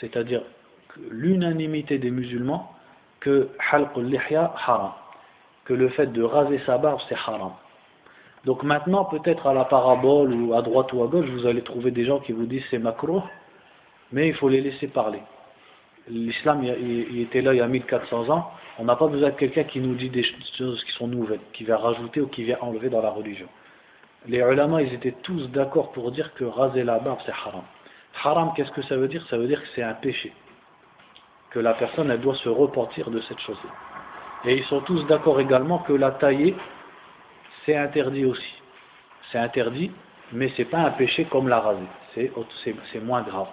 c'est-à-dire 0.00 0.42
l'unanimité 1.10 1.98
des 1.98 2.10
musulmans 2.10 2.72
que 3.20 3.50
lihya 3.96 4.52
haram, 4.56 4.92
que 5.64 5.74
le 5.74 5.88
fait 5.90 6.06
de 6.06 6.22
raser 6.22 6.58
sa 6.64 6.78
barbe 6.78 7.00
c'est 7.08 7.14
haram. 7.14 7.52
Donc 8.46 8.62
maintenant, 8.62 9.04
peut-être 9.04 9.46
à 9.46 9.52
la 9.52 9.66
parabole 9.66 10.32
ou 10.32 10.54
à 10.54 10.62
droite 10.62 10.92
ou 10.94 11.04
à 11.04 11.06
gauche, 11.06 11.28
vous 11.28 11.46
allez 11.46 11.62
trouver 11.62 11.90
des 11.90 12.06
gens 12.06 12.20
qui 12.20 12.32
vous 12.32 12.46
disent 12.46 12.64
c'est 12.70 12.78
macro, 12.78 13.22
mais 14.12 14.28
il 14.28 14.34
faut 14.34 14.48
les 14.48 14.62
laisser 14.62 14.88
parler. 14.88 15.20
L'islam, 16.10 16.64
il 16.64 17.20
était 17.20 17.40
là 17.40 17.54
il 17.54 17.58
y 17.58 17.60
a 17.60 17.66
1400 17.66 18.28
ans. 18.30 18.50
On 18.78 18.84
n'a 18.84 18.96
pas 18.96 19.06
besoin 19.06 19.30
de 19.30 19.34
quelqu'un 19.36 19.64
qui 19.64 19.80
nous 19.80 19.94
dit 19.94 20.10
des 20.10 20.24
choses 20.58 20.82
qui 20.84 20.92
sont 20.92 21.06
nouvelles, 21.06 21.40
qui 21.52 21.64
vient 21.64 21.76
rajouter 21.76 22.20
ou 22.20 22.26
qui 22.26 22.42
vient 22.44 22.58
enlever 22.60 22.88
dans 22.88 23.02
la 23.02 23.10
religion. 23.10 23.46
Les 24.26 24.38
ulama, 24.38 24.82
ils 24.82 24.92
étaient 24.92 25.14
tous 25.22 25.48
d'accord 25.48 25.92
pour 25.92 26.10
dire 26.12 26.34
que 26.34 26.44
raser 26.44 26.84
la 26.84 26.98
barbe, 26.98 27.20
c'est 27.24 27.32
haram. 27.32 27.62
Haram, 28.22 28.52
qu'est-ce 28.54 28.72
que 28.72 28.82
ça 28.82 28.96
veut 28.96 29.08
dire? 29.08 29.24
Ça 29.28 29.38
veut 29.38 29.46
dire 29.46 29.62
que 29.62 29.68
c'est 29.74 29.82
un 29.82 29.94
péché 29.94 30.32
que 31.50 31.58
la 31.58 31.74
personne 31.74 32.10
elle 32.10 32.20
doit 32.20 32.36
se 32.36 32.48
repentir 32.48 33.10
de 33.10 33.20
cette 33.20 33.40
chose-là. 33.40 33.70
Et 34.44 34.56
ils 34.56 34.64
sont 34.64 34.80
tous 34.80 35.04
d'accord 35.06 35.40
également 35.40 35.80
que 35.80 35.92
la 35.92 36.12
tailler, 36.12 36.56
c'est 37.64 37.76
interdit 37.76 38.24
aussi. 38.24 38.54
C'est 39.30 39.38
interdit, 39.38 39.90
mais 40.32 40.48
ce 40.50 40.62
n'est 40.62 40.68
pas 40.68 40.78
un 40.78 40.90
péché 40.90 41.26
comme 41.26 41.48
la 41.48 41.60
raser. 41.60 41.86
C'est 42.14 43.04
moins 43.04 43.22
grave. 43.22 43.48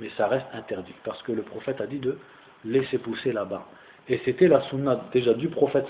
Mais 0.00 0.10
ça 0.16 0.28
reste 0.28 0.46
interdit. 0.52 0.94
Parce 1.04 1.22
que 1.22 1.32
le 1.32 1.42
prophète 1.42 1.80
a 1.80 1.86
dit 1.86 1.98
de 1.98 2.18
laisser 2.64 2.98
pousser 2.98 3.32
la 3.32 3.44
barbe. 3.44 3.64
Et 4.08 4.20
c'était 4.24 4.48
la 4.48 4.62
sunna 4.62 5.00
déjà 5.12 5.34
du 5.34 5.48
prophète 5.48 5.86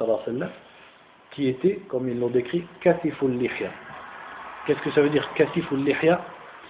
qui 1.31 1.47
était, 1.47 1.77
comme 1.89 2.09
ils 2.09 2.19
l'ont 2.19 2.31
décrit, 2.31 2.65
katiful 2.81 3.33
lihya. 3.33 3.71
Qu'est-ce 4.67 4.81
que 4.81 4.91
ça 4.91 5.03
veut 5.03 5.11
dire 5.11 5.33
katiful 5.35 5.85
lihya? 5.85 6.21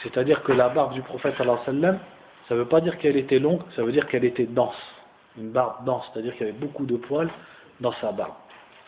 C'est-à-dire 0.02 0.42
que 0.42 0.52
la 0.52 0.68
barbe 0.68 0.92
du 0.94 1.02
prophète 1.02 1.36
sallallahu 1.36 1.60
alayhi 1.66 1.80
wa 1.80 1.88
sallam, 1.88 2.00
ça 2.48 2.54
ne 2.54 2.60
veut 2.60 2.66
pas 2.66 2.80
dire 2.80 2.98
qu'elle 2.98 3.16
était 3.16 3.38
longue, 3.38 3.62
ça 3.76 3.82
veut 3.82 3.92
dire 3.92 4.06
qu'elle 4.06 4.24
était 4.24 4.46
dense. 4.46 4.76
Une 5.36 5.50
barbe 5.50 5.84
dense, 5.84 6.08
c'est-à-dire 6.12 6.32
qu'il 6.36 6.46
y 6.46 6.50
avait 6.50 6.58
beaucoup 6.58 6.86
de 6.86 6.96
poils 6.96 7.30
dans 7.80 7.92
sa 7.92 8.12
barbe. 8.12 8.34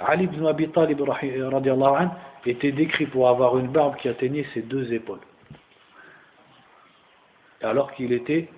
Ali 0.00 0.24
ibn 0.24 0.46
Abi 0.46 0.68
Talib 0.70 1.00
était 2.46 2.72
décrit 2.72 3.06
pour 3.06 3.28
avoir 3.28 3.58
une 3.58 3.68
barbe 3.68 3.96
qui 3.96 4.08
atteignait 4.08 4.46
ses 4.54 4.62
deux 4.62 4.92
épaules. 4.92 5.20
Alors 7.62 7.92
qu'il 7.92 8.12
était 8.12 8.48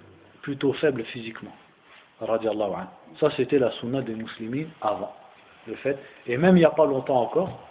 plutôt 0.43 0.73
faible 0.75 1.05
physiquement. 1.05 1.53
Ça 3.19 3.31
c'était 3.37 3.59
la 3.59 3.71
sunna 3.73 4.01
des 4.03 4.15
musulmans 4.15 4.69
avant. 4.81 5.15
Le 5.67 5.75
fait. 5.77 5.99
Et 6.27 6.37
même 6.37 6.57
il 6.57 6.61
n'y 6.61 6.65
a 6.65 6.71
pas 6.71 6.87
longtemps 6.87 7.21
encore, 7.21 7.69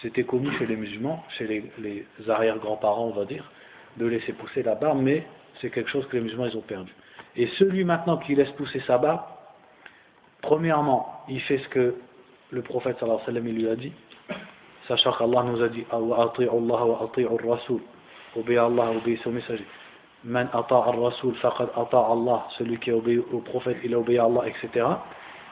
c'était 0.00 0.24
connu 0.24 0.50
chez 0.58 0.66
les 0.66 0.76
musulmans, 0.76 1.24
chez 1.36 1.64
les, 1.78 2.06
arrière-grands-parents 2.28 3.06
on 3.06 3.12
va 3.18 3.24
dire, 3.24 3.50
de 3.96 4.06
laisser 4.06 4.32
pousser 4.32 4.62
la 4.62 4.74
barbe, 4.74 5.00
mais 5.02 5.26
c'est 5.60 5.70
quelque 5.70 5.90
chose 5.90 6.06
que 6.08 6.16
les 6.16 6.22
musulmans 6.22 6.46
ils 6.46 6.56
ont 6.56 6.62
perdu. 6.62 6.92
Et 7.36 7.46
celui 7.58 7.84
maintenant 7.84 8.16
qui 8.18 8.34
laisse 8.34 8.50
pousser 8.52 8.80
sa 8.80 8.98
barbe, 8.98 9.22
premièrement, 10.42 11.24
il 11.28 11.40
fait 11.40 11.58
ce 11.58 11.68
que 11.68 11.96
le 12.50 12.62
prophète 12.62 12.98
sallallahu 12.98 13.20
alayhi 13.26 13.38
wa 13.38 13.42
sallam 13.42 13.56
lui 13.56 13.68
a 13.68 13.76
dit, 13.76 13.92
sachant 14.86 15.12
qu'Allah 15.12 15.42
nous 15.42 15.62
a 15.62 15.68
dit 15.68 15.84
Allah 15.90 16.32
rasul 17.46 17.80
Allah, 18.56 18.92
au 19.26 19.30
messager. 19.30 19.66
Man 20.24 20.48
rasul 20.52 21.34
faqad 21.36 21.68
Allah, 21.76 22.46
celui 22.58 22.78
qui 22.78 22.90
obéit 22.90 23.22
au 23.32 23.38
prophète, 23.38 23.78
il 23.84 23.94
a 23.94 23.98
obéi 23.98 24.18
à 24.18 24.24
Allah, 24.24 24.42
etc. 24.46 24.84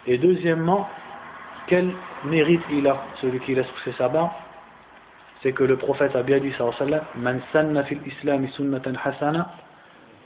Et 0.06 0.18
deuxièmement, 0.18 0.88
quel 1.66 1.92
mérite 2.24 2.62
il 2.72 2.86
a, 2.86 2.96
celui 3.20 3.40
qui 3.40 3.54
laisse 3.54 3.66
pousser 3.68 3.92
sa 3.96 4.08
barbe 4.08 4.30
C'est 5.42 5.52
que 5.52 5.64
le 5.64 5.76
prophète 5.76 6.16
a 6.16 6.22
bien 6.22 6.38
dit, 6.38 6.52
Man 7.16 7.40
sanna 7.52 7.84
fil 7.84 8.00
islam 8.06 8.48
sunnatan 8.48 8.94
hasana, 9.04 9.50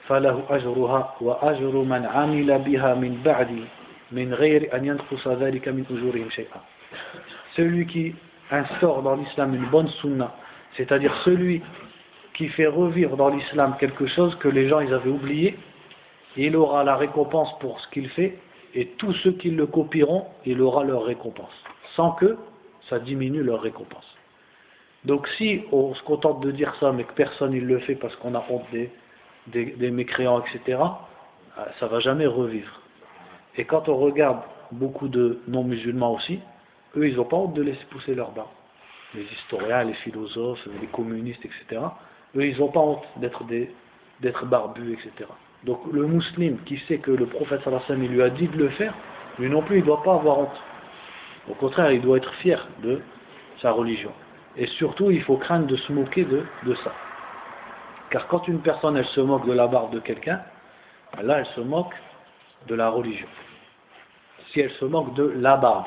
falahu 0.09 0.43
ajruha 0.49 1.17
wa 1.21 1.39
ajru 1.43 1.85
man 1.85 2.07
amila 2.07 2.59
biha 2.59 2.95
min 2.95 3.23
ba'di, 3.23 3.65
min 4.13 4.31
ghayri 4.31 4.69
an 4.73 4.85
yankusa 4.85 5.37
dhalika 5.37 5.71
min 5.71 5.85
ujurihim 5.91 6.31
shay'a. 6.31 6.63
Celui 7.57 7.87
qui 7.87 8.15
instaure 8.51 9.03
dans 9.03 9.17
l'islam 9.17 9.55
une 9.55 9.67
bonne 9.67 9.89
sunna, 10.01 10.35
c'est-à-dire 10.77 11.15
celui 11.25 11.63
qui 12.41 12.49
fait 12.49 12.67
revivre 12.67 13.17
dans 13.17 13.29
l'islam 13.29 13.77
quelque 13.79 14.07
chose 14.07 14.35
que 14.37 14.49
les 14.49 14.67
gens 14.67 14.81
ils 14.81 14.95
avaient 14.95 15.11
oublié 15.11 15.59
il 16.39 16.57
aura 16.57 16.85
la 16.85 16.97
récompense 16.97 17.53
pour 17.59 17.79
ce 17.81 17.89
qu'il 17.89 18.09
fait 18.09 18.39
et 18.75 18.87
tous 19.01 19.13
ceux 19.23 19.33
qui 19.33 19.51
le 19.51 19.67
copieront 19.67 20.25
il 20.47 20.63
aura 20.63 20.83
leur 20.85 21.05
récompense 21.05 21.53
sans 21.97 22.13
que 22.13 22.39
ça 22.89 22.99
diminue 22.99 23.43
leur 23.43 23.61
récompense 23.61 24.17
donc 25.05 25.29
si 25.37 25.63
on 25.71 25.95
se 25.95 26.03
contente 26.03 26.41
de 26.41 26.51
dire 26.51 26.75
ça 26.77 26.93
mais 26.93 27.05
que 27.05 27.13
personne 27.13 27.53
ne 27.53 27.61
le 27.61 27.79
fait 27.81 27.95
parce 27.95 28.17
qu'on 28.17 28.35
a 28.35 28.45
honte 28.49 28.65
des 29.47 29.91
mécréants, 29.91 30.43
etc., 30.43 30.79
euh, 31.59 31.65
ça 31.79 31.87
va 31.87 32.01
jamais 32.01 32.27
revivre. 32.27 32.81
Et 33.57 33.65
quand 33.65 33.89
on 33.89 33.97
regarde 33.97 34.43
beaucoup 34.73 35.09
de 35.09 35.41
non-musulmans 35.49 36.15
aussi, 36.15 36.41
eux, 36.97 37.09
ils 37.09 37.17
n'ont 37.17 37.25
pas 37.25 37.37
honte 37.37 37.55
de 37.55 37.63
laisser 37.63 37.85
pousser 37.91 38.15
leur 38.15 38.31
barbe. 38.33 38.49
Les 39.15 39.25
historiens, 39.25 39.85
les 39.85 39.95
philosophes, 39.95 40.67
les 40.81 40.87
communistes, 40.87 41.45
etc. 41.45 41.81
Eux, 42.37 42.47
ils 42.47 42.59
n'ont 42.59 42.69
pas 42.69 42.81
honte 42.81 43.05
d'être 43.17 43.45
d'être 44.21 44.47
barbus, 44.47 44.93
etc. 44.93 45.29
Donc 45.65 45.81
le 45.93 46.07
musulman 46.07 46.57
qui 46.65 46.79
sait 46.89 46.99
que 46.99 47.11
le 47.11 47.27
prophète 47.27 47.63
sallallahu 47.63 48.09
lui 48.09 48.23
a 48.23 48.31
dit 48.31 48.49
de 48.49 48.57
le 48.57 48.69
faire, 48.71 48.95
lui 49.39 49.49
non 49.49 49.63
plus, 49.63 49.77
il 49.77 49.81
ne 49.81 49.87
doit 49.87 50.03
pas 50.03 50.15
avoir 50.15 50.41
honte. 50.41 50.63
Au 51.49 51.55
contraire, 51.55 51.91
il 51.91 52.01
doit 52.01 52.19
être 52.19 52.33
fier 52.35 52.67
de 52.83 53.01
sa 53.61 53.73
religion. 53.73 54.13
Et 54.57 54.67
surtout, 54.67 55.11
il 55.11 55.23
faut 55.23 55.37
craindre 55.37 55.67
de 55.67 55.77
se 55.77 55.93
moquer 55.93 56.25
de, 56.25 56.45
de 56.65 56.75
ça. 56.77 56.93
Car 58.11 58.27
quand 58.27 58.49
une 58.49 58.61
personne, 58.61 58.97
elle 58.97 59.07
se 59.07 59.21
moque 59.21 59.47
de 59.47 59.53
la 59.53 59.67
barbe 59.67 59.93
de 59.93 60.01
quelqu'un, 60.01 60.41
là, 61.23 61.39
elle 61.39 61.47
se 61.47 61.61
moque 61.61 61.95
de 62.67 62.75
la 62.75 62.91
religion. 62.91 63.29
Si 64.53 64.61
elle 64.61 64.71
se 64.73 64.85
moque 64.85 65.15
de 65.15 65.25
la 65.37 65.57
barbe. 65.57 65.87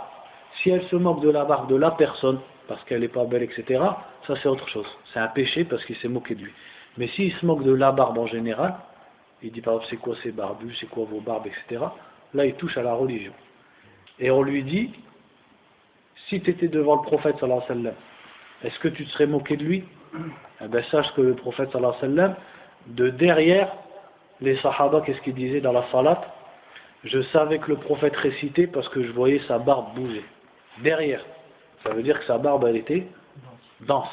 Si 0.56 0.70
elle 0.70 0.84
se 0.84 0.96
moque 0.96 1.22
de 1.22 1.30
la 1.30 1.46
barbe 1.46 1.70
de 1.70 1.76
la 1.76 1.92
personne, 1.92 2.40
parce 2.68 2.84
qu'elle 2.86 3.02
n'est 3.02 3.08
pas 3.08 3.26
belle, 3.26 3.44
etc., 3.44 3.82
ça 4.28 4.36
c'est 4.42 4.48
autre 4.48 4.68
chose. 4.70 4.88
C'est 5.14 5.20
un 5.20 5.28
péché 5.28 5.66
parce 5.66 5.84
qu'il 5.86 5.96
s'est 5.98 6.08
moqué 6.08 6.36
de 6.36 6.44
lui. 6.44 6.54
Mais 6.98 7.08
s'il 7.08 7.34
se 7.34 7.46
moque 7.46 7.64
de 7.64 7.74
la 7.74 7.92
barbe 7.92 8.18
en 8.18 8.28
général, 8.28 8.76
il 9.42 9.52
dit 9.52 9.62
par 9.62 9.74
exemple 9.74 9.90
c'est 9.90 9.98
quoi 9.98 10.16
ces 10.24 10.32
barbus, 10.32 10.76
c'est 10.80 10.90
quoi 10.90 11.06
vos 11.06 11.20
barbes, 11.20 11.48
etc., 11.48 11.84
là 12.34 12.46
il 12.46 12.54
touche 12.56 12.78
à 12.78 12.84
la 12.84 12.94
religion. 12.94 13.34
Et 14.20 14.32
on 14.32 14.42
lui 14.44 14.64
dit, 14.64 14.92
si 16.30 16.42
tu 16.42 16.52
étais 16.52 16.68
devant 16.68 16.96
le 16.96 17.02
prophète 17.02 17.38
sallallahu 17.40 17.64
alayhi 17.70 17.94
est-ce 18.64 18.80
que 18.80 18.88
tu 18.88 19.06
te 19.06 19.10
serais 19.12 19.28
moqué 19.28 19.58
de 19.58 19.64
lui? 19.64 19.84
Eh 20.62 20.68
bien 20.68 20.84
sache 20.84 21.12
que 21.16 21.22
le 21.22 21.36
prophète 21.36 21.72
sallallahu 21.72 22.36
de 22.88 23.10
derrière 23.10 23.74
les 24.42 24.58
sahaba, 24.58 25.02
qu'est-ce 25.02 25.22
qu'il 25.22 25.34
disait 25.34 25.62
dans 25.62 25.72
la 25.72 25.84
salat? 25.92 26.22
Je 27.04 27.22
savais 27.22 27.60
que 27.60 27.70
le 27.70 27.78
prophète 27.78 28.16
récitait 28.16 28.68
parce 28.68 28.88
que 28.90 29.04
je 29.04 29.12
voyais 29.12 29.42
sa 29.48 29.58
barbe 29.58 29.94
bouger. 29.96 30.24
Derrière. 30.82 31.24
Ça 31.83 31.91
veut 31.91 32.03
dire 32.03 32.19
que 32.19 32.25
sa 32.27 32.39
barbe, 32.39 32.65
elle 32.67 32.77
était 32.77 33.07
dense. 33.81 34.09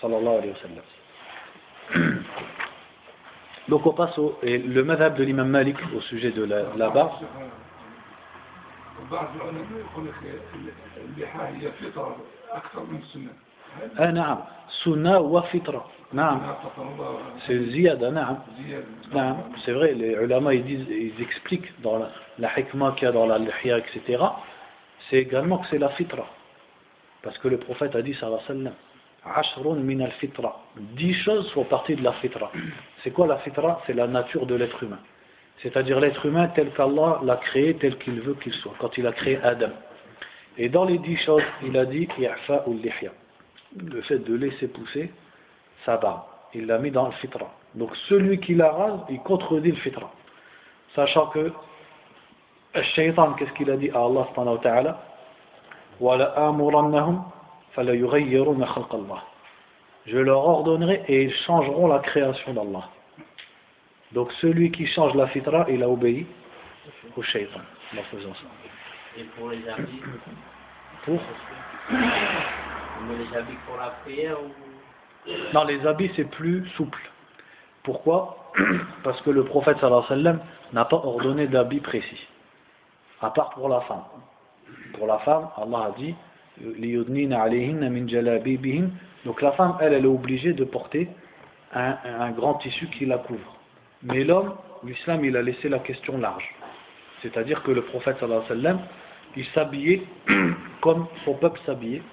Sallallahu 0.00 0.38
alayhi 0.38 0.52
wa 0.52 0.58
sallam. 1.92 2.22
Donc 3.68 3.86
on 3.86 3.92
passe 3.92 4.18
au 4.18 4.38
et 4.42 4.58
le 4.58 4.82
madhab 4.84 5.16
de 5.16 5.24
l'imam 5.24 5.48
Malik 5.48 5.76
au 5.94 6.00
sujet 6.00 6.30
de 6.30 6.44
la, 6.44 6.74
la 6.76 6.90
barbe. 6.90 7.12
Ah, 13.98 14.10
نعم 14.10 14.38
سنة 14.84 15.18
وفطرة 15.18 15.86
نعم 16.12 16.40
c'est 17.46 17.58
ziyada 17.70 18.10
نعم 18.10 18.38
نعم 19.14 19.36
c'est 19.64 19.72
vrai 19.72 19.94
les 19.94 20.12
ulama 20.14 20.54
ils 20.54 20.64
disent 20.64 20.86
ils 20.90 21.22
expliquent 21.22 21.72
dans 21.82 21.98
la, 21.98 22.10
la 22.38 22.58
hikmah 22.58 22.92
qu'il 22.92 23.04
y 23.04 23.08
a 23.08 23.12
dans 23.12 23.26
la 23.26 23.38
lihya 23.38 23.78
etc 23.78 24.24
c'est 25.08 25.18
également 25.18 25.58
que 25.58 25.66
c'est 25.68 25.78
la 25.78 25.90
fitra 25.90 26.26
parce 27.25 27.39
que 27.39 27.47
le 27.47 27.57
prophète 27.57 27.95
a 27.95 28.03
dit 28.03 28.13
sallallahu 28.13 28.39
alayhi 28.47 28.69
wa 29.25 29.43
sallam 29.63 29.83
min 29.83 29.99
al-fitra. 30.01 30.61
Dix 30.77 31.15
choses 31.23 31.51
font 31.53 31.63
partie 31.63 31.95
de 31.95 32.03
la 32.03 32.13
fitra. 32.13 32.51
C'est 33.03 33.09
quoi 33.09 33.25
la 33.25 33.37
fitra? 33.37 33.81
C'est 33.87 33.93
la 33.93 34.05
nature 34.05 34.45
de 34.45 34.53
l'être 34.53 34.81
humain. 34.83 34.99
C'est-à-dire 35.57 35.99
l'être 35.99 36.23
humain 36.27 36.49
tel 36.49 36.69
qu'Allah 36.73 37.19
l'a 37.23 37.37
créé, 37.37 37.73
tel 37.77 37.97
qu'il 37.97 38.21
veut 38.21 38.35
qu'il 38.35 38.53
soit, 38.53 38.75
quand 38.77 38.95
il 38.99 39.07
a 39.07 39.11
créé 39.11 39.39
Adam. 39.41 39.71
Et 40.59 40.69
dans 40.69 40.85
les 40.85 40.99
dix 40.99 41.17
choses, 41.17 41.41
il 41.63 41.75
a 41.77 41.85
dit 41.85 42.07
ou 42.67 42.73
lihya. 42.73 43.11
Le 43.75 44.01
fait 44.03 44.19
de 44.19 44.35
laisser 44.35 44.67
pousser 44.67 45.11
sa 45.83 45.97
barbe. 45.97 46.21
Il 46.53 46.67
l'a 46.67 46.77
mis 46.77 46.91
dans 46.91 47.07
le 47.07 47.13
fitra. 47.13 47.51
Donc 47.73 47.95
celui 48.07 48.39
qui 48.39 48.53
la 48.53 48.71
rase, 48.71 48.99
il 49.09 49.19
contredit 49.21 49.71
le 49.71 49.77
fitra. 49.77 50.11
Sachant 50.93 51.25
que 51.27 51.51
le 52.75 52.81
shaitan, 52.93 53.33
qu'est-ce 53.33 53.51
qu'il 53.53 53.71
a 53.71 53.77
dit 53.77 53.89
à 53.89 53.97
Allah 54.05 54.27
subhanahu 54.29 54.57
wa 54.57 54.61
ta'ala? 54.61 55.14
Je 60.07 60.17
leur 60.17 60.45
ordonnerai 60.47 61.03
et 61.07 61.23
ils 61.23 61.33
changeront 61.45 61.87
la 61.87 61.99
création 61.99 62.53
d'Allah. 62.53 62.89
Donc 64.11 64.31
celui 64.33 64.71
qui 64.71 64.85
change 64.87 65.15
la 65.15 65.27
fitra, 65.27 65.65
il 65.69 65.83
a 65.83 65.89
obéi 65.89 66.27
au 67.15 67.21
shaitan 67.21 67.59
en 67.97 68.03
faisant 68.03 68.33
ça. 68.33 68.47
Et 69.17 69.23
pour 69.37 69.49
les 69.49 69.67
habits 69.67 70.01
Pour 71.05 71.19
les 73.17 73.37
habits 73.37 73.57
pour 73.67 73.77
la 73.77 73.89
prière 74.03 74.37
ou... 74.41 74.51
Non, 75.53 75.63
les 75.63 75.85
habits 75.87 76.11
c'est 76.15 76.29
plus 76.29 76.67
souple. 76.77 77.01
Pourquoi? 77.83 78.51
Parce 79.03 79.21
que 79.21 79.31
le 79.31 79.43
prophète 79.43 79.77
sallallahu 79.79 80.05
alayhi 80.09 80.23
wa 80.23 80.31
sallam 80.33 80.39
n'a 80.73 80.85
pas 80.85 80.97
ordonné 80.97 81.47
d'habits 81.47 81.79
précis. 81.79 82.27
À 83.21 83.31
part 83.31 83.51
pour 83.51 83.69
la 83.69 83.81
femme. 83.81 84.03
Pour 84.97 85.07
la 85.07 85.19
femme, 85.19 85.49
Allah 85.57 85.89
a 85.89 85.91
dit 85.97 86.15
donc 89.25 89.41
la 89.41 89.51
femme, 89.53 89.77
elle, 89.81 89.93
elle 89.93 90.05
est 90.05 90.07
obligée 90.07 90.53
de 90.53 90.63
porter 90.63 91.09
un, 91.73 92.31
grand 92.31 92.53
tissu 92.55 92.87
qui 92.87 93.05
la 93.05 93.17
couvre. 93.17 93.57
Mais 94.03 94.23
l'homme, 94.23 94.55
l'islam, 94.83 95.25
il 95.25 95.35
a 95.35 95.41
laissé 95.41 95.67
la 95.67 95.79
question 95.79 96.17
large. 96.17 96.49
C'est-à-dire 97.21 97.61
que 97.63 97.71
le 97.71 97.81
prophète 97.81 98.17
sallallahu 98.19 98.45
alayhi 98.45 98.63
wa 98.63 98.63
sallam, 98.63 98.79
il 99.35 99.45
s'habillait 99.47 100.03
comme 100.81 101.07
son 101.25 101.33
peuple 101.33 101.59
s'habillait. 101.65 102.03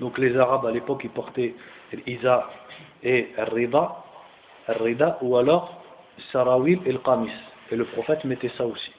Donc 0.00 0.18
les 0.18 0.36
Arabes 0.36 0.66
à 0.66 0.72
l'époque, 0.72 1.02
ils 1.04 1.10
portaient 1.10 1.54
l'Iza 2.06 2.48
et 3.02 3.28
rida 3.38 5.18
ou 5.20 5.36
alors 5.36 5.80
sarawil 6.32 6.80
et 6.86 6.92
le 6.92 6.98
qamis. 6.98 7.30
Et 7.70 7.76
le 7.76 7.84
prophète 7.84 8.24
mettait 8.24 8.50
ça 8.56 8.66
aussi. 8.66 8.92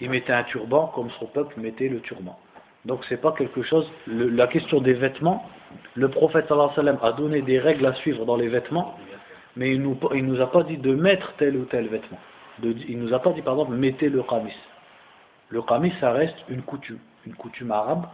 Il 0.00 0.10
mettait 0.10 0.32
un 0.32 0.44
turban 0.44 0.88
comme 0.94 1.10
son 1.18 1.26
peuple 1.26 1.60
mettait 1.60 1.88
le 1.88 2.00
turban. 2.00 2.38
Donc 2.84 3.04
c'est 3.08 3.20
pas 3.20 3.32
quelque 3.32 3.62
chose. 3.62 3.90
la 4.06 4.46
question 4.46 4.80
des 4.80 4.92
vêtements, 4.92 5.48
le 5.94 6.08
prophète 6.08 6.50
a 6.50 7.12
donné 7.12 7.42
des 7.42 7.58
règles 7.58 7.86
à 7.86 7.94
suivre 7.94 8.24
dans 8.26 8.36
les 8.36 8.48
vêtements, 8.48 8.98
mais 9.56 9.74
il 9.74 9.80
nous, 9.80 9.98
il 10.14 10.24
nous 10.26 10.40
a 10.40 10.50
pas 10.50 10.64
dit 10.64 10.76
de 10.76 10.94
mettre 10.94 11.32
tel 11.38 11.56
ou 11.56 11.64
tel 11.64 11.88
vêtement. 11.88 12.18
De, 12.58 12.74
il 12.88 12.98
nous 12.98 13.12
a 13.14 13.18
pas 13.20 13.32
dit 13.32 13.42
par 13.42 13.54
exemple 13.54 13.72
mettez 13.72 14.08
le 14.08 14.22
qamis. 14.22 14.54
Le 15.48 15.62
qamis 15.62 15.92
ça 16.00 16.12
reste 16.12 16.36
une 16.48 16.62
coutume, 16.62 16.98
une 17.26 17.34
coutume 17.34 17.70
arabe. 17.70 18.06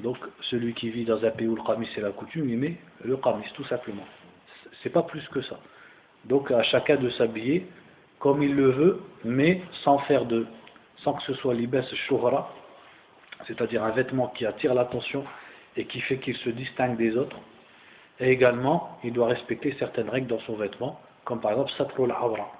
Donc 0.00 0.18
celui 0.42 0.74
qui 0.74 0.90
vit 0.90 1.04
dans 1.04 1.24
un 1.24 1.30
pays 1.30 1.48
où 1.48 1.56
le 1.56 1.62
qamis 1.62 1.88
c'est 1.94 2.00
la 2.00 2.10
coutume, 2.10 2.48
il 2.50 2.58
met 2.58 2.76
le 3.04 3.16
qamis 3.16 3.50
tout 3.54 3.64
simplement. 3.64 4.04
C'est 4.82 4.90
pas 4.90 5.02
plus 5.02 5.26
que 5.28 5.40
ça. 5.40 5.58
Donc 6.26 6.50
à 6.50 6.62
chacun 6.62 6.96
de 6.96 7.08
s'habiller 7.10 7.66
comme 8.18 8.42
il 8.42 8.54
le 8.54 8.70
veut, 8.70 9.00
mais 9.24 9.62
sans 9.84 9.98
faire 9.98 10.24
de, 10.24 10.44
sans 11.02 11.14
que 11.14 11.22
ce 11.22 11.34
soit 11.34 11.54
libès 11.54 11.86
shouhra, 11.94 12.52
c'est-à-dire 13.46 13.84
un 13.84 13.90
vêtement 13.90 14.28
qui 14.28 14.46
attire 14.46 14.74
l'attention 14.74 15.24
et 15.76 15.84
qui 15.84 16.00
fait 16.00 16.18
qu'il 16.18 16.36
se 16.36 16.50
distingue 16.50 16.96
des 16.96 17.16
autres. 17.16 17.36
Et 18.20 18.30
également, 18.30 18.98
il 19.04 19.12
doit 19.12 19.28
respecter 19.28 19.76
certaines 19.78 20.08
règles 20.08 20.26
dans 20.26 20.40
son 20.40 20.56
vêtement, 20.56 21.00
comme 21.24 21.40
par 21.40 21.52
exemple 21.52 21.70
satrul 21.78 22.10
awra. 22.10 22.50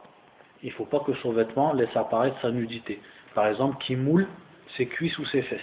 Il 0.63 0.69
ne 0.69 0.75
faut 0.75 0.85
pas 0.85 1.01
que 1.01 1.15
son 1.15 1.33
vêtement 1.33 1.73
laisse 1.73 1.95
apparaître 1.97 2.41
sa 2.41 2.51
nudité. 2.51 3.01
Par 3.35 3.47
exemple, 3.47 3.77
qui 3.79 3.97
moule 3.97 4.29
ses 4.77 4.87
cuisses 4.87 5.19
ou 5.19 5.25
ses 5.27 5.43
fesses. 5.43 5.61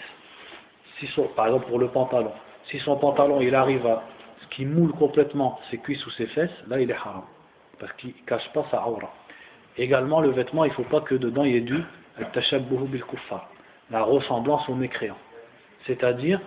Par 1.36 1.48
exemple 1.48 1.68
pour 1.68 1.80
le 1.80 1.90
pantalon. 1.90 2.32
Si 2.66 2.80
son 2.80 2.98
pantalon 2.98 3.42
il 3.42 3.54
arrive 3.54 3.86
à 3.86 4.04
ce 4.42 4.48
qui 4.56 4.66
moule 4.66 4.94
complètement 4.94 5.60
ses 5.70 5.78
cuisses 5.78 6.06
ou 6.06 6.10
ses 6.12 6.28
fesses, 6.28 6.64
là 6.68 6.80
il 6.80 6.90
est 6.90 6.94
haram. 6.94 7.24
Parce 7.80 7.92
qu'il 7.94 8.10
ne 8.10 8.26
cache 8.26 8.50
pas 8.54 8.66
sa 8.72 8.86
aura. 8.88 9.14
Également, 9.78 10.22
le 10.22 10.30
vêtement, 10.30 10.64
il 10.64 10.70
ne 10.70 10.74
faut 10.74 10.84
pas 10.84 11.02
que 11.02 11.16
dedans 11.16 11.44
il 11.44 11.52
y 11.52 11.58
ait 11.58 11.62
du 11.62 11.84
la 13.92 14.04
ressemblance 14.04 14.68
aux 14.70 14.76
mécréants. 14.76 15.18
C'est-à-dire, 15.86 16.40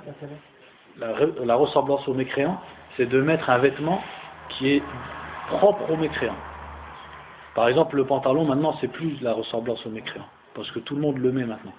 la, 0.98 1.54
ressemblance 1.54 2.06
aux 2.08 2.14
mécréants, 2.14 2.60
c'est 2.96 3.06
de 3.06 3.20
mettre 3.20 3.50
un 3.50 3.58
vêtement 3.58 4.02
qui 4.50 4.70
est 4.70 4.82
propre 5.48 5.90
aux 5.90 5.96
mécréants. 5.96 6.36
Par 7.54 7.68
exemple, 7.68 7.96
le 7.96 8.04
pantalon, 8.04 8.44
maintenant, 8.44 8.74
c'est 8.80 8.88
plus 8.88 9.20
la 9.20 9.32
ressemblance 9.32 9.84
aux 9.86 9.90
mécréants, 9.90 10.28
parce 10.54 10.70
que 10.70 10.80
tout 10.80 10.94
le 10.94 11.00
monde 11.00 11.18
le 11.18 11.32
met 11.32 11.44
maintenant. 11.44 11.74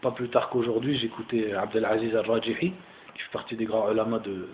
Pas 0.00 0.10
plus 0.10 0.28
tard 0.28 0.50
qu'aujourd'hui, 0.50 0.96
j'écoutais 0.98 1.52
Abdelaziz 1.52 2.14
al-Rajihi, 2.16 2.72
qui 3.14 3.22
fait 3.22 3.32
partie 3.32 3.56
des 3.56 3.64
grands 3.64 3.90
ulama 3.90 4.18
de, 4.18 4.48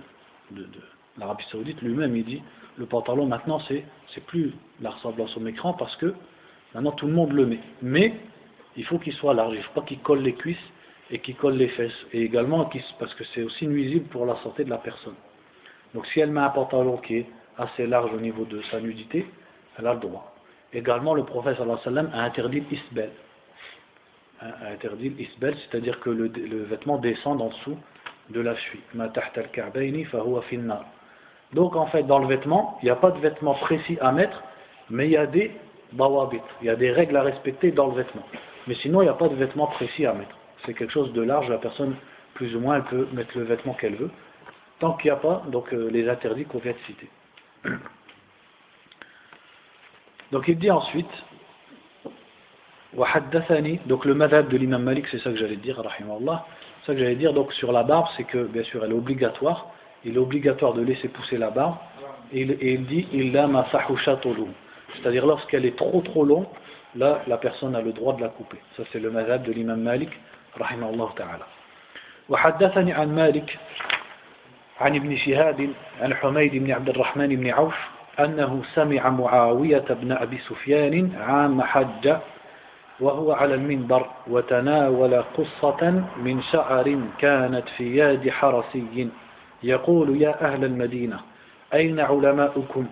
de, 0.51 0.63
de 0.63 0.81
l'Arabie 1.17 1.45
Saoudite, 1.51 1.81
lui-même, 1.83 2.17
il 2.17 2.25
dit 2.25 2.43
le 2.77 2.87
pantalon, 2.87 3.27
maintenant, 3.27 3.59
c'est 3.61 3.85
plus 4.27 4.53
la 4.81 4.91
ressemblance 4.91 5.37
aux 5.37 5.41
mécréants, 5.41 5.73
parce 5.75 5.97
que 5.97 6.15
maintenant, 6.75 6.93
tout 6.93 7.07
le 7.07 7.13
monde 7.13 7.33
le 7.33 7.47
met. 7.47 7.61
Mais, 7.83 8.15
il 8.77 8.85
faut 8.85 8.99
qu'il 8.99 9.13
soit 9.15 9.35
large, 9.35 9.55
il 9.55 9.59
ne 9.59 9.63
faut 9.63 9.81
pas 9.81 9.87
qu'il 9.87 9.99
colle 9.99 10.21
les 10.21 10.35
cuisses 10.35 10.57
et 11.11 11.19
qu'il 11.19 11.35
colle 11.37 11.55
les 11.55 11.69
fesses. 11.69 12.07
Et 12.13 12.23
également, 12.23 12.71
parce 12.99 13.15
que 13.15 13.25
c'est 13.35 13.43
aussi 13.43 13.67
nuisible 13.67 14.07
pour 14.09 14.27
la 14.27 14.37
santé 14.37 14.65
de 14.65 14.71
la 14.71 14.79
personne. 14.79 15.17
Donc 15.95 16.07
si 16.07 16.21
elle 16.21 16.31
met 16.31 16.41
un 16.41 16.51
pantalon 16.51 16.99
qui 16.99 17.17
est 17.17 17.27
assez 17.57 17.87
large 17.87 18.13
au 18.13 18.21
niveau 18.21 18.45
de 18.45 18.63
sa 18.71 18.81
nudité, 18.81 19.27
elle 19.79 19.87
a 19.87 19.95
le 19.95 20.01
droit. 20.01 20.35
Également, 20.73 21.15
le 21.15 21.25
prophète 21.25 21.57
sallam 21.83 22.11
a 22.13 22.23
interdit 22.23 22.63
l'isbel. 22.71 23.11
A 24.41 24.69
interdit 24.73 25.11
l'isbel, 25.11 25.57
c'est-à-dire 25.57 25.99
que 26.01 26.11
le, 26.11 26.29
vêtement 26.65 26.99
descend 26.99 27.41
en 27.41 27.49
dessous 27.49 27.79
de 28.31 28.41
la 28.41 28.55
cheville. 28.55 28.83
Donc 31.55 31.77
en 31.77 31.87
fait, 31.87 32.03
dans 32.03 32.19
le 32.19 32.27
vêtement, 32.27 32.79
il 32.83 32.85
n'y 32.85 32.91
a 32.91 32.97
pas 32.97 33.11
de 33.11 33.19
vêtement 33.19 33.55
précis 33.55 33.97
à 34.01 34.13
mettre, 34.13 34.43
mais 34.91 35.07
il 35.07 35.13
y 35.13 35.17
a 35.17 35.27
des 35.27 35.51
il 35.93 36.67
y 36.67 36.69
a 36.69 36.77
des 36.77 36.91
règles 36.91 37.17
à 37.17 37.23
respecter 37.23 37.71
dans 37.71 37.87
le 37.89 37.95
vêtement. 37.95 38.23
Mais 38.67 38.75
sinon, 38.77 39.01
il 39.01 39.05
n'y 39.05 39.11
a 39.11 39.15
pas 39.15 39.29
de 39.29 39.35
vêtement 39.35 39.67
précis 39.67 40.07
à 40.07 40.13
mettre. 40.13 40.37
C'est 40.67 40.75
quelque 40.75 40.93
chose 40.93 41.13
de 41.13 41.23
large, 41.23 41.49
la 41.49 41.59
personne, 41.59 41.97
plus 42.35 42.55
ou 42.55 42.61
moins, 42.61 42.77
elle 42.77 42.85
peut 42.85 43.09
mettre 43.13 43.37
le 43.39 43.45
vêtement 43.45 43.75
qu'elle 43.75 43.97
veut, 43.97 44.11
tant 44.81 44.93
qu'il 44.95 45.11
n'y 45.11 45.17
a 45.17 45.21
pas 45.21 45.43
donc, 45.49 45.73
euh, 45.73 45.89
les 45.91 46.09
interdits 46.09 46.45
qu'on 46.45 46.59
vient 46.59 46.73
de 46.73 46.79
citer. 46.87 47.09
Donc 50.31 50.47
il 50.47 50.59
dit 50.59 50.71
ensuite, 50.71 51.09
donc 53.87 54.05
le 54.05 54.15
madhab 54.15 54.49
de 54.49 54.57
l'imam 54.59 54.83
Malik, 54.83 55.07
c'est 55.09 55.19
ça 55.21 55.31
que 55.31 55.37
j'allais 55.37 55.57
dire, 55.57 55.79
rahimallah. 55.79 56.45
ça 56.85 56.93
que 56.93 56.99
j'allais 56.99 57.15
dire, 57.15 57.33
donc 57.33 57.51
sur 57.55 57.73
la 57.73 57.83
barbe, 57.83 58.09
c'est 58.15 58.25
que 58.25 58.45
bien 58.45 58.63
sûr 58.63 58.85
elle 58.85 58.91
est 58.91 58.95
obligatoire, 58.95 59.71
il 60.05 60.17
est 60.17 60.19
obligatoire 60.19 60.75
de 60.75 60.83
laisser 60.83 61.09
pousser 61.09 61.39
la 61.39 61.49
barbe, 61.49 61.77
et 62.31 62.43
il, 62.43 62.51
et 62.53 62.75
il 62.75 62.85
dit, 62.85 63.09
c'est-à-dire 64.95 65.27
lorsqu'elle 65.27 65.65
est 65.65 65.77
trop 65.77 66.01
trop 66.03 66.25
longue, 66.25 66.47
là 66.95 67.23
la 67.27 67.39
personne 67.39 67.75
a 67.77 67.81
le 67.81 67.93
droit 67.93 68.15
de 68.15 68.23
la 68.23 68.29
couper. 68.29 68.59
Ça 68.77 68.83
c'est 68.93 69.01
le 69.01 69.11
madhab 69.11 69.43
de 69.43 69.53
l'imam 69.53 69.81
Malik, 69.81 70.11
rahimahullah 70.57 71.09
ta'ala. 71.17 71.47
وحدثني 72.29 72.93
عن 72.93 73.15
مالك 73.15 73.59
عن 74.81 74.95
ابن 74.97 75.17
شهاب 75.17 75.69
عن 76.01 76.15
حميد 76.15 76.57
بن 76.57 76.73
عبد 76.73 76.89
الرحمن 76.89 77.37
بن 77.37 77.51
عوف 77.51 77.75
أنه 78.21 78.63
سمع 78.75 79.09
معاوية 79.09 79.85
بن 79.91 80.13
أبي 80.13 80.39
سفيان 80.39 81.13
عام 81.21 81.63
حج 81.63 82.17
وهو 83.01 83.33
على 83.33 83.55
المنبر 83.55 84.07
وتناول 84.27 85.23
قصة 85.23 86.05
من 86.17 86.43
شعر 86.43 87.01
كانت 87.19 87.69
في 87.77 87.99
يد 87.99 88.31
حرسي 88.31 89.09
يقول 89.63 90.23
يا 90.23 90.45
أهل 90.45 90.65
المدينة 90.65 91.21
أين 91.75 92.01
علماؤكم 92.01 92.87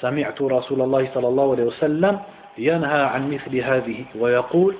سمعت 0.00 0.42
رسول 0.42 0.80
الله 0.80 1.10
صلى 1.14 1.28
الله 1.28 1.52
عليه 1.52 1.64
وسلم 1.64 2.20
ينهى 2.58 3.02
عن 3.02 3.30
مثل 3.30 3.56
هذه 3.56 4.04
ويقول 4.14 4.74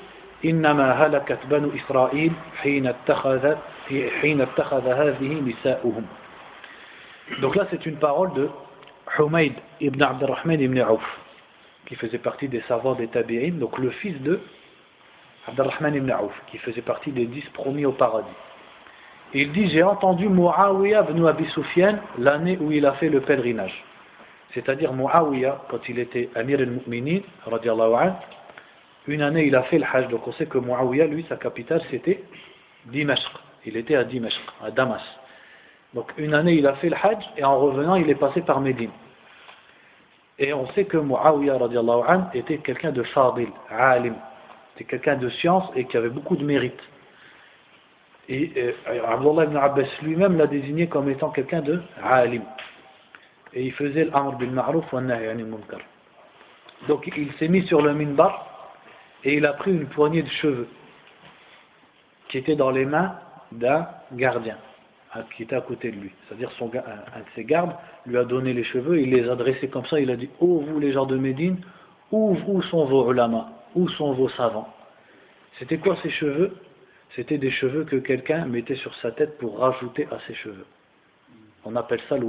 إنما 0.44 0.92
هلكت 0.92 1.38
بنو 1.50 1.70
إسرائيل 1.76 2.32
حين 2.62 2.86
اتخذ, 2.86 3.54
حين 4.20 4.40
اتخذ 4.40 4.88
هذه 4.88 5.40
نساؤهم 5.40 6.06
Donc 7.40 7.56
là 7.56 7.66
c'est 7.70 7.86
une 7.86 7.96
parole 7.96 8.34
de 8.34 8.50
Humayd 9.18 9.54
ibn 9.80 10.02
Abdurrahman 10.02 10.60
ibn 10.60 10.78
Auf 10.80 11.02
qui 11.86 11.94
faisait 11.94 12.18
partie 12.18 12.48
des 12.48 12.60
savants 12.68 12.94
des 12.94 13.08
Tabi'in, 13.08 13.52
donc 13.52 13.78
le 13.78 13.90
fils 13.90 14.20
de 14.22 14.40
Abdurrahman 15.46 15.94
ibn 15.94 16.10
Auf, 16.12 16.32
qui 16.48 16.58
faisait 16.58 16.82
partie 16.82 17.12
des 17.12 17.26
dix 17.26 17.44
promis 17.50 17.84
au 17.84 17.92
paradis. 17.92 18.28
il 19.34 19.52
dit 19.52 19.68
J'ai 19.68 19.82
entendu 19.82 20.28
Muawiyah 20.28 21.06
ibn 21.10 21.26
Abi 21.26 21.46
Sufyan 21.46 21.98
l'année 22.18 22.58
où 22.60 22.70
il 22.72 22.84
a 22.86 22.92
fait 22.92 23.08
le 23.08 23.20
pèlerinage. 23.20 23.84
C'est-à-dire 24.52 24.92
Muawiyah, 24.92 25.62
quand 25.68 25.88
il 25.88 25.98
était 25.98 26.28
Amir 26.34 26.60
al-Mu'minin, 26.60 27.20
une 29.06 29.22
année 29.22 29.46
il 29.46 29.56
a 29.56 29.62
fait 29.64 29.78
le 29.78 29.84
Hajj. 29.84 30.08
Donc 30.08 30.26
on 30.26 30.32
sait 30.32 30.46
que 30.46 30.58
Muawiyah, 30.58 31.06
lui, 31.06 31.24
sa 31.28 31.36
capitale 31.36 31.82
c'était 31.90 32.22
Dimashq. 32.86 33.30
Il 33.66 33.76
était 33.76 33.96
à 33.96 34.04
Dimashq, 34.04 34.40
à 34.62 34.70
Damas. 34.70 35.02
Donc 35.92 36.12
une 36.18 36.34
année 36.34 36.54
il 36.54 36.66
a 36.66 36.74
fait 36.74 36.88
le 36.88 36.96
Hajj 36.96 37.24
et 37.36 37.44
en 37.44 37.58
revenant 37.58 37.96
il 37.96 38.08
est 38.08 38.14
passé 38.14 38.42
par 38.42 38.60
Médine. 38.60 38.90
Et 40.38 40.52
on 40.52 40.66
sait 40.72 40.84
que 40.84 40.96
Muawiyah 40.96 41.58
était 42.34 42.58
quelqu'un 42.58 42.92
de 42.92 43.02
fadil, 43.04 43.48
alim. 43.70 44.14
C'était 44.72 44.90
quelqu'un 44.90 45.16
de 45.16 45.28
science 45.28 45.70
et 45.76 45.84
qui 45.84 45.96
avait 45.96 46.08
beaucoup 46.08 46.36
de 46.36 46.44
mérite. 46.44 46.80
Et 48.28 48.52
euh, 48.56 48.72
Abdullah 49.06 49.44
ibn 49.44 49.56
Abbas 49.56 49.86
lui-même 50.02 50.36
l'a 50.38 50.46
désigné 50.46 50.88
comme 50.88 51.08
étant 51.08 51.30
quelqu'un 51.30 51.60
de 51.60 51.80
alim. 52.02 52.42
Et 53.54 53.64
il 53.64 53.72
faisait 53.72 54.04
l'amr 54.04 54.36
bil 54.36 54.50
ma'ruf 54.50 54.92
wa. 54.92 55.00
Donc 56.88 57.10
il 57.16 57.32
s'est 57.34 57.48
mis 57.48 57.66
sur 57.66 57.82
le 57.82 57.94
minbar 57.94 58.74
et 59.22 59.34
il 59.34 59.46
a 59.46 59.52
pris 59.52 59.70
une 59.70 59.86
poignée 59.86 60.22
de 60.22 60.28
cheveux 60.28 60.68
qui 62.28 62.38
était 62.38 62.56
dans 62.56 62.70
les 62.70 62.84
mains 62.84 63.18
d'un 63.52 63.86
gardien 64.12 64.56
qui 65.36 65.44
était 65.44 65.56
à 65.56 65.60
côté 65.60 65.90
de 65.90 65.96
lui. 65.96 66.10
C'est-à-dire 66.26 66.50
un, 66.60 67.20
de 67.20 67.24
ses 67.34 67.44
gardes 67.44 67.74
lui 68.06 68.16
a 68.16 68.24
donné 68.24 68.52
les 68.52 68.64
cheveux, 68.64 69.00
il 69.00 69.10
les 69.10 69.28
a 69.28 69.36
dressés 69.36 69.68
comme 69.68 69.86
ça, 69.86 70.00
il 70.00 70.10
a 70.10 70.16
dit 70.16 70.28
Oh 70.40 70.60
vous 70.66 70.80
les 70.80 70.92
gens 70.92 71.06
de 71.06 71.16
Médine, 71.16 71.58
où, 72.10 72.36
où 72.46 72.62
sont 72.62 72.84
vos 72.84 73.10
ulama 73.12 73.50
Où 73.74 73.88
sont 73.88 74.12
vos 74.12 74.28
savants? 74.30 74.72
C'était 75.58 75.78
quoi 75.78 75.96
ces 76.02 76.10
cheveux? 76.10 76.56
C'était 77.14 77.38
des 77.38 77.50
cheveux 77.50 77.84
que 77.84 77.96
quelqu'un 77.96 78.44
mettait 78.46 78.74
sur 78.74 78.94
sa 78.96 79.12
tête 79.12 79.38
pour 79.38 79.58
rajouter 79.58 80.08
à 80.10 80.18
ses 80.26 80.34
cheveux. 80.34 80.66
On 81.64 81.76
appelle 81.76 82.00
ça 82.08 82.16
le, 82.16 82.26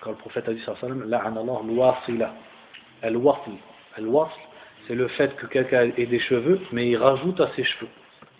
quand 0.00 0.10
le 0.10 0.16
prophète 0.16 0.48
a 0.48 0.52
dit 0.52 0.62
ça, 0.62 0.74
l'wasila. 0.82 2.34
Al-wasl. 3.02 3.52
Al-wasl, 3.96 4.32
c'est 4.86 4.94
le 4.94 5.08
fait 5.08 5.34
que 5.36 5.46
quelqu'un 5.46 5.90
ait 5.96 6.06
des 6.06 6.18
cheveux, 6.20 6.60
mais 6.72 6.88
il 6.88 6.96
rajoute 6.96 7.40
à 7.40 7.48
ses 7.54 7.64
cheveux. 7.64 7.90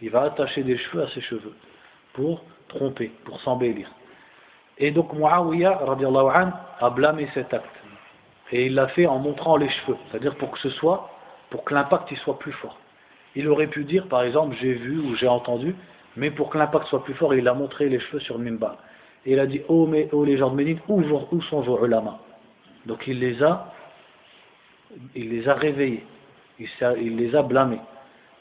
Il 0.00 0.10
va 0.10 0.22
attacher 0.22 0.62
des 0.62 0.76
cheveux 0.76 1.02
à 1.02 1.08
ses 1.08 1.20
cheveux 1.20 1.54
pour 2.14 2.44
tromper, 2.68 3.10
pour 3.24 3.40
s'embellir. 3.40 3.90
Et 4.78 4.90
donc 4.90 5.12
Muawiyah 5.12 5.82
an, 5.84 6.52
a 6.80 6.90
blâmé 6.90 7.28
cet 7.34 7.54
acte. 7.54 7.66
Et 8.52 8.66
il 8.66 8.74
l'a 8.74 8.88
fait 8.88 9.06
en 9.06 9.18
montrant 9.18 9.56
les 9.56 9.68
cheveux, 9.68 9.96
c'est-à-dire 10.10 10.36
pour 10.36 10.50
que 10.50 10.58
ce 10.58 10.70
soit, 10.70 11.10
pour 11.50 11.64
que 11.64 11.74
l'impact 11.74 12.14
soit 12.16 12.38
plus 12.38 12.52
fort. 12.52 12.78
Il 13.36 13.48
aurait 13.48 13.66
pu 13.66 13.84
dire 13.84 14.06
par 14.08 14.22
exemple 14.22 14.56
j'ai 14.60 14.74
vu 14.74 14.98
ou 14.98 15.14
j'ai 15.16 15.28
entendu, 15.28 15.74
mais 16.16 16.30
pour 16.30 16.50
que 16.50 16.58
l'impact 16.58 16.86
soit 16.86 17.04
plus 17.04 17.14
fort, 17.14 17.34
il 17.34 17.48
a 17.48 17.54
montré 17.54 17.88
les 17.88 18.00
cheveux 18.00 18.20
sur 18.20 18.38
le. 18.38 18.76
Et 19.26 19.32
il 19.32 19.40
a 19.40 19.46
dit 19.46 19.62
oh, 19.68 19.86
mais, 19.86 20.08
oh 20.12 20.24
les 20.24 20.36
gens 20.36 20.50
de 20.50 20.56
Médine, 20.56 20.78
où, 20.88 21.02
sont 21.42 21.60
vos 21.60 21.84
ulama? 21.84 22.18
Donc 22.86 23.06
il 23.06 23.18
les 23.20 23.42
a, 23.42 23.72
il 25.14 25.30
les 25.30 25.48
a 25.48 25.54
réveillés, 25.54 26.04
il, 26.58 27.16
les 27.16 27.34
a 27.34 27.42
blâmés. 27.42 27.80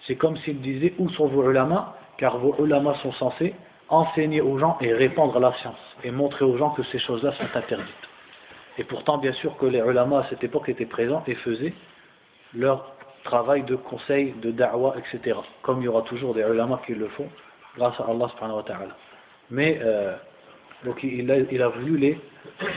C'est 0.01 0.15
comme 0.15 0.35
s'il 0.37 0.59
disait 0.59 0.93
où 0.99 1.09
sont 1.09 1.27
vos 1.27 1.49
ulama? 1.49 1.95
Car 2.17 2.37
vos 2.37 2.55
ulama 2.63 2.95
sont 2.95 3.13
censés 3.13 3.53
enseigner 3.89 4.41
aux 4.41 4.57
gens 4.57 4.77
et 4.81 4.93
répandre 4.93 5.39
la 5.39 5.53
science 5.53 5.79
et 6.03 6.11
montrer 6.11 6.45
aux 6.45 6.57
gens 6.57 6.71
que 6.71 6.83
ces 6.83 6.99
choses-là 6.99 7.31
sont 7.33 7.55
interdites. 7.55 7.87
Et 8.77 8.83
pourtant, 8.83 9.17
bien 9.17 9.33
sûr 9.33 9.57
que 9.57 9.65
les 9.65 9.79
ulama 9.79 10.19
à 10.19 10.23
cette 10.29 10.43
époque 10.43 10.69
étaient 10.69 10.85
présents 10.85 11.23
et 11.27 11.35
faisaient 11.35 11.73
leur 12.53 12.93
travail 13.23 13.63
de 13.63 13.75
conseil, 13.75 14.33
de 14.41 14.51
da'wah, 14.51 14.95
etc. 14.97 15.37
Comme 15.61 15.81
il 15.81 15.85
y 15.85 15.87
aura 15.87 16.01
toujours 16.01 16.33
des 16.33 16.41
ulama 16.41 16.81
qui 16.85 16.93
le 16.93 17.07
font, 17.09 17.29
grâce 17.77 17.99
à 17.99 18.05
Allah 18.09 18.27
ta'ala. 18.37 18.95
Mais, 19.49 19.79
euh, 19.81 20.15
donc 20.85 21.03
il 21.03 21.31
a, 21.31 21.37
il 21.37 21.63
voulu 21.79 21.97
les 21.97 22.19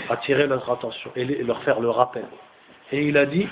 attirer 0.08 0.46
leur 0.46 0.70
attention 0.70 1.10
et 1.16 1.24
leur 1.24 1.62
faire 1.62 1.80
le 1.80 1.90
rappel. 1.90 2.24
Et 2.92 3.02
il 3.06 3.16
a 3.16 3.26
dit, 3.26 3.48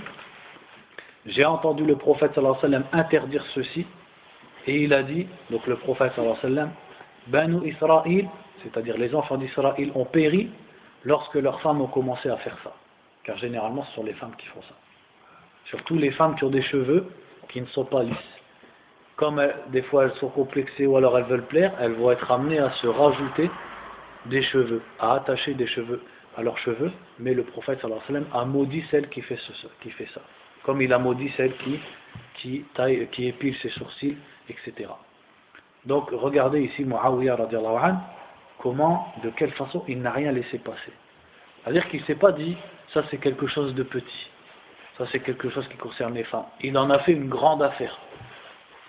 j'ai 1.26 1.44
entendu 1.44 1.84
le 1.84 1.96
prophète 1.96 2.34
sallallahu 2.34 2.58
alayhi 2.62 2.84
interdire 2.92 3.44
ceci, 3.54 3.86
et 4.66 4.82
il 4.82 4.92
a 4.92 5.02
dit, 5.02 5.26
donc 5.50 5.66
le 5.66 5.76
prophète 5.76 6.12
sallallahu 6.14 6.38
alayhi 6.42 6.54
wa 6.54 6.62
sallam, 6.62 6.72
Banu 7.26 7.68
Israël, 7.68 8.28
c'est-à-dire 8.62 8.96
les 8.96 9.14
enfants 9.14 9.36
d'Israël, 9.36 9.90
ont 9.94 10.04
péri 10.04 10.50
lorsque 11.04 11.34
leurs 11.34 11.60
femmes 11.60 11.80
ont 11.80 11.86
commencé 11.86 12.28
à 12.28 12.36
faire 12.38 12.56
ça. 12.62 12.74
Car 13.24 13.36
généralement, 13.38 13.84
ce 13.84 13.94
sont 13.94 14.04
les 14.04 14.12
femmes 14.14 14.34
qui 14.36 14.46
font 14.46 14.62
ça. 14.62 14.74
Surtout 15.66 15.96
les 15.96 16.10
femmes 16.10 16.36
qui 16.36 16.44
ont 16.44 16.50
des 16.50 16.62
cheveux 16.62 17.08
qui 17.48 17.60
ne 17.60 17.66
sont 17.66 17.84
pas 17.84 18.02
lisses. 18.02 18.16
Comme 19.16 19.38
euh, 19.38 19.48
des 19.68 19.82
fois 19.82 20.04
elles 20.04 20.14
sont 20.14 20.28
complexées 20.28 20.86
ou 20.86 20.96
alors 20.96 21.16
elles 21.18 21.24
veulent 21.24 21.46
plaire, 21.46 21.72
elles 21.80 21.92
vont 21.92 22.10
être 22.10 22.30
amenées 22.30 22.58
à 22.58 22.70
se 22.72 22.86
rajouter 22.86 23.50
des 24.26 24.42
cheveux, 24.42 24.82
à 24.98 25.14
attacher 25.14 25.54
des 25.54 25.66
cheveux 25.66 26.00
à 26.36 26.42
leurs 26.42 26.58
cheveux. 26.58 26.92
Mais 27.18 27.34
le 27.34 27.44
prophète 27.44 27.80
a 28.32 28.44
maudit 28.44 28.84
celle 28.90 29.08
qui 29.08 29.22
fait, 29.22 29.38
qui 29.80 29.90
fait 29.90 30.08
ça. 30.14 30.20
Comme 30.64 30.80
il 30.82 30.92
a 30.92 30.98
maudit 30.98 31.30
celle 31.36 31.56
qui, 31.58 31.78
qui, 32.34 32.64
taille, 32.74 33.08
qui 33.12 33.28
épile 33.28 33.54
ses 33.56 33.70
sourcils, 33.70 34.16
etc. 34.48 34.90
Donc 35.84 36.10
regardez 36.10 36.62
ici 36.62 36.84
Muawiyah 36.84 37.36
radiallahu 37.36 37.76
anhu, 37.76 37.98
comment, 38.58 39.12
de 39.22 39.30
quelle 39.30 39.52
façon 39.52 39.84
il 39.86 40.00
n'a 40.00 40.10
rien 40.10 40.32
laissé 40.32 40.58
passer. 40.58 40.92
C'est-à-dire 41.62 41.88
qu'il 41.88 42.00
ne 42.00 42.06
s'est 42.06 42.14
pas 42.14 42.32
dit, 42.32 42.56
ça 42.92 43.02
c'est 43.10 43.18
quelque 43.18 43.46
chose 43.46 43.74
de 43.74 43.82
petit, 43.82 44.30
ça 44.96 45.04
c'est 45.12 45.20
quelque 45.20 45.50
chose 45.50 45.66
qui 45.68 45.76
concerne 45.76 46.14
les 46.14 46.24
femmes. 46.24 46.46
Il 46.62 46.76
en 46.78 46.88
a 46.90 46.98
fait 47.00 47.12
une 47.12 47.28
grande 47.28 47.62
affaire. 47.62 47.98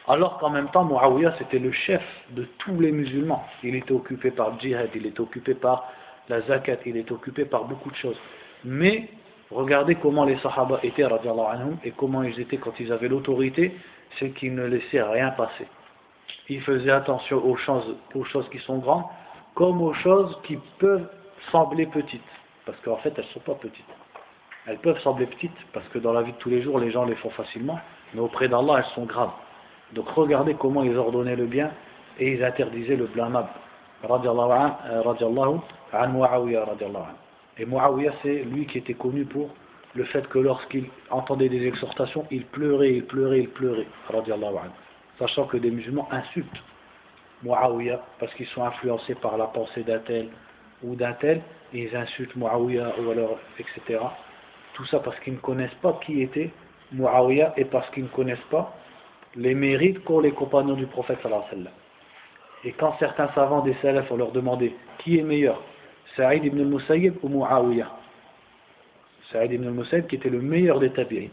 Alors 0.07 0.37
qu'en 0.37 0.49
même 0.49 0.69
temps, 0.69 0.85
Muawiyah 0.85 1.35
c'était 1.37 1.59
le 1.59 1.71
chef 1.71 2.03
de 2.31 2.43
tous 2.59 2.79
les 2.79 2.91
musulmans. 2.91 3.43
Il 3.63 3.75
était 3.75 3.91
occupé 3.91 4.31
par 4.31 4.51
le 4.51 4.59
djihad, 4.59 4.89
il 4.95 5.05
était 5.05 5.21
occupé 5.21 5.55
par 5.55 5.85
la 6.29 6.41
zakat, 6.41 6.77
il 6.85 6.97
était 6.97 7.11
occupé 7.11 7.45
par 7.45 7.65
beaucoup 7.65 7.89
de 7.89 7.95
choses. 7.95 8.19
Mais 8.63 9.09
regardez 9.51 9.95
comment 9.95 10.25
les 10.25 10.37
sahaba 10.37 10.79
étaient 10.83 11.03
anhum 11.03 11.77
et 11.83 11.91
comment 11.91 12.23
ils 12.23 12.39
étaient 12.39 12.57
quand 12.57 12.79
ils 12.79 12.91
avaient 12.91 13.07
l'autorité, 13.07 13.75
c'est 14.19 14.29
qu'ils 14.31 14.53
ne 14.53 14.65
laissaient 14.65 15.01
rien 15.01 15.31
passer 15.31 15.67
il 16.49 16.61
faisait 16.61 16.91
attention 16.91 17.43
aux 17.45 17.55
choses, 17.55 17.95
aux 18.13 18.23
choses 18.23 18.47
qui 18.49 18.59
sont 18.59 18.77
grandes, 18.77 19.05
comme 19.53 19.81
aux 19.81 19.93
choses 19.93 20.37
qui 20.43 20.57
peuvent 20.79 21.07
sembler 21.51 21.85
petites. 21.87 22.21
Parce 22.65 22.79
qu'en 22.81 22.97
fait, 22.97 23.13
elles 23.17 23.25
ne 23.25 23.29
sont 23.29 23.39
pas 23.39 23.55
petites. 23.55 23.85
Elles 24.67 24.79
peuvent 24.79 24.99
sembler 24.99 25.27
petites, 25.27 25.57
parce 25.73 25.87
que 25.89 25.99
dans 25.99 26.13
la 26.13 26.23
vie 26.23 26.31
de 26.31 26.37
tous 26.37 26.49
les 26.49 26.61
jours, 26.61 26.79
les 26.79 26.91
gens 26.91 27.05
les 27.05 27.15
font 27.15 27.29
facilement, 27.31 27.79
mais 28.13 28.19
auprès 28.19 28.47
d'Allah, 28.47 28.75
elles 28.79 28.93
sont 28.95 29.05
graves. 29.05 29.31
Donc 29.95 30.09
regardez 30.09 30.53
comment 30.55 30.83
ils 30.83 30.95
ordonnaient 30.97 31.37
le 31.37 31.45
bien 31.45 31.71
et 32.19 32.33
ils 32.33 32.43
interdisaient 32.43 32.97
le 32.97 33.07
blâmable. 33.07 33.49
Euh, 34.03 34.09
et 37.57 37.65
Muawiyah, 37.65 38.11
c'est 38.21 38.43
lui 38.43 38.65
qui 38.67 38.77
était 38.79 38.93
connu 38.93 39.23
pour 39.23 39.49
le 39.95 40.03
fait 40.03 40.27
que 40.27 40.37
lorsqu'il 40.37 40.87
entendait 41.09 41.47
des 41.47 41.65
exhortations, 41.65 42.25
il 42.29 42.45
pleurait, 42.45 42.91
il 42.91 43.05
pleurait, 43.05 43.39
il 43.39 43.49
pleurait, 43.49 43.87
sachant 45.17 45.45
que 45.45 45.55
des 45.55 45.71
musulmans 45.71 46.09
insultent 46.11 46.63
Muawiyah 47.43 48.01
parce 48.19 48.33
qu'ils 48.33 48.47
sont 48.47 48.65
influencés 48.65 49.15
par 49.15 49.37
la 49.37 49.45
pensée 49.45 49.83
d'un 49.83 49.99
tel 49.99 50.27
ou 50.83 50.95
d'un 50.95 51.13
tel, 51.13 51.41
ils 51.73 51.95
insultent 51.95 52.35
Muawiyah 52.35 52.99
ou 52.99 53.11
alors, 53.11 53.39
etc. 53.57 54.01
Tout 54.73 54.85
ça 54.85 54.99
parce 54.99 55.17
qu'ils 55.21 55.35
ne 55.35 55.39
connaissent 55.39 55.73
pas 55.81 55.97
qui 56.05 56.21
était 56.21 56.51
Muawiyah 56.91 57.53
et 57.55 57.63
parce 57.63 57.89
qu'ils 57.91 58.03
ne 58.03 58.09
connaissent 58.09 58.37
pas 58.51 58.75
les 59.37 59.53
mérites 59.53 60.03
qu'ont 60.03 60.19
les 60.19 60.31
compagnons 60.31 60.75
du 60.75 60.85
prophète 60.85 61.19
sallallahu 61.21 61.69
Et 62.63 62.71
quand 62.71 62.95
certains 62.99 63.29
savants 63.29 63.61
des 63.61 63.75
salafs 63.81 64.11
ont 64.11 64.17
leur 64.17 64.31
demandé 64.31 64.75
qui 64.99 65.19
est 65.19 65.23
meilleur, 65.23 65.61
Saïd 66.15 66.45
ibn 66.45 66.59
al-Musayyib 66.59 67.15
ou 67.23 67.29
Muawiyah? 67.29 67.91
Saïd 69.31 69.51
ibn 69.51 69.67
al-Musayyib 69.67 70.07
qui 70.07 70.15
était 70.15 70.29
le 70.29 70.41
meilleur 70.41 70.79
des 70.79 70.91
tabi'in. 70.91 71.29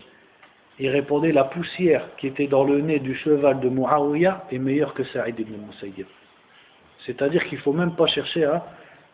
Il 0.78 0.88
répondait 0.88 1.32
la 1.32 1.44
poussière 1.44 2.08
qui 2.16 2.26
était 2.26 2.46
dans 2.46 2.64
le 2.64 2.80
nez 2.80 2.98
du 2.98 3.14
cheval 3.14 3.60
de 3.60 3.68
Muawiyah 3.68 4.46
est 4.50 4.58
meilleure 4.58 4.94
que 4.94 5.04
Saïd 5.04 5.38
ibn 5.38 5.54
al-Musayyib. 5.54 6.06
C'est-à-dire 7.06 7.44
qu'il 7.44 7.58
ne 7.58 7.62
faut 7.62 7.72
même 7.72 7.94
pas 7.94 8.06
chercher 8.06 8.44
à 8.44 8.64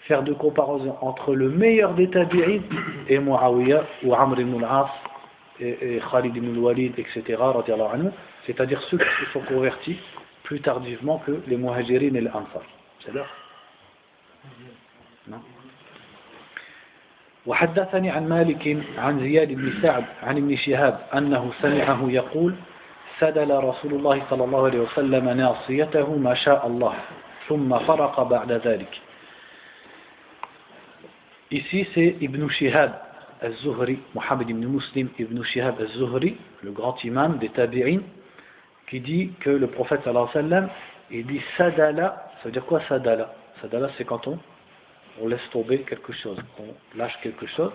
faire 0.00 0.22
de 0.22 0.32
comparaison 0.32 0.96
entre 1.00 1.34
le 1.34 1.50
meilleur 1.50 1.94
des 1.94 2.08
tabi'in 2.08 2.60
et 3.08 3.18
Muawiyah 3.18 3.84
ou 4.04 4.14
Amr 4.14 4.40
ibn 4.40 4.64
al-As 4.64 4.90
et, 5.60 6.00
Khalid 6.10 6.36
ibn 6.36 6.54
al-Walid, 6.54 6.94
etc. 6.98 7.22
C'est-à-dire 8.46 8.82
ceux 8.82 8.98
qui 8.98 9.24
se 9.24 9.32
sont 9.32 9.40
convertis 9.40 9.98
plus 10.44 10.60
tardivement 10.60 11.18
que 11.26 11.40
les 11.46 11.56
Muhajirin 11.56 12.14
et 12.14 12.20
les 12.20 12.28
Ansar. 12.28 12.62
C'est 13.00 13.14
là 13.14 13.26
Non 15.28 15.40
وحدثني 17.46 18.10
عن 18.10 18.28
مالك 18.28 18.76
عن 18.98 19.20
زياد 19.20 19.52
بن 19.52 19.72
سعد 19.82 20.04
عن 20.22 20.36
ابن 20.36 20.56
شهاب 20.56 20.98
أنه 21.14 21.52
سمعه 21.62 22.10
يقول 22.10 22.54
سدل 23.20 23.50
رسول 23.64 23.92
الله 23.94 24.22
صلى 24.30 24.44
الله 24.44 24.66
عليه 24.66 24.78
وسلم 24.78 25.28
ناصيته 25.28 26.16
ما 26.16 26.34
شاء 26.34 26.66
الله 26.66 26.94
ثم 27.48 27.78
فرق 27.78 28.22
بعد 28.22 28.52
ذلك 28.52 29.00
Ici, 31.50 31.88
c'est 31.94 32.16
Ibn 32.20 32.46
Shihab 32.50 32.92
al-Zuhri, 33.40 34.00
Mohammed 34.14 34.50
ibn 34.50 34.66
Muslim 34.66 35.08
ibn 35.18 35.42
Shihab 35.42 35.80
al-Zuhri, 35.80 36.36
le 36.62 36.72
grand 36.72 36.96
imam 37.04 37.38
des 37.38 37.48
Tabi'in, 37.50 38.00
qui 38.88 39.00
dit 39.00 39.32
que 39.40 39.50
le 39.50 39.66
prophète 39.68 40.02
sallallahu 40.04 40.28
alayhi 40.34 40.46
wa 40.46 40.50
sallam, 40.50 40.70
il 41.10 41.26
dit 41.26 41.40
Sadala, 41.56 42.30
ça 42.38 42.44
veut 42.46 42.52
dire 42.52 42.64
quoi 42.64 42.80
Sadala? 42.88 43.34
Sadala, 43.60 43.88
c'est 43.96 44.04
quand 44.04 44.26
on, 44.26 44.38
on 45.20 45.28
laisse 45.28 45.48
tomber 45.50 45.80
quelque 45.80 46.12
chose, 46.12 46.38
on 46.58 46.98
lâche 46.98 47.18
quelque 47.22 47.46
chose. 47.46 47.72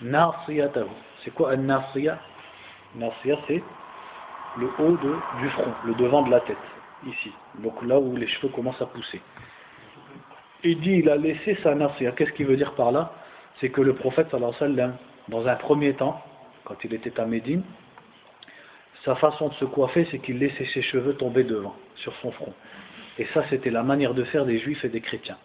Nasiyatahu, 0.00 0.86
c'est 1.24 1.32
quoi 1.32 1.52
un 1.52 1.56
nasiya 1.56 2.18
Nasiya, 2.94 3.38
c'est 3.46 3.62
le 4.58 4.68
haut 4.78 4.96
de, 4.96 5.14
du 5.40 5.48
front, 5.50 5.72
le 5.84 5.94
devant 5.94 6.22
de 6.22 6.30
la 6.30 6.40
tête, 6.40 6.56
ici, 7.06 7.32
donc 7.58 7.82
là 7.82 7.98
où 7.98 8.16
les 8.16 8.26
cheveux 8.26 8.52
commencent 8.52 8.82
à 8.82 8.86
pousser. 8.86 9.20
Il 10.64 10.80
dit 10.80 10.96
il 10.98 11.08
a 11.10 11.16
laissé 11.16 11.58
sa 11.62 11.74
nasiya. 11.74 12.12
Qu'est-ce 12.12 12.32
qu'il 12.32 12.46
veut 12.46 12.56
dire 12.56 12.72
par 12.74 12.92
là? 12.92 13.12
C'est 13.60 13.70
que 13.70 13.80
le 13.80 13.94
prophète, 13.94 14.30
sallallahu 14.30 14.92
dans 15.28 15.46
un 15.46 15.56
premier 15.56 15.94
temps, 15.94 16.20
quand 16.64 16.76
il 16.84 16.94
était 16.94 17.18
à 17.20 17.26
Médine, 17.26 17.62
sa 19.04 19.14
façon 19.16 19.48
de 19.48 19.54
se 19.54 19.64
coiffer, 19.64 20.06
c'est 20.10 20.18
qu'il 20.18 20.38
laissait 20.38 20.66
ses 20.66 20.82
cheveux 20.82 21.14
tomber 21.14 21.44
devant, 21.44 21.74
sur 21.96 22.14
son 22.16 22.30
front. 22.32 22.52
Et 23.18 23.26
ça, 23.34 23.44
c'était 23.50 23.70
la 23.70 23.82
manière 23.82 24.14
de 24.14 24.24
faire 24.24 24.46
des 24.46 24.58
juifs 24.58 24.84
et 24.84 24.88
des 24.88 25.00
chrétiens. 25.00 25.38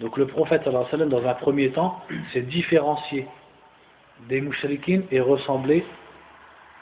Donc 0.00 0.16
le 0.16 0.26
prophète, 0.26 0.64
dans 0.68 1.26
un 1.26 1.34
premier 1.34 1.70
temps, 1.70 2.00
s'est 2.32 2.42
différencié 2.42 3.26
des 4.28 4.40
mouchriquines 4.40 5.04
et 5.10 5.20
ressemblé 5.20 5.84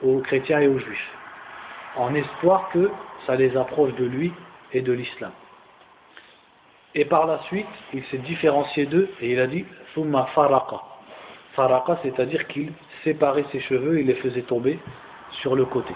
aux 0.02 0.20
chrétiens 0.20 0.60
et 0.60 0.68
aux 0.68 0.78
juifs, 0.78 1.10
en 1.96 2.14
espoir 2.14 2.68
que 2.70 2.90
ça 3.26 3.36
les 3.36 3.56
approche 3.56 3.94
de 3.94 4.04
lui 4.04 4.32
et 4.72 4.82
de 4.82 4.92
l'islam. 4.92 5.32
Et 6.98 7.04
par 7.04 7.26
la 7.26 7.38
suite, 7.42 7.66
il 7.92 8.02
s'est 8.06 8.18
différencié 8.18 8.86
d'eux 8.86 9.10
et 9.20 9.32
il 9.32 9.38
a 9.38 9.46
dit 9.46 9.66
Thumma 9.94 10.28
faraka. 10.34 10.80
Faraka, 11.54 11.98
c'est-à-dire 12.02 12.46
qu'il 12.48 12.72
séparait 13.04 13.44
ses 13.52 13.60
cheveux 13.60 13.98
et 13.98 14.02
les 14.02 14.14
faisait 14.14 14.42
tomber 14.42 14.78
sur 15.42 15.54
le 15.54 15.66
côté. 15.66 15.94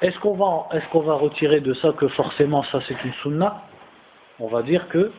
Est-ce 0.00 0.18
qu'on 0.20 0.34
va, 0.34 0.68
est 0.76 0.88
qu'on 0.88 1.00
va 1.00 1.14
retirer 1.14 1.60
de 1.60 1.74
ça 1.74 1.92
que 1.92 2.08
forcément 2.08 2.62
ça 2.64 2.80
c'est 2.88 3.04
une 3.04 3.12
sunna? 3.22 3.62
On 4.40 4.46
va 4.48 4.62
dire 4.62 4.88
que, 4.88 5.12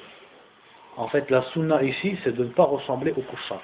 en 0.98 1.08
fait, 1.10 1.30
la 1.30 1.44
sunna 1.54 1.84
ici, 1.84 2.18
c'est 2.24 2.36
de 2.36 2.44
ne 2.44 2.50
pas 2.50 2.64
ressembler 2.64 3.12
au 3.12 3.22
kuffar. 3.22 3.62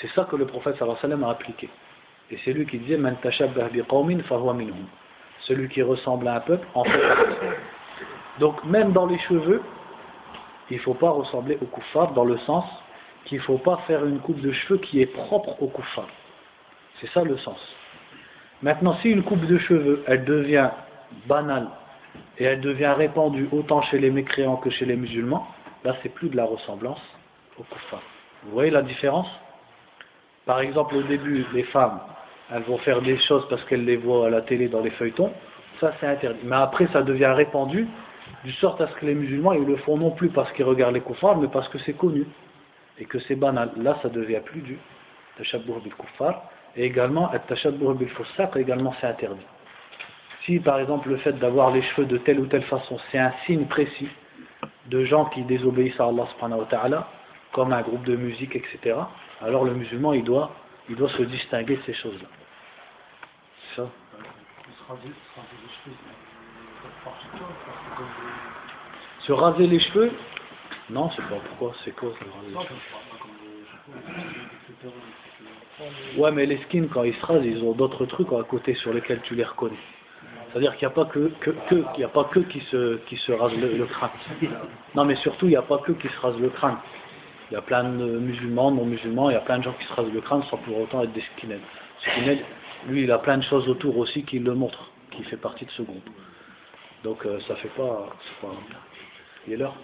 C'est 0.00 0.08
ça 0.12 0.24
que 0.24 0.36
le 0.36 0.46
prophète 0.46 0.76
sallallahu 0.76 0.96
alayhi 1.02 1.12
wa 1.12 1.18
sallam 1.18 1.24
a 1.24 1.32
appliqué. 1.32 1.68
Et 2.30 2.38
c'est 2.44 2.52
lui 2.54 2.64
qui 2.64 2.78
disait 2.78 2.96
Man. 2.96 3.16
Celui 5.40 5.68
qui 5.68 5.82
ressemble 5.82 6.28
à 6.28 6.36
un 6.36 6.40
peuple 6.40 6.66
en 6.74 6.84
fait. 6.84 7.00
Donc, 8.38 8.64
même 8.64 8.92
dans 8.92 9.06
les 9.06 9.18
cheveux, 9.18 9.60
il 10.70 10.76
ne 10.76 10.82
faut 10.82 10.94
pas 10.94 11.10
ressembler 11.10 11.58
au 11.60 11.66
kuffar 11.66 12.12
dans 12.12 12.24
le 12.24 12.38
sens 12.38 12.64
qu'il 13.24 13.38
ne 13.38 13.42
faut 13.42 13.58
pas 13.58 13.78
faire 13.86 14.04
une 14.04 14.18
coupe 14.20 14.40
de 14.40 14.52
cheveux 14.52 14.78
qui 14.78 15.00
est 15.00 15.06
propre 15.06 15.62
au 15.62 15.68
kuffar. 15.68 16.06
C'est 17.00 17.08
ça 17.10 17.22
le 17.24 17.36
sens. 17.38 17.60
Maintenant, 18.62 18.94
si 19.02 19.10
une 19.10 19.22
coupe 19.22 19.44
de 19.46 19.58
cheveux, 19.58 20.04
elle 20.06 20.24
devient 20.24 20.70
banale 21.26 21.68
et 22.38 22.44
elle 22.44 22.60
devient 22.60 22.94
répandue 22.96 23.48
autant 23.52 23.82
chez 23.82 23.98
les 23.98 24.10
mécréants 24.10 24.56
que 24.56 24.70
chez 24.70 24.84
les 24.84 24.96
musulmans, 24.96 25.46
là, 25.84 25.96
c'est 26.02 26.08
plus 26.08 26.28
de 26.28 26.36
la 26.36 26.44
ressemblance 26.44 27.02
au 27.58 27.64
kuffar. 27.64 28.02
Vous 28.44 28.52
voyez 28.52 28.70
la 28.70 28.82
différence? 28.82 29.28
Par 30.46 30.60
exemple, 30.60 30.96
au 30.96 31.02
début, 31.02 31.44
les 31.52 31.64
femmes, 31.64 32.00
elles 32.52 32.62
vont 32.62 32.78
faire 32.78 33.00
des 33.02 33.18
choses 33.18 33.46
parce 33.48 33.64
qu'elles 33.64 33.84
les 33.84 33.96
voient 33.96 34.26
à 34.26 34.30
la 34.30 34.42
télé 34.42 34.68
dans 34.68 34.80
les 34.80 34.90
feuilletons, 34.90 35.32
ça 35.80 35.92
c'est 36.00 36.06
interdit. 36.06 36.40
Mais 36.44 36.56
après, 36.56 36.86
ça 36.92 37.02
devient 37.02 37.32
répandu 37.34 37.88
du 38.44 38.52
sorte 38.52 38.80
à 38.80 38.88
ce 38.88 38.94
que 38.94 39.06
les 39.06 39.14
musulmans 39.14 39.52
ils 39.52 39.64
le 39.64 39.76
font 39.76 39.96
non 39.96 40.10
plus 40.10 40.28
parce 40.28 40.50
qu'ils 40.52 40.64
regardent 40.64 40.94
les 40.94 41.00
kuffars, 41.00 41.36
mais 41.36 41.48
parce 41.48 41.68
que 41.68 41.78
c'est 41.78 41.94
connu 41.94 42.26
et 42.98 43.04
que 43.04 43.18
c'est 43.20 43.36
banal. 43.36 43.70
Là, 43.76 43.98
ça 44.02 44.08
devient 44.08 44.40
plus 44.44 44.60
du 44.60 44.78
tashabbuh 45.38 45.80
bil 45.82 45.94
kuffar 45.94 46.42
et 46.76 46.84
également 46.84 47.30
le 47.32 47.38
tashabbuh 47.40 47.94
bil 47.94 48.08
fussaq 48.08 48.56
également 48.56 48.94
c'est 49.00 49.06
interdit. 49.06 49.46
Si 50.44 50.58
par 50.58 50.80
exemple 50.80 51.08
le 51.08 51.16
fait 51.18 51.32
d'avoir 51.32 51.70
les 51.70 51.82
cheveux 51.82 52.06
de 52.06 52.18
telle 52.18 52.40
ou 52.40 52.46
telle 52.46 52.64
façon, 52.64 52.98
c'est 53.10 53.18
un 53.18 53.32
signe 53.46 53.66
précis 53.66 54.08
de 54.86 55.04
gens 55.04 55.26
qui 55.26 55.42
désobéissent 55.42 56.00
à 56.00 56.06
Allah 56.06 56.26
subhanahu 56.34 56.64
comme 57.52 57.72
un 57.72 57.82
groupe 57.82 58.04
de 58.04 58.16
musique, 58.16 58.56
etc., 58.56 58.96
alors 59.40 59.64
le 59.64 59.74
musulman 59.74 60.14
il 60.14 60.24
doit, 60.24 60.52
il 60.88 60.96
doit 60.96 61.10
se 61.10 61.22
distinguer 61.22 61.76
de 61.76 61.82
ces 61.82 61.94
choses-là. 61.94 62.28
Ça. 63.76 63.88
Se 69.20 69.32
raser 69.32 69.66
les 69.66 69.80
cheveux 69.80 70.10
Non, 70.90 71.10
c'est 71.10 71.22
pas 71.22 71.40
pourquoi, 71.48 71.72
c'est 71.84 71.94
quoi 71.94 72.10
se 72.10 72.24
raser 72.24 72.48
les 72.48 72.60
cheveux 72.66 72.76
Ouais, 76.16 76.30
mais 76.32 76.46
les 76.46 76.58
skins, 76.58 76.88
quand 76.88 77.02
ils 77.04 77.14
se 77.14 77.26
rasent, 77.26 77.44
ils 77.44 77.62
ont 77.64 77.72
d'autres 77.72 78.06
trucs 78.06 78.32
à 78.32 78.42
côté 78.42 78.74
sur 78.74 78.92
lesquels 78.92 79.20
tu 79.22 79.34
les 79.34 79.44
reconnais. 79.44 79.78
C'est-à-dire 80.50 80.76
qu'il 80.76 80.86
n'y 80.86 80.92
a 80.92 80.94
pas 80.94 81.06
que, 81.06 81.32
que, 81.40 82.02
a 82.02 82.08
pas 82.08 82.24
que 82.24 82.40
qui 82.40 82.60
se, 82.60 82.96
qui 83.06 83.16
se 83.16 83.32
rasent 83.32 83.56
le, 83.56 83.86
crâne. 83.86 84.10
Non, 84.94 85.04
mais 85.04 85.16
surtout, 85.16 85.46
il 85.46 85.50
n'y 85.50 85.56
a 85.56 85.62
pas 85.62 85.78
que 85.78 85.92
qui 85.92 86.08
se 86.08 86.20
rasent 86.20 86.38
le 86.38 86.50
crâne. 86.50 86.76
Il 87.50 87.54
y 87.54 87.56
a 87.56 87.62
plein 87.62 87.84
de 87.84 88.18
musulmans, 88.18 88.70
non 88.70 88.84
musulmans, 88.84 89.30
il 89.30 89.34
y 89.34 89.36
a 89.36 89.40
plein 89.40 89.58
de 89.58 89.64
gens 89.64 89.72
qui 89.72 89.84
se 89.86 89.92
rasent 89.92 90.12
le 90.12 90.20
crâne 90.20 90.42
sans 90.44 90.58
pour 90.58 90.78
autant 90.78 91.02
être 91.02 91.12
des 91.12 91.22
skinheads. 91.36 91.60
Skinhead, 92.00 92.40
lui, 92.86 93.04
il 93.04 93.10
a 93.10 93.18
plein 93.18 93.38
de 93.38 93.42
choses 93.42 93.68
autour 93.68 93.96
aussi 93.98 94.24
qui 94.24 94.38
le 94.38 94.54
montrent, 94.54 94.90
qui 95.10 95.22
fait 95.24 95.36
partie 95.36 95.64
de 95.64 95.70
ce 95.70 95.82
groupe. 95.82 96.08
Donc 97.04 97.26
euh, 97.26 97.40
ça 97.48 97.56
fait 97.56 97.68
pas, 97.70 98.08
il 99.46 99.54
est 99.54 99.56
l'heure. 99.56 99.74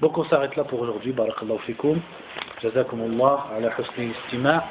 Donc 0.00 0.16
on 0.18 0.24
s'arrête 0.24 0.56
là 0.56 0.64
pour 0.64 0.80
aujourd'hui. 0.80 1.12
Barakallahu 1.12 1.58
fikum. 1.60 2.00
Jazakumullah 2.62 3.46
ala 3.56 3.70
husni 3.78 4.12
istima'. 4.12 4.64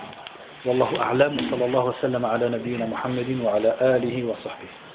Wallahu 0.65 0.95
a'lam. 0.97 1.37
Sallallahu 1.49 1.87
wa 1.87 1.95
sallam 2.01 2.25
ala 2.25 2.49
nabiyyina 2.49 2.85
Muhammadin 2.87 3.41
wa 3.41 3.53
ala 3.55 3.71
alihi 3.79 4.23
wa 4.23 4.35
sahbihi. 4.43 4.92